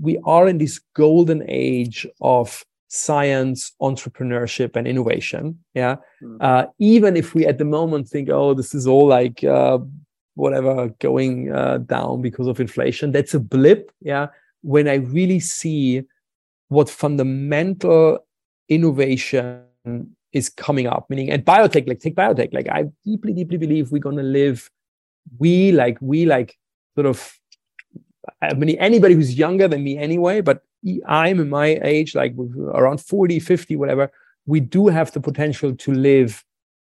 we 0.00 0.18
are 0.24 0.48
in 0.48 0.58
this 0.58 0.80
golden 0.94 1.42
age 1.48 2.06
of 2.20 2.64
science 2.88 3.72
entrepreneurship 3.82 4.74
and 4.74 4.88
innovation 4.88 5.58
yeah 5.74 5.96
mm. 6.22 6.36
uh, 6.40 6.66
even 6.78 7.16
if 7.16 7.34
we 7.34 7.46
at 7.46 7.58
the 7.58 7.64
moment 7.64 8.08
think 8.08 8.28
oh 8.30 8.54
this 8.54 8.74
is 8.74 8.86
all 8.86 9.06
like 9.06 9.44
uh, 9.44 9.78
whatever 10.34 10.88
going 10.98 11.52
uh, 11.52 11.78
down 11.78 12.22
because 12.22 12.46
of 12.46 12.60
inflation 12.60 13.12
that's 13.12 13.34
a 13.34 13.40
blip 13.40 13.92
yeah 14.00 14.28
when 14.62 14.88
i 14.88 14.94
really 14.94 15.38
see 15.38 16.02
what 16.68 16.88
fundamental 16.88 18.18
innovation 18.68 19.62
is 20.32 20.48
coming 20.48 20.86
up 20.86 21.08
meaning 21.10 21.30
and 21.30 21.44
biotech 21.44 21.86
like 21.86 22.00
take 22.00 22.16
biotech 22.16 22.52
like 22.52 22.68
i 22.68 22.84
deeply 23.04 23.32
deeply 23.32 23.58
believe 23.58 23.92
we're 23.92 23.98
going 23.98 24.16
to 24.16 24.22
live 24.22 24.70
we 25.38 25.72
like 25.72 25.98
we 26.00 26.24
like 26.24 26.56
sort 26.94 27.06
of 27.06 27.38
I 28.42 28.54
mean, 28.54 28.76
anybody 28.78 29.14
who's 29.14 29.38
younger 29.38 29.68
than 29.68 29.82
me 29.82 29.98
anyway, 29.98 30.40
but 30.40 30.62
I'm 31.06 31.40
in 31.40 31.48
my 31.48 31.78
age, 31.82 32.14
like 32.14 32.34
around 32.74 33.00
40, 33.00 33.40
50, 33.40 33.76
whatever, 33.76 34.10
we 34.46 34.60
do 34.60 34.88
have 34.88 35.12
the 35.12 35.20
potential 35.20 35.74
to 35.74 35.92
live 35.92 36.44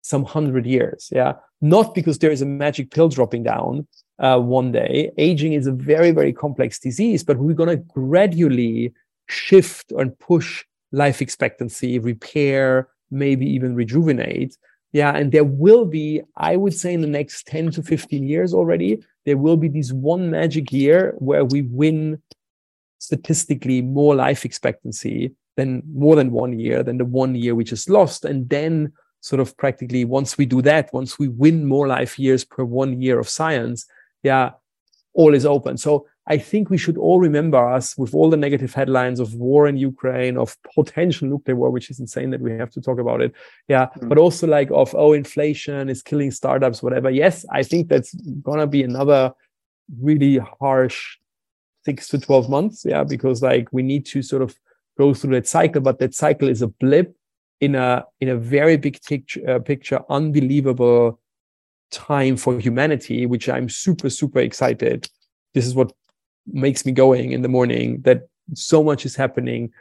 some 0.02 0.24
hundred 0.24 0.66
years. 0.66 1.10
Yeah. 1.12 1.34
Not 1.62 1.96
because 1.96 2.20
there 2.20 2.32
is 2.32 2.42
a 2.42 2.46
magic 2.46 2.92
pill 2.92 3.10
dropping 3.10 3.44
down 3.44 3.88
uh, 4.20 4.40
one 4.40 4.72
day. 4.72 5.12
Aging 5.18 5.54
is 5.54 5.66
a 5.66 5.72
very, 5.72 6.12
very 6.12 6.34
complex 6.34 6.80
disease, 6.80 7.24
but 7.24 7.38
we're 7.38 7.54
going 7.54 7.70
to 7.70 7.84
gradually 7.94 8.94
shift 9.28 9.92
and 9.94 10.18
push 10.20 10.64
life 10.92 11.22
expectancy, 11.22 11.98
repair, 11.98 12.88
maybe 13.10 13.48
even 13.50 13.74
rejuvenate. 13.74 14.58
Yeah. 14.94 15.16
And 15.16 15.32
there 15.32 15.44
will 15.44 15.86
be, 15.86 16.22
I 16.38 16.56
would 16.56 16.74
say, 16.74 16.94
in 16.94 17.02
the 17.02 17.08
next 17.08 17.48
10 17.48 17.72
to 17.72 17.84
15 17.84 18.28
years 18.28 18.54
already, 18.54 19.04
there 19.26 19.38
will 19.38 19.58
be 19.58 19.68
this 19.68 19.92
one 19.92 20.30
magic 20.30 20.72
year 20.72 21.16
where 21.18 21.46
we 21.46 21.64
win 21.64 22.22
statistically 23.06 23.82
more 23.82 24.16
life 24.16 24.46
expectancy 24.46 25.34
than 25.58 25.84
more 25.94 26.16
than 26.16 26.32
one 26.32 26.54
year 26.60 26.84
than 26.84 26.98
the 26.98 27.06
one 27.06 27.34
year 27.36 27.56
we 27.56 27.64
just 27.64 27.90
lost. 27.90 28.26
And 28.26 28.50
then, 28.50 28.92
sort 29.22 29.40
of 29.40 29.56
practically, 29.58 30.04
once 30.06 30.38
we 30.38 30.46
do 30.46 30.62
that, 30.62 30.94
once 30.94 31.18
we 31.18 31.28
win 31.28 31.66
more 31.66 31.88
life 31.88 32.20
years 32.20 32.44
per 32.44 32.64
one 32.64 33.02
year 33.02 33.18
of 33.20 33.30
science, 33.30 33.86
yeah, 34.22 34.52
all 35.14 35.34
is 35.34 35.46
open. 35.46 35.78
So 35.78 36.06
I 36.28 36.38
think 36.38 36.70
we 36.70 36.78
should 36.78 36.98
all 36.98 37.20
remember 37.20 37.62
us 37.78 37.98
with 37.98 38.14
all 38.16 38.30
the 38.30 38.38
negative 38.38 38.74
headlines 38.74 39.20
of 39.20 39.36
war 39.36 39.68
in 39.68 39.78
Ukraine, 39.78 40.38
of 40.38 40.58
potential 40.74 41.28
nuclear 41.28 41.56
war, 41.56 41.70
which 41.70 41.90
is 41.92 42.00
insane 42.00 42.32
that 42.32 42.42
we 42.42 42.52
have 42.54 42.72
to 42.72 42.82
talk 42.82 43.00
about 43.00 43.22
it. 43.22 43.32
Yeah. 43.68 43.86
Mm. 44.00 44.10
But 44.10 44.18
also 44.18 44.48
like 44.48 44.70
of, 44.72 44.94
oh, 44.96 45.14
inflation 45.14 45.90
is 45.90 46.02
killing 46.02 46.32
startups, 46.32 46.82
whatever. 46.82 47.10
Yes, 47.10 47.46
I 47.52 47.62
think 47.64 47.90
that's 47.90 48.14
going 48.48 48.60
to 48.60 48.68
be 48.68 48.84
another 48.84 49.34
really 50.02 50.38
harsh 50.60 51.18
six 51.86 52.08
to 52.10 52.20
12 52.20 52.50
months. 52.50 52.84
Yeah. 52.86 53.04
Because 53.04 53.42
like 53.42 53.68
we 53.72 53.84
need 53.84 54.06
to 54.08 54.22
sort 54.22 54.42
of 54.42 54.56
go 54.98 55.14
through 55.14 55.36
that 55.36 55.48
cycle, 55.48 55.82
but 55.82 56.00
that 56.00 56.16
cycle 56.16 56.50
is 56.50 56.62
a 56.62 56.68
blip 56.68 57.16
in 57.62 57.76
a, 57.76 58.04
in 58.20 58.30
a 58.30 58.36
very 58.36 58.78
big 58.78 59.02
picture, 59.04 59.50
uh, 59.50 59.60
picture 59.60 60.00
unbelievable 60.10 61.20
time 61.92 62.36
for 62.38 62.60
humanity, 62.60 63.26
which 63.26 63.48
I'm 63.48 63.70
super, 63.70 64.10
super 64.10 64.40
excited. 64.40 65.10
This 65.54 65.66
is 65.66 65.76
what 65.76 65.94
makes 66.46 66.86
me 66.86 66.92
going 66.92 67.32
in 67.32 67.42
the 67.42 67.48
morning 67.48 68.02
that 68.02 68.28
so 68.54 68.84
much 68.84 69.06
is 69.06 69.16
happening. 69.16 69.72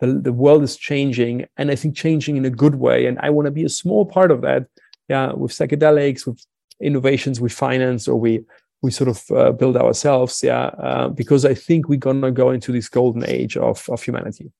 The, 0.00 0.06
the 0.14 0.32
world 0.32 0.62
is 0.62 0.76
changing, 0.76 1.46
and 1.56 1.70
I 1.70 1.76
think 1.76 1.96
changing 1.96 2.36
in 2.36 2.44
a 2.44 2.50
good 2.50 2.76
way. 2.76 3.06
And 3.06 3.18
I 3.20 3.30
want 3.30 3.46
to 3.46 3.52
be 3.52 3.64
a 3.64 3.68
small 3.68 4.04
part 4.06 4.30
of 4.30 4.40
that. 4.42 4.66
Yeah, 5.08 5.32
with 5.32 5.52
psychedelics, 5.52 6.26
with 6.26 6.44
innovations 6.80 7.40
we 7.40 7.48
finance 7.48 8.06
or 8.06 8.18
we 8.18 8.44
we 8.82 8.90
sort 8.90 9.08
of 9.08 9.22
uh, 9.30 9.52
build 9.52 9.76
ourselves. 9.76 10.42
Yeah, 10.42 10.66
uh, 10.66 11.08
because 11.08 11.44
I 11.44 11.54
think 11.54 11.88
we're 11.88 11.98
gonna 11.98 12.30
go 12.30 12.50
into 12.50 12.72
this 12.72 12.88
golden 12.88 13.24
age 13.26 13.56
of 13.56 13.88
of 13.88 14.02
humanity. 14.02 14.52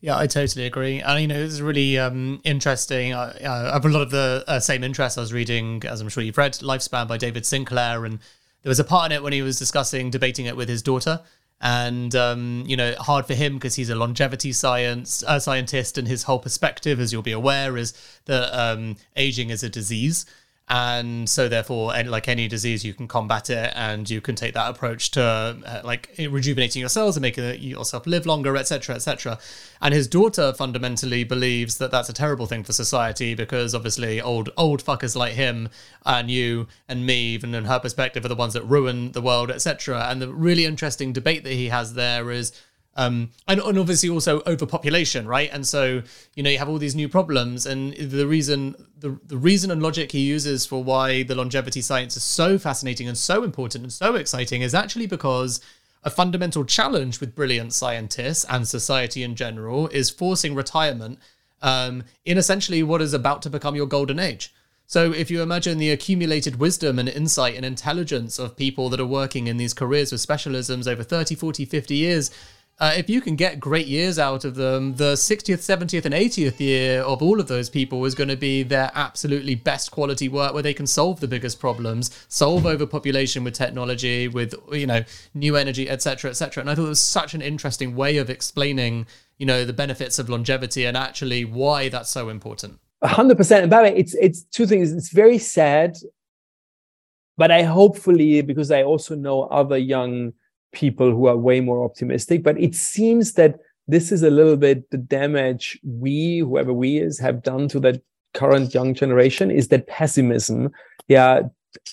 Yeah, 0.00 0.18
I 0.18 0.26
totally 0.26 0.66
agree. 0.66 1.00
And, 1.00 1.20
you 1.20 1.26
know, 1.26 1.42
it's 1.42 1.60
really 1.60 1.98
um, 1.98 2.40
interesting. 2.44 3.14
I, 3.14 3.32
I, 3.44 3.72
have 3.72 3.86
a 3.86 3.88
lot 3.88 4.02
of 4.02 4.10
the 4.10 4.44
uh, 4.46 4.60
same 4.60 4.84
interests. 4.84 5.16
I 5.16 5.22
was 5.22 5.32
reading, 5.32 5.82
as 5.84 6.00
I'm 6.00 6.08
sure 6.08 6.22
you've 6.22 6.36
read, 6.36 6.52
Lifespan 6.52 7.08
by 7.08 7.16
David 7.16 7.46
Sinclair. 7.46 8.04
And 8.04 8.20
there 8.62 8.70
was 8.70 8.78
a 8.78 8.84
part 8.84 9.10
in 9.10 9.16
it 9.16 9.22
when 9.22 9.32
he 9.32 9.42
was 9.42 9.58
discussing, 9.58 10.10
debating 10.10 10.46
it 10.46 10.56
with 10.56 10.68
his 10.68 10.82
daughter. 10.82 11.22
And, 11.62 12.14
um, 12.14 12.64
you 12.66 12.76
know, 12.76 12.94
hard 12.98 13.26
for 13.26 13.34
him 13.34 13.54
because 13.54 13.74
he's 13.74 13.88
a 13.88 13.94
longevity 13.94 14.52
science 14.52 15.24
uh, 15.26 15.38
scientist. 15.38 15.96
And 15.96 16.06
his 16.06 16.24
whole 16.24 16.38
perspective, 16.38 17.00
as 17.00 17.12
you'll 17.12 17.22
be 17.22 17.32
aware, 17.32 17.78
is 17.78 17.94
that 18.26 18.56
um, 18.56 18.96
aging 19.16 19.48
is 19.48 19.62
a 19.62 19.70
disease 19.70 20.26
and 20.68 21.28
so 21.28 21.48
therefore 21.48 21.92
like 22.06 22.26
any 22.26 22.48
disease 22.48 22.84
you 22.84 22.92
can 22.92 23.06
combat 23.06 23.50
it 23.50 23.72
and 23.76 24.10
you 24.10 24.20
can 24.20 24.34
take 24.34 24.52
that 24.52 24.68
approach 24.68 25.12
to 25.12 25.22
uh, 25.22 25.80
like 25.84 26.10
rejuvenating 26.28 26.80
your 26.80 26.88
cells 26.88 27.16
and 27.16 27.22
making 27.22 27.62
yourself 27.62 28.04
live 28.04 28.26
longer 28.26 28.56
etc 28.56 28.96
etc 28.96 29.38
and 29.80 29.94
his 29.94 30.08
daughter 30.08 30.52
fundamentally 30.52 31.22
believes 31.22 31.78
that 31.78 31.92
that's 31.92 32.08
a 32.08 32.12
terrible 32.12 32.46
thing 32.46 32.64
for 32.64 32.72
society 32.72 33.32
because 33.32 33.76
obviously 33.76 34.20
old 34.20 34.50
old 34.56 34.84
fuckers 34.84 35.14
like 35.14 35.34
him 35.34 35.68
and 36.04 36.32
you 36.32 36.66
and 36.88 37.06
me 37.06 37.16
even 37.16 37.54
in 37.54 37.64
her 37.64 37.78
perspective 37.78 38.24
are 38.24 38.28
the 38.28 38.34
ones 38.34 38.54
that 38.54 38.64
ruin 38.64 39.12
the 39.12 39.22
world 39.22 39.52
etc 39.52 40.08
and 40.08 40.20
the 40.20 40.32
really 40.32 40.64
interesting 40.64 41.12
debate 41.12 41.44
that 41.44 41.52
he 41.52 41.68
has 41.68 41.94
there 41.94 42.32
is 42.32 42.50
um, 42.96 43.30
and, 43.46 43.60
and 43.60 43.78
obviously 43.78 44.08
also 44.08 44.42
overpopulation, 44.46 45.28
right? 45.28 45.50
And 45.52 45.66
so 45.66 46.02
you 46.34 46.42
know 46.42 46.50
you 46.50 46.58
have 46.58 46.68
all 46.68 46.78
these 46.78 46.96
new 46.96 47.08
problems, 47.08 47.66
and 47.66 47.94
the 47.94 48.26
reason 48.26 48.74
the, 48.98 49.18
the 49.26 49.36
reason 49.36 49.70
and 49.70 49.82
logic 49.82 50.12
he 50.12 50.20
uses 50.20 50.66
for 50.66 50.82
why 50.82 51.22
the 51.22 51.34
longevity 51.34 51.82
science 51.82 52.16
is 52.16 52.22
so 52.22 52.58
fascinating 52.58 53.06
and 53.06 53.16
so 53.16 53.44
important 53.44 53.84
and 53.84 53.92
so 53.92 54.14
exciting 54.14 54.62
is 54.62 54.74
actually 54.74 55.06
because 55.06 55.60
a 56.02 56.10
fundamental 56.10 56.64
challenge 56.64 57.20
with 57.20 57.34
brilliant 57.34 57.72
scientists 57.72 58.44
and 58.48 58.66
society 58.66 59.22
in 59.22 59.34
general 59.34 59.88
is 59.88 60.08
forcing 60.08 60.54
retirement 60.54 61.18
um, 61.62 62.04
in 62.24 62.38
essentially 62.38 62.82
what 62.82 63.02
is 63.02 63.12
about 63.12 63.42
to 63.42 63.50
become 63.50 63.74
your 63.74 63.86
golden 63.86 64.18
age. 64.18 64.54
So, 64.88 65.10
if 65.10 65.32
you 65.32 65.42
imagine 65.42 65.78
the 65.78 65.90
accumulated 65.90 66.60
wisdom 66.60 67.00
and 67.00 67.08
insight 67.08 67.56
and 67.56 67.64
intelligence 67.64 68.38
of 68.38 68.56
people 68.56 68.88
that 68.90 69.00
are 69.00 69.06
working 69.06 69.48
in 69.48 69.56
these 69.56 69.74
careers 69.74 70.12
with 70.12 70.20
specialisms 70.20 70.86
over 70.86 71.02
30, 71.02 71.34
40, 71.34 71.64
50 71.64 71.94
years, 71.96 72.30
uh, 72.78 72.92
if 72.94 73.08
you 73.08 73.22
can 73.22 73.36
get 73.36 73.58
great 73.58 73.86
years 73.86 74.18
out 74.18 74.44
of 74.44 74.54
them, 74.54 74.96
the 74.96 75.14
60th, 75.14 75.60
70th, 75.60 76.04
and 76.04 76.14
80th 76.14 76.60
year 76.60 77.00
of 77.00 77.22
all 77.22 77.40
of 77.40 77.48
those 77.48 77.70
people 77.70 78.04
is 78.04 78.14
going 78.14 78.28
to 78.28 78.36
be 78.36 78.62
their 78.62 78.90
absolutely 78.94 79.54
best 79.54 79.90
quality 79.90 80.28
work 80.28 80.52
where 80.52 80.62
they 80.62 80.74
can 80.74 80.86
solve 80.86 81.20
the 81.20 81.28
biggest 81.28 81.58
problems, 81.58 82.10
solve 82.28 82.66
overpopulation 82.66 83.44
with 83.44 83.54
technology, 83.54 84.28
with 84.28 84.54
you 84.70 84.86
know 84.86 85.04
new 85.32 85.56
energy, 85.56 85.88
etc., 85.88 86.30
etc. 86.30 86.60
And 86.60 86.68
I 86.68 86.74
thought 86.74 86.84
it 86.84 86.88
was 86.88 87.00
such 87.00 87.32
an 87.32 87.40
interesting 87.40 87.96
way 87.96 88.18
of 88.18 88.28
explaining 88.28 89.06
you 89.38 89.46
know 89.46 89.64
the 89.64 89.72
benefits 89.72 90.18
of 90.18 90.28
longevity 90.28 90.84
and 90.84 90.98
actually 90.98 91.46
why 91.46 91.88
that's 91.88 92.10
so 92.10 92.28
important. 92.28 92.78
hundred 93.02 93.38
percent. 93.38 93.62
And 93.62 93.70
by 93.70 93.78
the 93.78 93.82
way, 93.84 93.96
it's 93.96 94.14
it's 94.14 94.42
two 94.42 94.66
things. 94.66 94.92
It's 94.92 95.12
very 95.12 95.38
sad, 95.38 95.96
but 97.38 97.50
I 97.50 97.62
hopefully 97.62 98.42
because 98.42 98.70
I 98.70 98.82
also 98.82 99.14
know 99.14 99.44
other 99.44 99.78
young 99.78 100.34
people 100.76 101.10
who 101.10 101.26
are 101.26 101.36
way 101.36 101.60
more 101.60 101.84
optimistic. 101.84 102.42
But 102.42 102.60
it 102.60 102.74
seems 102.74 103.32
that 103.32 103.58
this 103.88 104.12
is 104.12 104.22
a 104.22 104.30
little 104.30 104.56
bit 104.56 104.90
the 104.90 104.98
damage 104.98 105.80
we, 105.82 106.38
whoever 106.38 106.72
we 106.72 106.98
is, 106.98 107.18
have 107.18 107.42
done 107.42 107.66
to 107.68 107.80
that 107.80 108.02
current 108.34 108.74
young 108.74 108.92
generation 108.94 109.50
is 109.50 109.68
that 109.68 109.86
pessimism. 109.86 110.70
Yeah, 111.08 111.42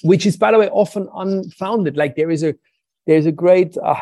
which 0.04 0.26
is 0.26 0.36
by 0.38 0.52
the 0.52 0.60
way 0.60 0.70
often 0.70 1.08
unfounded. 1.16 1.96
Like 1.98 2.16
there 2.16 2.32
is 2.32 2.44
a 2.44 2.54
there's 3.08 3.26
a 3.26 3.32
great 3.32 3.78
uh, 3.78 4.02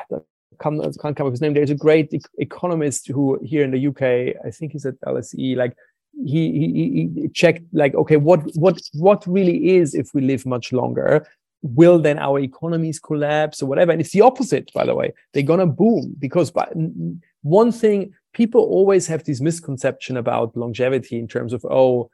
come, 0.60 0.82
can't 0.82 1.16
come 1.16 1.28
up 1.28 1.32
with 1.32 1.34
his 1.34 1.42
name. 1.42 1.54
There's 1.54 1.78
a 1.78 1.86
great 1.88 2.14
e- 2.14 2.22
economist 2.38 3.08
who 3.08 3.40
here 3.44 3.64
in 3.64 3.72
the 3.72 3.88
UK, 3.88 4.36
I 4.46 4.52
think 4.52 4.72
he's 4.74 4.86
at 4.86 5.00
LSE, 5.02 5.56
like 5.56 5.76
he, 6.26 6.52
he, 6.52 7.10
he 7.22 7.28
checked 7.30 7.64
like 7.74 7.96
okay 7.96 8.18
what 8.18 8.42
what 8.56 8.82
what 8.94 9.26
really 9.26 9.78
is 9.78 9.96
if 9.96 10.14
we 10.14 10.22
live 10.22 10.46
much 10.46 10.74
longer 10.74 11.26
will 11.62 12.00
then 12.00 12.18
our 12.18 12.40
economies 12.40 13.00
collapse 13.00 13.62
or 13.62 13.68
whatever? 13.68 13.92
And 13.92 14.02
it's 14.02 14.12
the 14.12 14.22
opposite, 14.22 14.72
by 14.74 14.86
the 14.86 14.96
way. 14.96 15.14
They're 15.34 15.44
going 15.44 15.60
to 15.60 15.66
boom 15.66 16.16
because 16.18 16.52
by, 16.52 16.68
one 17.44 17.72
thing, 17.72 18.14
people 18.34 18.62
always 18.62 19.08
have 19.08 19.24
this 19.24 19.42
misconception 19.42 20.18
about 20.18 20.56
longevity 20.56 21.20
in 21.20 21.28
terms 21.28 21.54
of, 21.54 21.66
oh, 21.66 22.10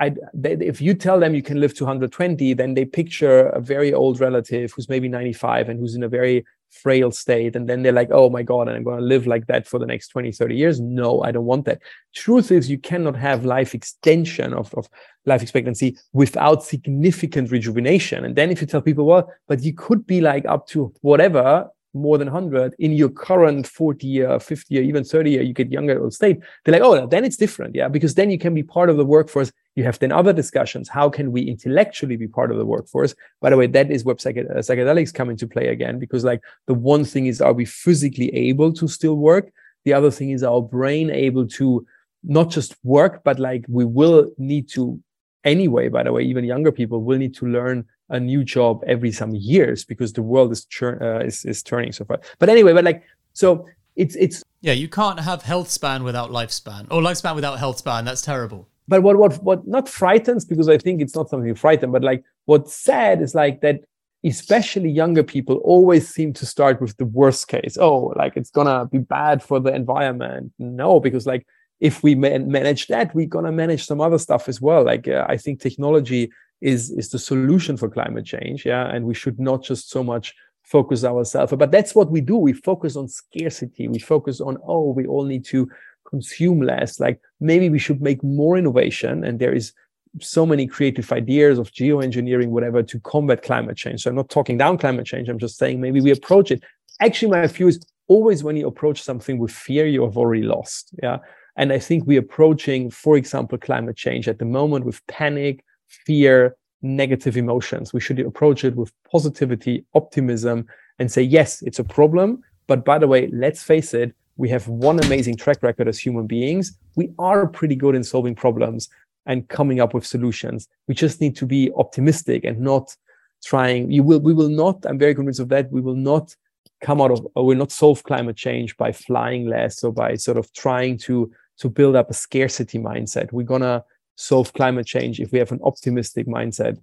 I, 0.00 0.14
they, 0.34 0.52
if 0.54 0.80
you 0.80 0.94
tell 0.94 1.20
them 1.20 1.34
you 1.34 1.42
can 1.42 1.60
live 1.60 1.74
to 1.74 1.84
120, 1.84 2.54
then 2.54 2.74
they 2.74 2.84
picture 2.84 3.48
a 3.48 3.60
very 3.60 3.92
old 3.92 4.18
relative 4.20 4.72
who's 4.72 4.88
maybe 4.88 5.08
95 5.08 5.68
and 5.68 5.78
who's 5.78 5.94
in 5.94 6.02
a 6.02 6.08
very 6.08 6.44
frail 6.70 7.10
state. 7.10 7.56
And 7.56 7.68
then 7.68 7.82
they're 7.82 7.92
like, 7.92 8.10
oh 8.10 8.30
my 8.30 8.42
God, 8.42 8.68
and 8.68 8.76
I'm 8.76 8.84
going 8.84 8.98
to 8.98 9.04
live 9.04 9.26
like 9.26 9.46
that 9.46 9.66
for 9.66 9.78
the 9.78 9.86
next 9.86 10.08
20, 10.08 10.32
30 10.32 10.56
years. 10.56 10.80
No, 10.80 11.22
I 11.22 11.32
don't 11.32 11.44
want 11.44 11.64
that. 11.66 11.80
Truth 12.14 12.50
is, 12.50 12.70
you 12.70 12.78
cannot 12.78 13.16
have 13.16 13.44
life 13.44 13.74
extension 13.74 14.52
of, 14.52 14.72
of 14.74 14.88
life 15.26 15.42
expectancy 15.42 15.98
without 16.12 16.62
significant 16.62 17.50
rejuvenation. 17.50 18.24
And 18.24 18.36
then 18.36 18.50
if 18.50 18.60
you 18.60 18.66
tell 18.66 18.82
people, 18.82 19.06
well, 19.06 19.30
but 19.48 19.62
you 19.62 19.74
could 19.74 20.06
be 20.06 20.20
like 20.20 20.46
up 20.46 20.66
to 20.68 20.92
whatever, 21.02 21.68
more 21.92 22.18
than 22.18 22.28
100 22.28 22.74
in 22.78 22.92
your 22.92 23.08
current 23.08 23.66
40 23.66 24.06
year 24.06 24.38
50 24.38 24.74
year 24.74 24.82
even 24.82 25.02
30 25.02 25.30
year 25.30 25.42
you 25.42 25.52
get 25.52 25.72
younger 25.72 26.00
old 26.00 26.14
state 26.14 26.38
they're 26.64 26.72
like 26.72 26.82
oh 26.82 27.06
then 27.06 27.24
it's 27.24 27.36
different 27.36 27.74
yeah 27.74 27.88
because 27.88 28.14
then 28.14 28.30
you 28.30 28.38
can 28.38 28.54
be 28.54 28.62
part 28.62 28.90
of 28.90 28.96
the 28.96 29.04
workforce. 29.04 29.52
You 29.76 29.84
have 29.84 29.98
then 29.98 30.12
other 30.12 30.32
discussions. 30.32 30.88
How 30.88 31.08
can 31.08 31.32
we 31.32 31.42
intellectually 31.42 32.16
be 32.16 32.28
part 32.28 32.50
of 32.50 32.56
the 32.58 32.66
workforce? 32.66 33.14
By 33.40 33.50
the 33.50 33.56
way 33.56 33.66
that 33.68 33.90
is 33.90 34.04
where 34.04 34.14
uh, 34.14 34.62
psychedelics 34.66 35.14
come 35.14 35.30
into 35.30 35.46
play 35.46 35.68
again 35.68 35.98
because 35.98 36.24
like 36.24 36.42
the 36.66 36.74
one 36.74 37.04
thing 37.04 37.26
is 37.26 37.40
are 37.40 37.52
we 37.52 37.64
physically 37.64 38.34
able 38.34 38.72
to 38.74 38.88
still 38.88 39.16
work? 39.16 39.52
The 39.84 39.94
other 39.94 40.10
thing 40.10 40.30
is 40.30 40.42
our 40.42 40.62
brain 40.62 41.10
able 41.10 41.46
to 41.58 41.86
not 42.22 42.50
just 42.50 42.76
work 42.82 43.22
but 43.24 43.38
like 43.38 43.64
we 43.68 43.84
will 43.84 44.30
need 44.36 44.68
to 44.68 45.00
anyway 45.42 45.88
by 45.88 46.02
the 46.02 46.12
way 46.12 46.22
even 46.22 46.44
younger 46.44 46.70
people 46.70 47.02
will 47.02 47.16
need 47.16 47.34
to 47.34 47.46
learn 47.46 47.86
a 48.10 48.20
new 48.20 48.44
job 48.44 48.82
every 48.86 49.12
some 49.12 49.34
years 49.34 49.84
because 49.84 50.12
the 50.12 50.22
world 50.22 50.52
is 50.52 50.64
churn, 50.66 51.02
uh, 51.02 51.18
is, 51.18 51.44
is 51.44 51.62
turning 51.62 51.92
so 51.92 52.04
far 52.04 52.20
but 52.38 52.48
anyway 52.48 52.72
but 52.72 52.84
like 52.84 53.02
so 53.32 53.66
it's 53.96 54.16
it's 54.16 54.42
yeah 54.60 54.72
you 54.72 54.88
can't 54.88 55.20
have 55.20 55.42
health 55.42 55.70
span 55.70 56.04
without 56.04 56.30
lifespan 56.30 56.86
or 56.90 57.00
lifespan 57.02 57.34
without 57.34 57.58
health 57.58 57.78
span. 57.78 58.04
That's 58.04 58.22
terrible. 58.22 58.68
But 58.88 59.02
what 59.02 59.16
what 59.16 59.42
what 59.42 59.66
not 59.66 59.88
frightens 59.88 60.44
because 60.44 60.68
i 60.68 60.78
think 60.78 61.00
it's 61.00 61.14
not 61.14 61.28
something 61.28 61.46
you 61.46 61.54
frightened 61.54 61.92
but 61.92 62.02
like 62.02 62.24
what's 62.46 62.74
sad 62.74 63.22
is 63.22 63.34
like 63.34 63.60
that 63.60 63.80
especially 64.24 64.90
younger 64.90 65.22
people 65.22 65.56
always 65.58 66.08
seem 66.08 66.32
to 66.34 66.44
start 66.44 66.80
with 66.80 66.96
the 66.98 67.06
worst 67.06 67.48
case. 67.48 67.78
Oh 67.80 68.12
like 68.16 68.36
it's 68.36 68.50
gonna 68.50 68.86
be 68.86 68.98
bad 68.98 69.42
for 69.42 69.60
the 69.60 69.74
environment. 69.74 70.52
No 70.58 71.00
because 71.00 71.26
like 71.26 71.46
if 71.80 72.02
we 72.02 72.14
man- 72.14 72.50
manage 72.50 72.88
that, 72.88 73.14
we're 73.14 73.26
gonna 73.26 73.52
manage 73.52 73.86
some 73.86 74.00
other 74.00 74.18
stuff 74.18 74.48
as 74.48 74.60
well. 74.60 74.84
Like 74.84 75.08
uh, 75.08 75.24
I 75.28 75.36
think 75.38 75.60
technology 75.60 76.30
is 76.60 76.90
is 76.90 77.10
the 77.10 77.18
solution 77.18 77.76
for 77.76 77.88
climate 77.88 78.26
change. 78.26 78.66
Yeah, 78.66 78.86
and 78.88 79.04
we 79.04 79.14
should 79.14 79.38
not 79.38 79.62
just 79.62 79.90
so 79.90 80.02
much 80.02 80.34
focus 80.64 81.04
ourselves. 81.04 81.52
But 81.56 81.70
that's 81.70 81.94
what 81.94 82.10
we 82.10 82.20
do. 82.20 82.36
We 82.36 82.52
focus 82.52 82.96
on 82.96 83.08
scarcity. 83.08 83.88
We 83.88 83.98
focus 83.98 84.40
on 84.40 84.58
oh, 84.64 84.92
we 84.92 85.06
all 85.06 85.24
need 85.24 85.44
to 85.46 85.68
consume 86.08 86.60
less. 86.62 87.00
Like 87.00 87.20
maybe 87.40 87.68
we 87.68 87.78
should 87.78 88.00
make 88.00 88.22
more 88.22 88.56
innovation. 88.56 89.24
And 89.24 89.38
there 89.38 89.54
is 89.54 89.72
so 90.20 90.44
many 90.44 90.66
creative 90.66 91.10
ideas 91.12 91.58
of 91.58 91.70
geoengineering, 91.72 92.48
whatever, 92.48 92.82
to 92.82 93.00
combat 93.00 93.42
climate 93.42 93.76
change. 93.76 94.02
So 94.02 94.10
I'm 94.10 94.16
not 94.16 94.28
talking 94.28 94.58
down 94.58 94.78
climate 94.78 95.06
change. 95.06 95.28
I'm 95.28 95.38
just 95.38 95.56
saying 95.56 95.80
maybe 95.80 96.00
we 96.00 96.10
approach 96.10 96.50
it. 96.50 96.62
Actually, 97.00 97.30
my 97.30 97.46
view 97.46 97.68
is 97.68 97.80
always 98.08 98.42
when 98.42 98.56
you 98.56 98.66
approach 98.66 99.02
something 99.02 99.38
with 99.38 99.52
fear, 99.52 99.86
you 99.86 100.02
have 100.02 100.16
already 100.16 100.42
lost. 100.42 100.90
Yeah. 101.02 101.18
And 101.56 101.72
I 101.72 101.78
think 101.78 102.06
we're 102.06 102.20
approaching, 102.20 102.90
for 102.90 103.16
example, 103.16 103.58
climate 103.58 103.96
change 103.96 104.28
at 104.28 104.38
the 104.38 104.44
moment 104.44 104.84
with 104.84 105.04
panic, 105.06 105.64
fear, 106.06 106.56
negative 106.82 107.36
emotions. 107.36 107.92
We 107.92 108.00
should 108.00 108.18
approach 108.20 108.64
it 108.64 108.74
with 108.76 108.92
positivity, 109.10 109.84
optimism, 109.94 110.66
and 110.98 111.10
say, 111.10 111.22
yes, 111.22 111.62
it's 111.62 111.78
a 111.78 111.84
problem. 111.84 112.42
But 112.66 112.84
by 112.84 112.98
the 112.98 113.08
way, 113.08 113.28
let's 113.32 113.62
face 113.62 113.94
it, 113.94 114.14
we 114.36 114.48
have 114.48 114.68
one 114.68 115.02
amazing 115.04 115.36
track 115.36 115.62
record 115.62 115.88
as 115.88 115.98
human 115.98 116.26
beings. 116.26 116.78
We 116.94 117.12
are 117.18 117.46
pretty 117.46 117.74
good 117.74 117.94
in 117.94 118.04
solving 118.04 118.34
problems 118.34 118.88
and 119.26 119.46
coming 119.48 119.80
up 119.80 119.92
with 119.92 120.06
solutions. 120.06 120.68
We 120.88 120.94
just 120.94 121.20
need 121.20 121.36
to 121.36 121.46
be 121.46 121.70
optimistic 121.76 122.44
and 122.44 122.58
not 122.58 122.96
trying. 123.44 123.90
You 123.90 124.02
will, 124.02 124.20
we 124.20 124.32
will 124.32 124.48
not, 124.48 124.86
I'm 124.86 124.98
very 124.98 125.14
convinced 125.14 125.40
of 125.40 125.50
that. 125.50 125.70
We 125.70 125.82
will 125.82 125.96
not 125.96 126.34
come 126.80 127.02
out 127.02 127.10
of, 127.10 127.26
or 127.34 127.44
will 127.44 127.56
not 127.56 127.70
solve 127.70 128.02
climate 128.04 128.36
change 128.36 128.76
by 128.78 128.92
flying 128.92 129.46
less 129.46 129.84
or 129.84 129.92
by 129.92 130.14
sort 130.14 130.38
of 130.38 130.50
trying 130.54 130.96
to, 130.98 131.30
to 131.58 131.68
build 131.68 131.94
up 131.94 132.08
a 132.08 132.14
scarcity 132.14 132.78
mindset. 132.78 133.32
We're 133.32 133.46
to 133.60 133.84
solve 134.20 134.52
climate 134.52 134.86
change 134.86 135.18
if 135.18 135.32
we 135.32 135.38
have 135.38 135.50
an 135.50 135.60
optimistic 135.62 136.26
mindset 136.26 136.78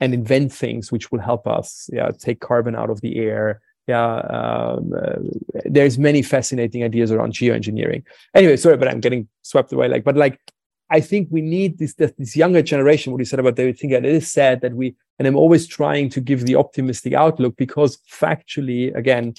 and 0.00 0.14
invent 0.14 0.50
things 0.50 0.90
which 0.90 1.12
will 1.12 1.20
help 1.20 1.46
us 1.46 1.90
yeah 1.92 2.10
take 2.18 2.40
carbon 2.40 2.74
out 2.74 2.90
of 2.90 3.00
the 3.02 3.18
air. 3.18 3.60
Yeah 3.86 4.14
um, 4.36 4.92
uh, 4.96 5.16
there's 5.64 5.98
many 5.98 6.22
fascinating 6.22 6.82
ideas 6.82 7.12
around 7.12 7.34
geoengineering. 7.34 8.02
Anyway 8.34 8.56
sorry 8.56 8.78
but 8.78 8.88
i'm 8.88 9.00
getting 9.00 9.28
swept 9.42 9.72
away. 9.72 9.88
Like 9.88 10.04
but 10.04 10.16
like 10.16 10.40
i 10.88 11.00
think 11.00 11.28
we 11.30 11.42
need 11.42 11.78
this 11.78 11.94
this, 11.94 12.12
this 12.16 12.34
younger 12.36 12.62
generation 12.62 13.12
what 13.12 13.18
you 13.18 13.24
said 13.26 13.40
about 13.40 13.56
david 13.56 13.78
think 13.78 13.92
it 13.92 14.04
is 14.04 14.32
sad 14.32 14.60
that 14.62 14.74
we 14.74 14.94
and 15.18 15.28
i'm 15.28 15.36
always 15.36 15.66
trying 15.66 16.08
to 16.08 16.20
give 16.20 16.46
the 16.46 16.56
optimistic 16.56 17.12
outlook 17.12 17.54
because 17.56 17.98
factually 18.22 18.94
again 18.96 19.34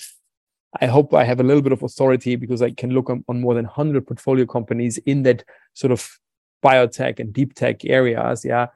I 0.79 0.85
hope 0.85 1.13
I 1.13 1.25
have 1.25 1.41
a 1.41 1.43
little 1.43 1.61
bit 1.61 1.73
of 1.73 1.83
authority 1.83 2.37
because 2.37 2.61
I 2.61 2.71
can 2.71 2.91
look 2.91 3.09
on, 3.09 3.25
on 3.27 3.41
more 3.41 3.53
than 3.53 3.65
100 3.65 4.07
portfolio 4.07 4.45
companies 4.45 4.97
in 4.99 5.23
that 5.23 5.43
sort 5.73 5.91
of 5.91 6.09
biotech 6.61 7.19
and 7.19 7.33
deep 7.33 7.53
tech 7.53 7.83
areas. 7.85 8.45
Yeah 8.45 8.67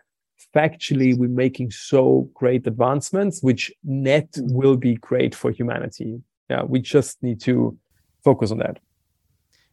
factually 0.56 1.18
we're 1.18 1.30
making 1.30 1.70
so 1.72 2.30
great 2.34 2.66
advancements 2.66 3.44
which 3.44 3.72
net 3.84 4.30
will 4.38 4.78
be 4.78 4.96
great 4.96 5.36
for 5.36 5.52
humanity. 5.52 6.22
Yeah 6.50 6.64
we 6.64 6.80
just 6.80 7.22
need 7.22 7.42
to 7.42 7.78
focus 8.24 8.52
on 8.52 8.60
that. 8.60 8.80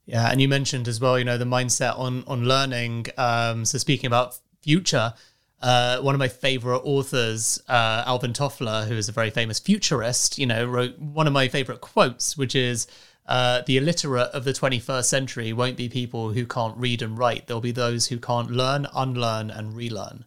Yeah 0.07 0.29
and 0.31 0.41
you 0.41 0.49
mentioned 0.49 0.89
as 0.89 1.01
well 1.01 1.19
you 1.19 1.25
know 1.25 1.39
the 1.39 1.45
mindset 1.45 1.99
on 1.99 2.25
on 2.27 2.45
learning. 2.45 3.07
Um 3.17 3.65
so 3.65 3.79
speaking 3.79 4.07
about 4.07 4.39
future 4.61 5.15
uh, 5.63 6.01
one 6.01 6.13
of 6.13 6.19
my 6.19 6.27
favorite 6.27 6.81
authors, 6.81 7.63
uh, 7.69 8.03
Alvin 8.05 8.33
Toffler, 8.33 8.85
who 8.89 8.97
is 8.97 9.09
a 9.09 9.13
very 9.13 9.31
famous 9.31 9.61
futurist, 9.61 10.37
you 10.37 10.45
know, 10.45 10.67
wrote 10.67 10.99
one 10.99 11.29
of 11.29 11.33
my 11.33 11.47
favorite 11.47 11.81
quotes, 11.81 12.37
which 12.37 12.57
is, 12.57 12.89
uh, 13.27 13.63
"The 13.67 13.77
illiterate 13.77 14.29
of 14.29 14.45
the 14.45 14.53
21st 14.53 15.05
century 15.05 15.53
won't 15.53 15.77
be 15.77 15.89
people 15.89 16.33
who 16.33 16.47
can't 16.47 16.77
read 16.77 17.03
and 17.03 17.19
write. 17.19 17.47
There'll 17.47 17.61
be 17.61 17.73
those 17.73 18.07
who 18.07 18.19
can't 18.19 18.51
learn, 18.51 18.87
unlearn, 18.95 19.51
and 19.51 19.75
relearn." 19.75 20.25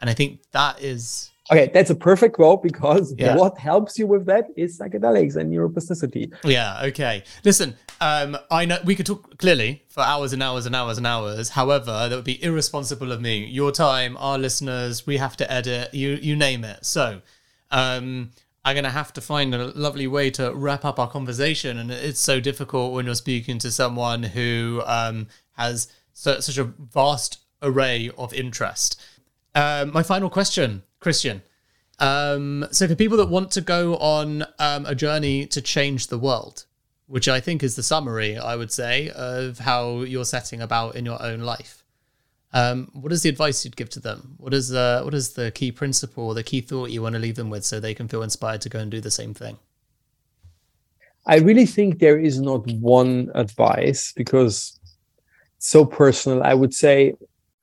And 0.00 0.10
I 0.10 0.14
think 0.14 0.40
that 0.52 0.80
is 0.80 1.30
Okay, 1.50 1.70
that's 1.72 1.90
a 1.90 1.94
perfect 1.94 2.34
quote 2.34 2.62
because 2.62 3.14
yeah. 3.16 3.36
what 3.36 3.56
helps 3.56 3.98
you 3.98 4.06
with 4.06 4.26
that 4.26 4.48
is 4.56 4.78
psychedelics 4.78 5.36
and 5.36 5.52
neuroplasticity. 5.52 6.32
Yeah, 6.42 6.80
okay. 6.86 7.22
Listen, 7.44 7.76
um, 8.00 8.36
I 8.50 8.64
know 8.64 8.78
we 8.84 8.96
could 8.96 9.06
talk 9.06 9.38
clearly 9.38 9.84
for 9.88 10.00
hours 10.00 10.32
and 10.32 10.42
hours 10.42 10.66
and 10.66 10.74
hours 10.74 10.98
and 10.98 11.06
hours. 11.06 11.50
However, 11.50 12.08
that 12.08 12.16
would 12.16 12.24
be 12.24 12.42
irresponsible 12.42 13.12
of 13.12 13.20
me. 13.20 13.46
Your 13.46 13.70
time, 13.70 14.16
our 14.18 14.38
listeners, 14.38 15.06
we 15.06 15.18
have 15.18 15.36
to 15.36 15.50
edit, 15.50 15.94
you 15.94 16.18
you 16.20 16.34
name 16.34 16.64
it. 16.64 16.84
So 16.84 17.22
um, 17.70 18.30
I'm 18.66 18.74
gonna 18.74 18.90
have 18.90 19.12
to 19.12 19.20
find 19.20 19.54
a 19.54 19.68
lovely 19.78 20.08
way 20.08 20.28
to 20.32 20.52
wrap 20.52 20.84
up 20.84 20.98
our 20.98 21.08
conversation. 21.08 21.78
And 21.78 21.92
it's 21.92 22.18
so 22.18 22.40
difficult 22.40 22.92
when 22.92 23.06
you're 23.06 23.14
speaking 23.14 23.60
to 23.60 23.70
someone 23.70 24.24
who 24.24 24.82
um, 24.86 25.28
has 25.52 25.86
so, 26.12 26.40
such 26.40 26.58
a 26.58 26.64
vast 26.64 27.38
array 27.62 28.10
of 28.18 28.34
interest. 28.34 29.00
Um, 29.54 29.92
my 29.92 30.02
final 30.02 30.28
question, 30.28 30.82
Christian. 30.98 31.42
Um, 32.00 32.66
so, 32.72 32.88
for 32.88 32.96
people 32.96 33.16
that 33.18 33.28
want 33.28 33.52
to 33.52 33.60
go 33.60 33.98
on 33.98 34.44
um, 34.58 34.84
a 34.84 34.96
journey 34.96 35.46
to 35.46 35.62
change 35.62 36.08
the 36.08 36.18
world, 36.18 36.66
which 37.06 37.28
I 37.28 37.38
think 37.38 37.62
is 37.62 37.76
the 37.76 37.84
summary, 37.84 38.36
I 38.36 38.56
would 38.56 38.72
say, 38.72 39.10
of 39.10 39.60
how 39.60 40.00
you're 40.00 40.24
setting 40.24 40.60
about 40.60 40.96
in 40.96 41.06
your 41.06 41.22
own 41.22 41.38
life, 41.38 41.84
um, 42.52 42.90
what 42.94 43.12
is 43.12 43.22
the 43.22 43.28
advice 43.28 43.64
you'd 43.64 43.76
give 43.76 43.90
to 43.90 44.00
them? 44.00 44.34
What 44.38 44.54
is 44.54 44.68
the 44.68 45.02
what 45.04 45.14
is 45.14 45.34
the 45.34 45.50
key 45.50 45.72
principle, 45.72 46.32
the 46.34 46.42
key 46.42 46.60
thought 46.60 46.90
you 46.90 47.02
want 47.02 47.14
to 47.14 47.18
leave 47.18 47.36
them 47.36 47.50
with, 47.50 47.64
so 47.64 47.80
they 47.80 47.94
can 47.94 48.08
feel 48.08 48.22
inspired 48.22 48.60
to 48.62 48.68
go 48.68 48.78
and 48.78 48.90
do 48.90 49.00
the 49.00 49.10
same 49.10 49.34
thing? 49.34 49.58
I 51.26 51.38
really 51.38 51.66
think 51.66 51.98
there 51.98 52.18
is 52.18 52.40
not 52.40 52.66
one 52.70 53.30
advice 53.34 54.12
because 54.12 54.78
it's 55.56 55.68
so 55.68 55.84
personal. 55.84 56.42
I 56.44 56.54
would 56.54 56.72
say 56.72 57.14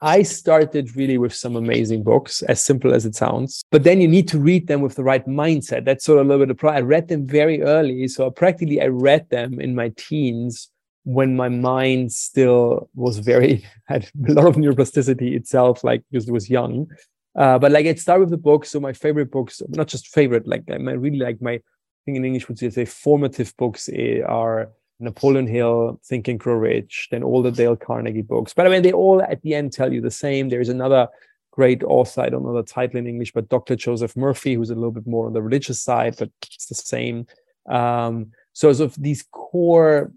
I 0.01 0.21
started 0.21 0.97
really 0.97 1.17
with 1.17 1.33
some 1.33 1.55
amazing 1.55 2.03
books, 2.03 2.41
as 2.41 2.61
simple 2.61 2.93
as 2.93 3.05
it 3.05 3.15
sounds. 3.15 3.63
But 3.71 3.85
then 3.85 4.01
you 4.01 4.07
need 4.09 4.27
to 4.27 4.37
read 4.37 4.67
them 4.67 4.81
with 4.81 4.95
the 4.95 5.03
right 5.03 5.25
mindset. 5.25 5.85
That's 5.85 6.03
sort 6.03 6.19
of 6.19 6.25
a 6.25 6.29
little 6.29 6.45
bit 6.45 6.51
of 6.51 6.57
problem. 6.57 6.83
I 6.83 6.85
read 6.85 7.07
them 7.07 7.25
very 7.25 7.61
early. 7.61 8.09
So 8.09 8.29
practically 8.29 8.81
I 8.81 8.87
read 8.87 9.29
them 9.29 9.61
in 9.61 9.73
my 9.73 9.93
teens 9.95 10.69
when 11.03 11.35
my 11.35 11.49
mind 11.49 12.11
still 12.11 12.89
was 12.95 13.19
very 13.19 13.65
had 13.87 14.09
a 14.27 14.33
lot 14.33 14.47
of 14.47 14.55
neuroplasticity 14.55 15.35
itself, 15.35 15.83
like 15.83 16.03
because 16.11 16.27
it 16.27 16.31
was 16.31 16.49
young. 16.49 16.87
Uh, 17.35 17.57
but 17.57 17.71
like 17.71 17.85
it 17.85 17.99
started 17.99 18.21
with 18.21 18.29
the 18.29 18.37
books. 18.37 18.69
So 18.69 18.79
my 18.79 18.93
favorite 18.93 19.31
books, 19.31 19.61
not 19.69 19.87
just 19.87 20.07
favorite, 20.07 20.47
like 20.47 20.63
I 20.69 20.75
really 20.75 21.17
like 21.17 21.41
my 21.41 21.59
thing 22.05 22.15
in 22.15 22.25
English 22.25 22.47
would 22.47 22.59
say 22.59 22.85
formative 22.85 23.55
books 23.57 23.89
eh, 23.91 24.21
are 24.21 24.69
Napoleon 24.99 25.47
Hill, 25.47 25.99
Think 26.05 26.27
and 26.27 26.39
Grow 26.39 26.55
Rich, 26.55 27.09
then 27.11 27.23
all 27.23 27.41
the 27.41 27.51
Dale 27.51 27.75
Carnegie 27.75 28.21
books. 28.21 28.53
But 28.53 28.67
I 28.67 28.69
mean, 28.69 28.83
they 28.83 28.91
all 28.91 29.21
at 29.21 29.41
the 29.41 29.55
end 29.55 29.73
tell 29.73 29.91
you 29.91 30.01
the 30.01 30.11
same. 30.11 30.49
There's 30.49 30.69
another 30.69 31.07
great 31.51 31.83
author, 31.83 32.21
I 32.21 32.29
don't 32.29 32.43
know 32.43 32.55
the 32.55 32.63
title 32.63 32.97
in 32.97 33.07
English, 33.07 33.31
but 33.31 33.49
Dr. 33.49 33.75
Joseph 33.75 34.15
Murphy, 34.15 34.55
who's 34.55 34.71
a 34.71 34.75
little 34.75 34.91
bit 34.91 35.05
more 35.05 35.27
on 35.27 35.33
the 35.33 35.41
religious 35.41 35.81
side, 35.81 36.15
but 36.17 36.29
it's 36.43 36.67
the 36.67 36.75
same. 36.75 37.27
Um, 37.69 38.31
so, 38.53 38.69
as 38.69 38.79
of 38.79 38.95
these 39.01 39.23
core 39.31 40.11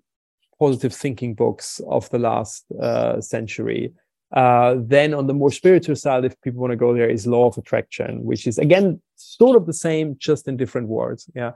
positive 0.59 0.95
thinking 0.95 1.35
books 1.35 1.81
of 1.89 2.09
the 2.11 2.19
last 2.19 2.65
uh, 2.81 3.21
century. 3.21 3.93
Uh, 4.33 4.77
then 4.79 5.15
on 5.15 5.27
the 5.27 5.35
more 5.35 5.53
spiritual 5.53 5.97
side, 5.97 6.25
if 6.25 6.41
people 6.41 6.61
want 6.61 6.73
to 6.73 6.77
go 6.77 6.93
there, 6.93 7.09
is 7.09 7.27
law 7.27 7.47
of 7.47 7.57
attraction, 7.57 8.25
which 8.25 8.47
is 8.47 8.59
again 8.59 9.01
sort 9.15 9.57
of 9.57 9.67
the 9.67 9.73
same, 9.73 10.17
just 10.19 10.49
in 10.49 10.57
different 10.57 10.89
words. 10.89 11.31
Yeah. 11.35 11.53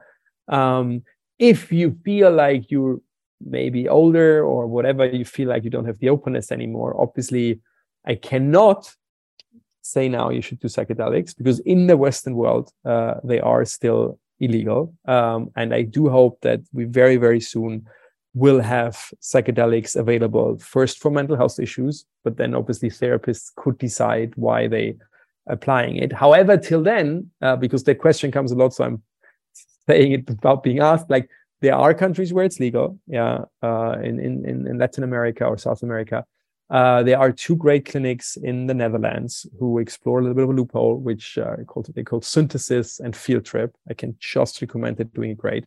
Um, 0.49 1.03
if 1.39 1.73
you 1.73 1.99
feel 2.05 2.31
like 2.31 2.71
you're 2.71 3.01
maybe 3.45 3.89
older 3.89 4.45
or 4.45 4.67
whatever 4.67 5.07
you 5.07 5.25
feel 5.25 5.49
like 5.49 5.65
you 5.65 5.71
don't 5.71 5.87
have 5.87 5.99
the 5.99 6.09
openness 6.09 6.53
anymore 6.53 6.95
obviously 7.01 7.59
i 8.07 8.15
cannot 8.15 8.95
say 9.83 10.09
now 10.09 10.29
you 10.29 10.43
should 10.43 10.61
do 10.61 10.69
psychedelics 10.69 11.37
because 11.37 11.59
in 11.61 11.87
the 11.87 11.97
western 11.97 12.35
world 12.35 12.71
uh, 12.85 13.15
they 13.25 13.41
are 13.41 13.65
still 13.65 14.19
illegal 14.41 14.95
um, 15.07 15.51
and 15.57 15.75
i 15.75 15.83
do 15.83 16.09
hope 16.09 16.39
that 16.43 16.61
we 16.73 16.85
very 16.85 17.17
very 17.17 17.41
soon 17.41 17.87
will 18.35 18.61
have 18.61 18.97
psychedelics 19.21 19.97
available 19.97 20.57
first 20.59 20.99
for 20.99 21.11
mental 21.11 21.37
health 21.37 21.59
issues 21.59 22.05
but 22.25 22.37
then 22.37 22.55
obviously 22.55 22.89
therapists 22.89 23.53
could 23.57 23.77
decide 23.79 24.33
why 24.37 24.69
they 24.69 24.97
applying 25.49 25.97
it 25.97 26.13
however 26.13 26.57
till 26.57 26.83
then 26.83 27.29
uh, 27.43 27.57
because 27.57 27.83
the 27.85 27.95
question 27.95 28.31
comes 28.31 28.53
a 28.53 28.55
lot 28.55 28.73
so 28.73 28.85
i'm 28.85 29.03
saying 29.89 30.13
it 30.13 30.29
without 30.29 30.63
being 30.63 30.79
asked 30.79 31.11
like 31.11 31.29
there 31.61 31.75
are 31.75 31.93
countries 31.93 32.33
where 32.33 32.45
it's 32.45 32.59
legal, 32.59 32.99
yeah, 33.07 33.45
uh, 33.63 33.97
in, 34.03 34.19
in, 34.19 34.67
in 34.67 34.79
Latin 34.79 35.05
America 35.05 35.45
or 35.45 35.59
South 35.59 35.83
America. 35.83 36.25
Uh, 36.71 37.03
there 37.03 37.19
are 37.19 37.33
two 37.33 37.57
great 37.57 37.85
clinics 37.85 38.37
in 38.37 38.67
the 38.67 38.75
Netherlands 38.75 39.45
who 39.59 39.79
explore 39.79 40.21
a 40.21 40.23
little 40.23 40.37
bit 40.37 40.45
of 40.45 40.51
a 40.51 40.53
loophole, 40.53 40.97
which 40.97 41.37
uh, 41.37 41.57
called, 41.67 41.93
they 41.95 42.05
call 42.05 42.23
Synthesis 42.23 43.01
and 43.01 43.15
Field 43.15 43.45
Trip. 43.45 43.75
I 43.89 43.95
can 43.95 44.17
just 44.21 44.61
recommend 44.61 45.01
it, 45.01 45.13
doing 45.13 45.33
it 45.33 45.39
great. 45.39 45.65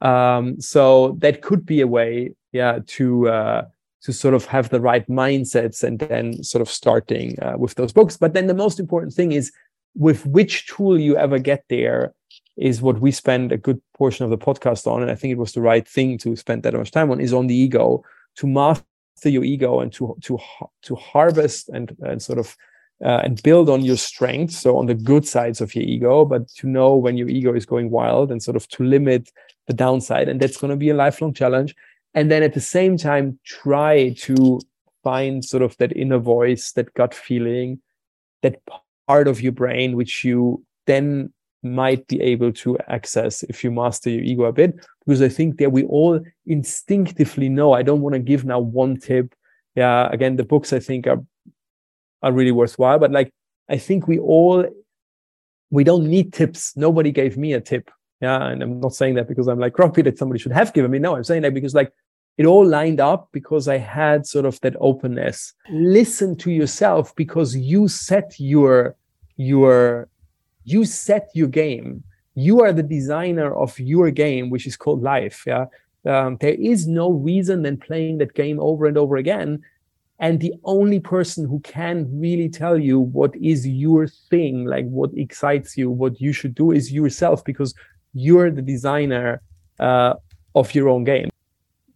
Um, 0.00 0.60
so 0.60 1.16
that 1.18 1.42
could 1.42 1.66
be 1.66 1.80
a 1.80 1.86
way, 1.86 2.34
yeah, 2.52 2.78
to 2.86 3.28
uh, 3.28 3.62
to 4.02 4.12
sort 4.12 4.34
of 4.34 4.44
have 4.46 4.68
the 4.68 4.80
right 4.80 5.06
mindsets 5.08 5.82
and 5.82 5.98
then 5.98 6.42
sort 6.42 6.62
of 6.62 6.70
starting 6.70 7.38
uh, 7.42 7.56
with 7.58 7.74
those 7.74 7.92
books. 7.92 8.16
But 8.16 8.32
then 8.32 8.46
the 8.46 8.54
most 8.54 8.78
important 8.78 9.12
thing 9.12 9.32
is 9.32 9.52
with 9.94 10.24
which 10.26 10.68
tool 10.68 10.98
you 10.98 11.16
ever 11.16 11.38
get 11.38 11.64
there 11.68 12.14
is 12.56 12.80
what 12.80 13.00
we 13.00 13.10
spend 13.10 13.52
a 13.52 13.56
good 13.56 13.80
portion 13.96 14.24
of 14.24 14.30
the 14.30 14.38
podcast 14.38 14.86
on, 14.86 15.02
and 15.02 15.10
I 15.10 15.14
think 15.14 15.32
it 15.32 15.38
was 15.38 15.52
the 15.52 15.60
right 15.60 15.86
thing 15.86 16.18
to 16.18 16.36
spend 16.36 16.62
that 16.62 16.74
much 16.74 16.90
time 16.90 17.10
on, 17.10 17.20
is 17.20 17.32
on 17.32 17.46
the 17.46 17.54
ego 17.54 18.02
to 18.36 18.46
master 18.46 18.84
your 19.24 19.44
ego 19.44 19.80
and 19.80 19.92
to 19.94 20.16
to 20.22 20.38
to 20.82 20.94
harvest 20.94 21.68
and 21.68 21.96
and 22.02 22.22
sort 22.22 22.38
of 22.38 22.56
uh, 23.04 23.20
and 23.24 23.42
build 23.42 23.68
on 23.68 23.84
your 23.84 23.96
strengths, 23.96 24.58
so 24.58 24.76
on 24.76 24.86
the 24.86 24.94
good 24.94 25.26
sides 25.26 25.60
of 25.60 25.74
your 25.74 25.84
ego, 25.84 26.24
but 26.24 26.48
to 26.48 26.66
know 26.66 26.96
when 26.96 27.16
your 27.16 27.28
ego 27.28 27.54
is 27.54 27.66
going 27.66 27.90
wild 27.90 28.30
and 28.30 28.42
sort 28.42 28.56
of 28.56 28.68
to 28.68 28.82
limit 28.82 29.30
the 29.68 29.72
downside, 29.72 30.28
and 30.28 30.40
that's 30.40 30.56
going 30.56 30.72
to 30.72 30.76
be 30.76 30.90
a 30.90 30.94
lifelong 30.94 31.32
challenge. 31.32 31.76
And 32.14 32.30
then 32.30 32.42
at 32.42 32.54
the 32.54 32.60
same 32.60 32.96
time, 32.96 33.38
try 33.44 34.14
to 34.18 34.60
find 35.04 35.44
sort 35.44 35.62
of 35.62 35.76
that 35.76 35.96
inner 35.96 36.18
voice, 36.18 36.72
that 36.72 36.92
gut 36.94 37.14
feeling, 37.14 37.80
that 38.42 38.60
part 39.06 39.28
of 39.28 39.40
your 39.40 39.52
brain 39.52 39.96
which 39.96 40.24
you 40.24 40.64
then 40.86 41.32
might 41.62 42.06
be 42.08 42.20
able 42.20 42.52
to 42.52 42.76
access 42.88 43.42
if 43.44 43.62
you 43.62 43.70
master 43.70 44.10
your 44.10 44.22
ego 44.22 44.44
a 44.44 44.52
bit 44.52 44.78
because 45.04 45.20
i 45.20 45.28
think 45.28 45.58
that 45.58 45.72
we 45.72 45.82
all 45.84 46.20
instinctively 46.46 47.48
know 47.48 47.72
i 47.72 47.82
don't 47.82 48.00
want 48.00 48.12
to 48.12 48.20
give 48.20 48.44
now 48.44 48.60
one 48.60 48.96
tip 48.96 49.34
yeah 49.74 50.08
again 50.12 50.36
the 50.36 50.44
books 50.44 50.72
i 50.72 50.78
think 50.78 51.08
are 51.08 51.20
are 52.22 52.32
really 52.32 52.52
worthwhile 52.52 52.98
but 53.00 53.10
like 53.10 53.32
I 53.68 53.78
think 53.78 54.08
we 54.08 54.18
all 54.18 54.64
we 55.70 55.84
don't 55.84 56.06
need 56.06 56.32
tips. 56.32 56.74
Nobody 56.76 57.12
gave 57.12 57.36
me 57.36 57.52
a 57.52 57.60
tip. 57.60 57.90
Yeah. 58.20 58.48
And 58.48 58.62
I'm 58.62 58.80
not 58.80 58.94
saying 58.94 59.14
that 59.14 59.28
because 59.28 59.46
I'm 59.46 59.58
like 59.58 59.72
grumpy 59.72 60.02
that 60.02 60.18
somebody 60.18 60.40
should 60.40 60.52
have 60.52 60.72
given 60.72 60.90
me. 60.90 60.98
No, 60.98 61.16
I'm 61.16 61.24
saying 61.24 61.42
that 61.42 61.54
because 61.54 61.74
like 61.74 61.92
it 62.36 62.46
all 62.46 62.66
lined 62.66 63.00
up 63.00 63.28
because 63.32 63.68
I 63.68 63.78
had 63.78 64.26
sort 64.26 64.44
of 64.44 64.60
that 64.60 64.76
openness. 64.80 65.54
Listen 65.70 66.36
to 66.36 66.50
yourself 66.50 67.14
because 67.16 67.56
you 67.56 67.88
set 67.88 68.34
your 68.38 68.96
your 69.36 70.08
you 70.64 70.84
set 70.84 71.28
your 71.34 71.48
game. 71.48 72.02
You 72.34 72.60
are 72.60 72.72
the 72.72 72.82
designer 72.82 73.52
of 73.54 73.78
your 73.80 74.10
game, 74.10 74.50
which 74.50 74.66
is 74.66 74.76
called 74.76 75.02
life. 75.02 75.44
Yeah. 75.46 75.66
Um, 76.06 76.36
there 76.40 76.54
is 76.54 76.86
no 76.86 77.10
reason 77.10 77.62
than 77.62 77.76
playing 77.76 78.18
that 78.18 78.34
game 78.34 78.60
over 78.60 78.86
and 78.86 78.96
over 78.96 79.16
again 79.16 79.62
and 80.20 80.40
the 80.40 80.54
only 80.64 80.98
person 80.98 81.46
who 81.46 81.60
can 81.60 82.08
really 82.18 82.48
tell 82.48 82.78
you 82.78 82.98
what 82.98 83.34
is 83.36 83.66
your 83.66 84.06
thing 84.06 84.64
like 84.64 84.86
what 84.86 85.10
excites 85.16 85.76
you 85.76 85.90
what 85.90 86.20
you 86.20 86.32
should 86.32 86.54
do 86.54 86.72
is 86.72 86.92
yourself 86.92 87.44
because 87.44 87.74
you're 88.12 88.50
the 88.50 88.62
designer 88.62 89.40
uh, 89.78 90.14
of 90.54 90.74
your 90.74 90.88
own 90.88 91.04
game 91.04 91.30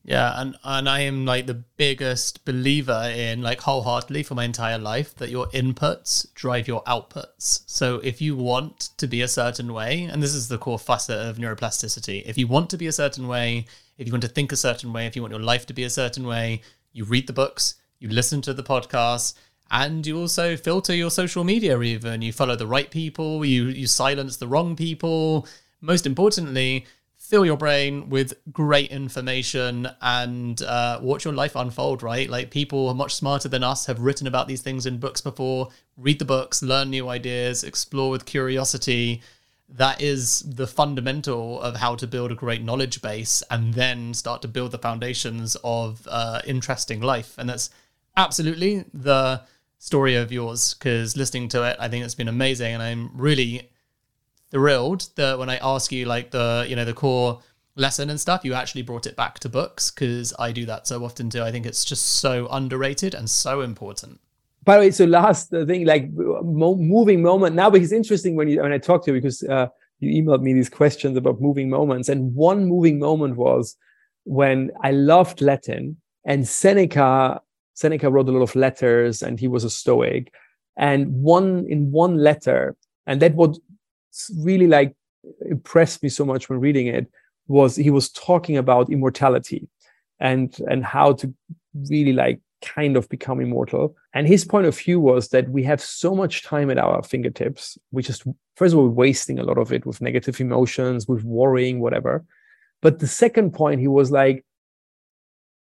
yeah 0.05 0.41
and 0.41 0.57
and 0.65 0.89
i 0.89 1.01
am 1.01 1.25
like 1.25 1.47
the 1.47 1.63
biggest 1.77 2.45
believer 2.45 3.13
in 3.15 3.41
like 3.41 3.61
wholeheartedly 3.61 4.23
for 4.23 4.35
my 4.35 4.45
entire 4.45 4.79
life 4.79 5.15
that 5.17 5.31
your 5.31 5.47
inputs 5.49 6.27
drive 6.35 6.67
your 6.67 6.83
outputs 6.85 7.63
so 7.67 8.01
if 8.03 8.21
you 8.21 8.37
want 8.37 8.91
to 8.97 9.07
be 9.07 9.23
a 9.23 9.29
certain 9.29 9.73
way 9.73 10.03
and 10.05 10.23
this 10.23 10.35
is 10.35 10.49
the 10.49 10.59
core 10.59 10.79
facet 10.79 11.19
of 11.19 11.37
neuroplasticity 11.39 12.23
if 12.27 12.37
you 12.37 12.49
want 12.49 12.69
to 12.69 12.77
be 12.77 12.89
a 12.89 12.93
certain 12.93 13.29
way 13.29 13.65
if 13.99 14.07
you 14.07 14.13
want 14.13 14.23
to 14.23 14.29
think 14.29 14.51
a 14.51 14.57
certain 14.57 14.93
way 14.93 15.07
if 15.07 15.15
you 15.15 15.23
want 15.23 15.33
your 15.33 15.43
life 15.43 15.67
to 15.67 15.73
be 15.73 15.85
a 15.85 15.91
certain 15.91 16.27
way 16.27 16.61
you 16.93 17.05
read 17.05 17.27
the 17.29 17.33
books 17.33 17.77
you 18.01 18.09
listen 18.09 18.43
to 18.43 18.53
the 18.53 18.65
podcasts 18.65 19.35
and 19.73 20.07
you 20.07 20.19
also 20.19 20.55
filter 20.55 20.95
your 20.95 21.11
social 21.11 21.45
media 21.45 21.81
even. 21.81 22.21
You 22.21 22.33
follow 22.33 22.55
the 22.55 22.67
right 22.67 22.91
people, 22.91 23.43
you 23.43 23.65
you 23.65 23.87
silence 23.87 24.37
the 24.37 24.47
wrong 24.47 24.77
people. 24.77 25.49
Most 25.83 26.07
importantly, 26.07 26.87
fill 27.19 27.45
your 27.45 27.57
brain 27.57 28.09
with 28.09 28.35
great 28.53 28.91
information 28.91 29.89
and 30.01 30.63
uh, 30.63 30.99
watch 31.03 31.25
your 31.25 31.35
life 31.35 31.57
unfold, 31.57 32.03
right? 32.03 32.31
Like 32.31 32.51
people 32.51 32.89
are 32.89 32.95
much 32.95 33.15
smarter 33.15 33.49
than 33.49 33.65
us 33.65 33.87
have 33.87 34.01
written 34.01 34.27
about 34.27 34.49
these 34.49 34.63
things 34.63 34.87
in 34.87 34.99
books 34.99 35.21
before. 35.21 35.69
Read 35.97 36.19
the 36.19 36.25
books, 36.25 36.63
learn 36.63 36.91
new 36.91 37.09
ideas, 37.09 37.65
explore 37.65 38.11
with 38.11 38.27
curiosity. 38.27 39.23
That 39.69 40.01
is 40.01 40.41
the 40.41 40.67
fundamental 40.67 41.61
of 41.61 41.77
how 41.77 41.97
to 41.97 42.07
build 42.07 42.31
a 42.31 42.37
great 42.37 42.63
knowledge 42.63 43.03
base 43.03 43.43
and 43.51 43.75
then 43.75 44.15
start 44.15 44.43
to 44.43 44.49
build 44.49 44.71
the 44.71 44.79
foundations 44.79 45.57
of 45.65 46.07
uh, 46.11 46.43
interesting 46.47 47.01
life. 47.01 47.35
And 47.39 47.49
that's 47.49 47.71
absolutely 48.17 48.85
the 48.95 49.43
story 49.79 50.15
of 50.15 50.31
yours 50.31 50.75
because 50.75 51.17
listening 51.17 51.49
to 51.49 51.65
it, 51.65 51.77
I 51.81 51.89
think 51.89 52.05
it's 52.05 52.15
been 52.15 52.29
amazing, 52.29 52.75
and 52.75 52.83
I'm 52.83 53.11
really 53.15 53.72
thrilled 54.53 55.09
that 55.17 55.39
when 55.39 55.51
I 55.51 55.57
ask 55.57 55.91
you 55.91 56.05
like 56.05 56.31
the 56.31 56.65
you 56.69 56.77
know 56.77 56.85
the 56.85 56.95
core 56.95 57.41
lesson 57.75 58.11
and 58.11 58.21
stuff, 58.21 58.45
you 58.45 58.55
actually 58.55 58.83
brought 58.83 59.07
it 59.07 59.17
back 59.17 59.39
to 59.41 59.49
books 59.49 59.91
because 59.91 60.33
I 60.39 60.53
do 60.53 60.67
that 60.67 60.87
so 60.87 61.05
often 61.05 61.31
too. 61.31 61.43
I 61.43 61.51
think 61.51 61.67
it's 61.67 61.85
just 61.85 62.05
so 62.21 62.47
underrated 62.51 63.15
and 63.15 63.29
so 63.29 63.63
important. 63.63 64.21
By 64.65 64.77
the 64.77 64.81
way, 64.81 64.91
so 64.93 65.07
last 65.07 65.51
thing, 65.51 65.87
like 65.87 66.13
mo- 66.13 66.77
moving 66.77 67.23
moment 67.23 67.57
now, 67.57 67.71
because 67.71 67.91
it's 67.91 67.97
interesting 67.97 68.37
when 68.37 68.47
you 68.47 68.63
when 68.63 68.73
I 68.73 68.79
talk 68.79 69.05
to 69.07 69.13
you 69.13 69.21
because 69.21 69.43
uh, 69.43 69.67
you 69.99 70.23
emailed 70.23 70.43
me 70.43 70.53
these 70.53 70.69
questions 70.69 71.17
about 71.17 71.41
moving 71.41 71.69
moments, 71.69 72.09
and 72.09 72.35
one 72.35 72.67
moving 72.67 72.99
moment 72.99 73.37
was 73.37 73.77
when 74.25 74.71
I 74.85 74.93
loved 74.93 75.41
Latin 75.41 75.97
and 76.25 76.47
Seneca 76.47 77.41
Seneca 77.75 78.11
wrote 78.11 78.29
a 78.29 78.33
lot 78.33 78.43
of 78.43 78.55
letters 78.55 79.23
and 79.23 79.41
he 79.41 79.49
was 79.49 79.65
a 79.65 79.71
Stoic. 79.71 80.33
And 80.77 81.13
one 81.23 81.67
in 81.69 81.91
one 81.91 82.17
letter, 82.17 82.77
and 83.07 83.21
that 83.21 83.35
what 83.35 83.59
really 84.39 84.67
like 84.67 84.95
impressed 85.49 86.03
me 86.03 86.09
so 86.09 86.25
much 86.25 86.49
when 86.49 86.61
reading 86.61 86.87
it 86.87 87.11
was 87.49 87.77
he 87.77 87.91
was 87.91 88.11
talking 88.11 88.57
about 88.57 88.91
immortality 88.91 89.69
and 90.21 90.59
and 90.69 90.85
how 90.85 91.13
to 91.13 91.33
really 91.75 92.13
like 92.13 92.41
kind 92.63 92.97
of 92.97 93.09
become 93.09 93.41
immortal. 93.41 93.97
And 94.15 94.27
his 94.27 94.45
point 94.45 94.67
of 94.67 94.79
view 94.79 95.01
was 95.01 95.29
that 95.29 95.49
we 95.51 95.65
have 95.65 95.81
so 95.81 96.15
much 96.15 96.45
time 96.45 96.71
at 96.71 96.79
our 96.79 97.03
fingertips, 97.03 97.77
we 97.91 98.03
just 98.03 98.25
first 98.57 98.73
of 98.73 98.79
all 98.79 98.89
wasting 98.89 99.39
a 99.39 99.45
lot 99.45 99.59
of 99.59 99.73
it 99.73 99.85
with 99.85 100.01
negative 100.01 100.41
emotions, 100.41 101.09
with 101.09 101.25
worrying, 101.25 101.81
whatever. 101.81 102.25
But 102.81 102.99
the 102.99 103.07
second 103.07 103.53
point, 103.53 103.81
he 103.81 103.89
was 103.89 104.11
like, 104.11 104.45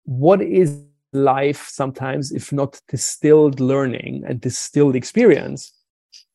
what 0.04 0.40
is 0.42 0.82
life 1.12 1.68
sometimes, 1.68 2.32
if 2.32 2.52
not 2.52 2.80
distilled 2.88 3.60
learning 3.60 4.24
and 4.26 4.40
distilled 4.40 4.96
experience. 4.96 5.72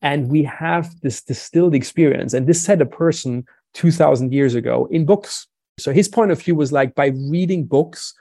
And 0.02 0.30
we 0.30 0.44
have 0.44 1.00
this 1.02 1.22
distilled 1.22 1.76
experience. 1.76 2.34
And 2.34 2.48
this 2.48 2.62
set 2.62 2.82
a 2.82 2.86
person 2.86 3.46
2000 3.74 4.34
years 4.34 4.56
ago 4.56 4.88
in 4.92 5.06
books. 5.06 5.48
So 5.78 5.92
his 5.92 6.08
point 6.08 6.32
of 6.32 6.42
view 6.42 6.56
was 6.56 6.72
like 6.72 6.96
by 6.96 7.08
reading 7.08 7.66
books, 7.66 8.14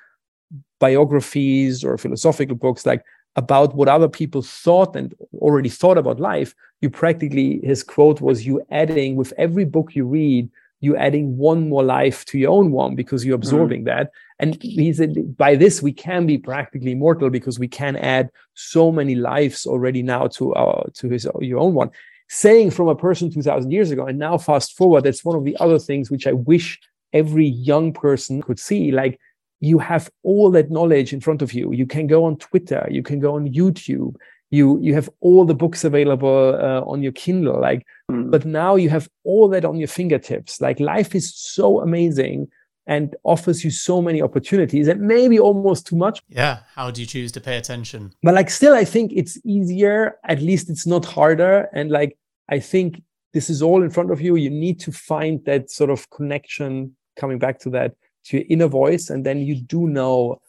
biographies 0.79 1.85
or 1.85 1.99
philosophical 1.99 2.57
books, 2.57 2.87
like 2.87 3.05
about 3.37 3.75
what 3.75 3.89
other 3.89 4.09
people 4.09 4.43
thought 4.43 4.97
and 4.97 5.15
already 5.35 5.69
thought 5.69 5.99
about 5.99 6.21
life, 6.21 6.55
you 6.81 6.91
practically, 6.91 7.61
his 7.63 7.83
quote 7.83 8.21
was, 8.21 8.47
you 8.47 8.61
adding 8.71 9.17
with 9.17 9.33
every 9.39 9.65
book 9.65 9.95
you 9.95 10.05
read, 10.05 10.49
you 10.81 10.97
adding 10.97 11.37
one 11.37 11.69
more 11.69 11.83
life 11.83 12.25
to 12.27 12.39
your 12.39 12.53
own 12.53 12.71
one 12.71 12.95
because 12.95 13.25
you're 13.25 13.37
mm-hmm. 13.37 13.43
absorbing 13.43 13.83
mm. 13.83 13.87
that. 13.87 14.11
And 14.39 14.61
he 14.63 14.93
said, 14.93 15.37
by 15.37 15.57
this, 15.57 15.83
we 15.83 15.93
can 15.93 16.27
be 16.27 16.39
practically 16.39 16.93
immortal 16.93 17.31
because 17.31 17.59
we 17.59 17.69
can 17.69 17.97
add 17.97 18.31
so 18.55 18.93
many 18.93 19.15
lives 19.15 19.67
already 19.67 20.03
now 20.03 20.29
to 20.29 20.55
our 20.55 20.89
to 20.95 21.09
his 21.09 21.27
your 21.41 21.59
own 21.59 21.75
one. 21.75 21.91
Saying 22.31 22.71
from 22.73 22.89
a 22.89 22.95
person 22.95 23.31
2000 23.33 23.71
years 23.71 23.91
ago, 23.91 24.07
and 24.07 24.19
now 24.19 24.37
fast 24.39 24.77
forward, 24.77 25.05
that's 25.05 25.25
one 25.25 25.37
of 25.37 25.45
the 25.45 25.57
other 25.59 25.79
things 25.79 26.11
which 26.11 26.27
I 26.27 26.33
wish 26.33 26.79
every 27.13 27.47
young 27.47 27.93
person 27.93 28.43
could 28.43 28.61
see. 28.61 28.93
Like 28.93 29.19
you 29.61 29.79
have 29.79 30.11
all 30.23 30.51
that 30.53 30.71
knowledge 30.71 31.13
in 31.13 31.21
front 31.21 31.43
of 31.43 31.53
you. 31.53 31.73
You 31.73 31.87
can 31.87 32.07
go 32.07 32.25
on 32.25 32.37
Twitter, 32.37 32.87
you 32.91 33.03
can 33.03 33.19
go 33.19 33.35
on 33.35 33.49
YouTube, 33.49 34.15
you 34.51 34.79
you 34.81 34.95
have 34.95 35.11
all 35.21 35.45
the 35.45 35.55
books 35.55 35.85
available 35.85 36.55
uh, 36.55 36.81
on 36.87 37.03
your 37.03 37.13
kindle 37.13 37.61
like 37.61 37.87
mm. 38.11 38.31
but 38.31 38.45
now 38.45 38.77
you 38.77 38.89
have 38.89 39.09
all 39.25 39.49
that 39.49 39.65
on 39.65 39.77
your 39.77 39.89
fingertips. 39.89 40.61
Like 40.61 40.81
life 40.81 41.15
is 41.15 41.35
so 41.35 41.81
amazing 41.81 42.49
and 42.87 43.15
offers 43.25 43.63
you 43.63 43.71
so 43.71 44.01
many 44.01 44.23
opportunities 44.23 44.89
and 44.89 45.03
maybe 45.03 45.39
almost 45.39 45.87
too 45.87 45.97
much. 45.97 46.23
Yeah. 46.29 46.61
How 46.75 46.91
do 46.91 47.03
you 47.03 47.07
choose 47.07 47.31
to 47.33 47.41
pay 47.41 47.59
attention? 47.59 48.13
But 48.23 48.35
like 48.35 48.51
still 48.51 48.75
i 48.75 48.85
think 48.85 49.13
it's 49.15 49.39
easier 49.45 50.17
at 50.25 50.41
least 50.41 50.71
it's 50.71 50.87
not 50.87 51.05
harder. 51.05 51.69
And 51.73 51.91
like 51.91 52.17
i 52.49 52.59
think 52.59 53.03
this 53.35 53.51
is 53.51 53.61
all 53.61 53.83
in 53.83 53.91
front 53.91 54.11
of 54.11 54.21
you. 54.21 54.37
You 54.37 54.51
need 54.51 54.81
to 54.81 54.93
find 54.93 55.45
that 55.45 55.71
sort 55.71 55.91
of 55.91 56.09
connection 56.11 56.97
coming 57.17 57.39
back 57.39 57.59
to 57.61 57.71
that 57.71 57.95
to 58.25 58.39
your 58.39 58.47
inner 58.49 58.69
voice 58.69 59.11
and 59.11 59.25
then 59.27 59.39
you 59.41 59.57
do 59.57 59.87
know 59.89 60.41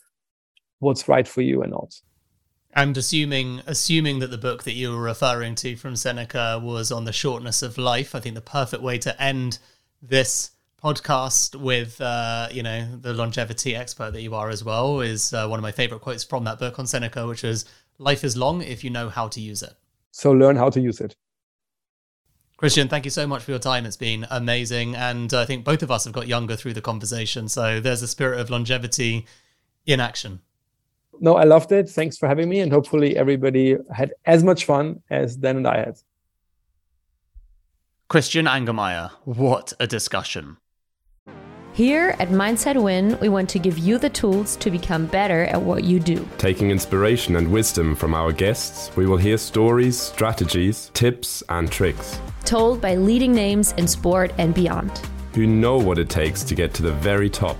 what's 0.79 1.07
right 1.07 1.27
for 1.27 1.41
you 1.41 1.61
and 1.61 1.71
not 1.71 1.93
and 2.73 2.95
assuming 2.97 3.61
assuming 3.65 4.19
that 4.19 4.31
the 4.31 4.37
book 4.37 4.63
that 4.63 4.73
you 4.73 4.91
were 4.91 5.01
referring 5.01 5.55
to 5.55 5.75
from 5.75 5.95
Seneca 5.95 6.59
was 6.63 6.91
on 6.91 7.05
the 7.05 7.13
shortness 7.13 7.61
of 7.61 7.77
life, 7.77 8.13
I 8.13 8.19
think 8.19 8.35
the 8.35 8.41
perfect 8.41 8.83
way 8.83 8.97
to 8.99 9.21
end 9.21 9.59
this 10.01 10.51
podcast 10.81 11.55
with 11.55 11.99
uh, 11.99 12.47
you 12.51 12.63
know 12.63 12.87
the 13.01 13.13
longevity 13.13 13.75
expert 13.75 14.11
that 14.11 14.21
you 14.21 14.35
are 14.35 14.49
as 14.49 14.63
well 14.63 15.01
is 15.01 15.33
uh, 15.33 15.47
one 15.47 15.59
of 15.59 15.63
my 15.63 15.71
favorite 15.71 16.01
quotes 16.01 16.23
from 16.23 16.43
that 16.43 16.59
book 16.59 16.77
on 16.79 16.85
Seneca, 16.85 17.25
which 17.25 17.43
is 17.43 17.65
"Life 17.97 18.23
is 18.23 18.37
long 18.37 18.61
if 18.61 18.83
you 18.83 18.89
know 18.89 19.09
how 19.09 19.27
to 19.29 19.41
use 19.41 19.63
it." 19.63 19.73
So 20.11 20.31
learn 20.31 20.55
how 20.55 20.69
to 20.69 20.79
use 20.79 21.01
it. 21.01 21.15
Christian, 22.57 22.89
thank 22.89 23.05
you 23.05 23.11
so 23.11 23.25
much 23.25 23.43
for 23.43 23.51
your 23.51 23.59
time. 23.59 23.85
It's 23.85 23.97
been 23.97 24.27
amazing, 24.29 24.95
and 24.95 25.33
I 25.33 25.45
think 25.45 25.65
both 25.65 25.81
of 25.81 25.89
us 25.89 26.03
have 26.03 26.13
got 26.13 26.27
younger 26.27 26.55
through 26.55 26.73
the 26.73 26.81
conversation. 26.81 27.47
So 27.47 27.79
there's 27.79 28.01
a 28.01 28.07
spirit 28.07 28.39
of 28.39 28.49
longevity 28.49 29.25
in 29.85 29.99
action 29.99 30.41
no, 31.21 31.35
I 31.35 31.43
loved 31.43 31.71
it. 31.71 31.89
Thanks 31.89 32.17
for 32.17 32.27
having 32.27 32.49
me. 32.49 32.59
And 32.59 32.71
hopefully 32.71 33.17
everybody 33.17 33.77
had 33.93 34.13
as 34.25 34.43
much 34.43 34.65
fun 34.65 35.01
as 35.09 35.35
Dan 35.35 35.57
and 35.57 35.67
I 35.67 35.77
had. 35.77 35.95
Christian 38.07 38.45
Angermayer, 38.45 39.11
what 39.25 39.73
a 39.79 39.85
discussion. 39.85 40.57
Here 41.73 42.15
at 42.19 42.29
Mindset 42.29 42.81
Win, 42.81 43.17
we 43.21 43.29
want 43.29 43.47
to 43.51 43.59
give 43.59 43.77
you 43.77 43.97
the 43.97 44.09
tools 44.09 44.55
to 44.57 44.71
become 44.71 45.05
better 45.05 45.43
at 45.45 45.61
what 45.61 45.83
you 45.83 45.99
do. 45.99 46.27
Taking 46.37 46.71
inspiration 46.71 47.35
and 47.35 47.51
wisdom 47.51 47.95
from 47.95 48.13
our 48.13 48.33
guests, 48.33 48.93
we 48.97 49.05
will 49.05 49.17
hear 49.17 49.37
stories, 49.37 49.97
strategies, 49.97 50.91
tips, 50.93 51.43
and 51.49 51.71
tricks. 51.71 52.19
Told 52.43 52.81
by 52.81 52.95
leading 52.95 53.31
names 53.31 53.73
in 53.77 53.87
sport 53.87 54.33
and 54.39 54.53
beyond. 54.53 54.99
Who 55.35 55.45
know 55.45 55.77
what 55.77 55.99
it 55.99 56.09
takes 56.09 56.43
to 56.45 56.55
get 56.55 56.73
to 56.73 56.83
the 56.83 56.91
very 56.91 57.29
top. 57.29 57.55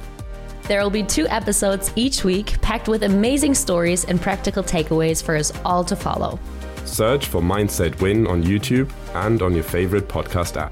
There 0.70 0.84
will 0.84 0.91
be 0.91 1.01
two 1.01 1.28
episodes 1.30 1.91
each 1.95 2.24
week 2.24 2.61
packed 2.61 2.88
with 2.88 3.01
amazing 3.01 3.55
stories 3.55 4.05
and 4.05 4.22
practical 4.22 4.61
takeaways 4.61 5.22
for 5.22 5.36
us 5.36 5.51
all 5.65 5.84
to 5.84 5.95
follow. 5.95 6.38
Search 6.86 7.26
for 7.26 7.41
Mindset 7.41 7.99
Win 8.01 8.28
on 8.28 8.43
YouTube 8.43 8.91
and 9.15 9.41
on 9.41 9.55
your 9.55 9.63
favorite 9.63 10.07
podcast 10.07 10.57
app. 10.57 10.72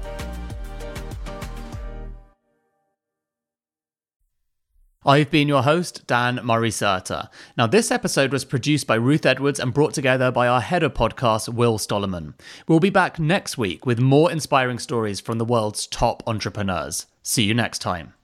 I've 5.04 5.32
been 5.32 5.48
your 5.48 5.64
host, 5.64 6.06
Dan 6.06 6.38
Murray 6.44 6.70
Serter. 6.70 7.28
Now, 7.56 7.66
this 7.66 7.90
episode 7.90 8.30
was 8.30 8.44
produced 8.44 8.86
by 8.86 8.94
Ruth 8.94 9.26
Edwards 9.26 9.58
and 9.58 9.74
brought 9.74 9.94
together 9.94 10.30
by 10.30 10.46
our 10.46 10.60
head 10.60 10.84
of 10.84 10.94
podcast, 10.94 11.48
Will 11.48 11.76
Stollerman. 11.76 12.34
We'll 12.68 12.78
be 12.78 12.90
back 12.90 13.18
next 13.18 13.58
week 13.58 13.84
with 13.84 13.98
more 13.98 14.30
inspiring 14.30 14.78
stories 14.78 15.18
from 15.18 15.38
the 15.38 15.44
world's 15.44 15.88
top 15.88 16.22
entrepreneurs. 16.24 17.06
See 17.24 17.42
you 17.42 17.54
next 17.54 17.80
time. 17.80 18.14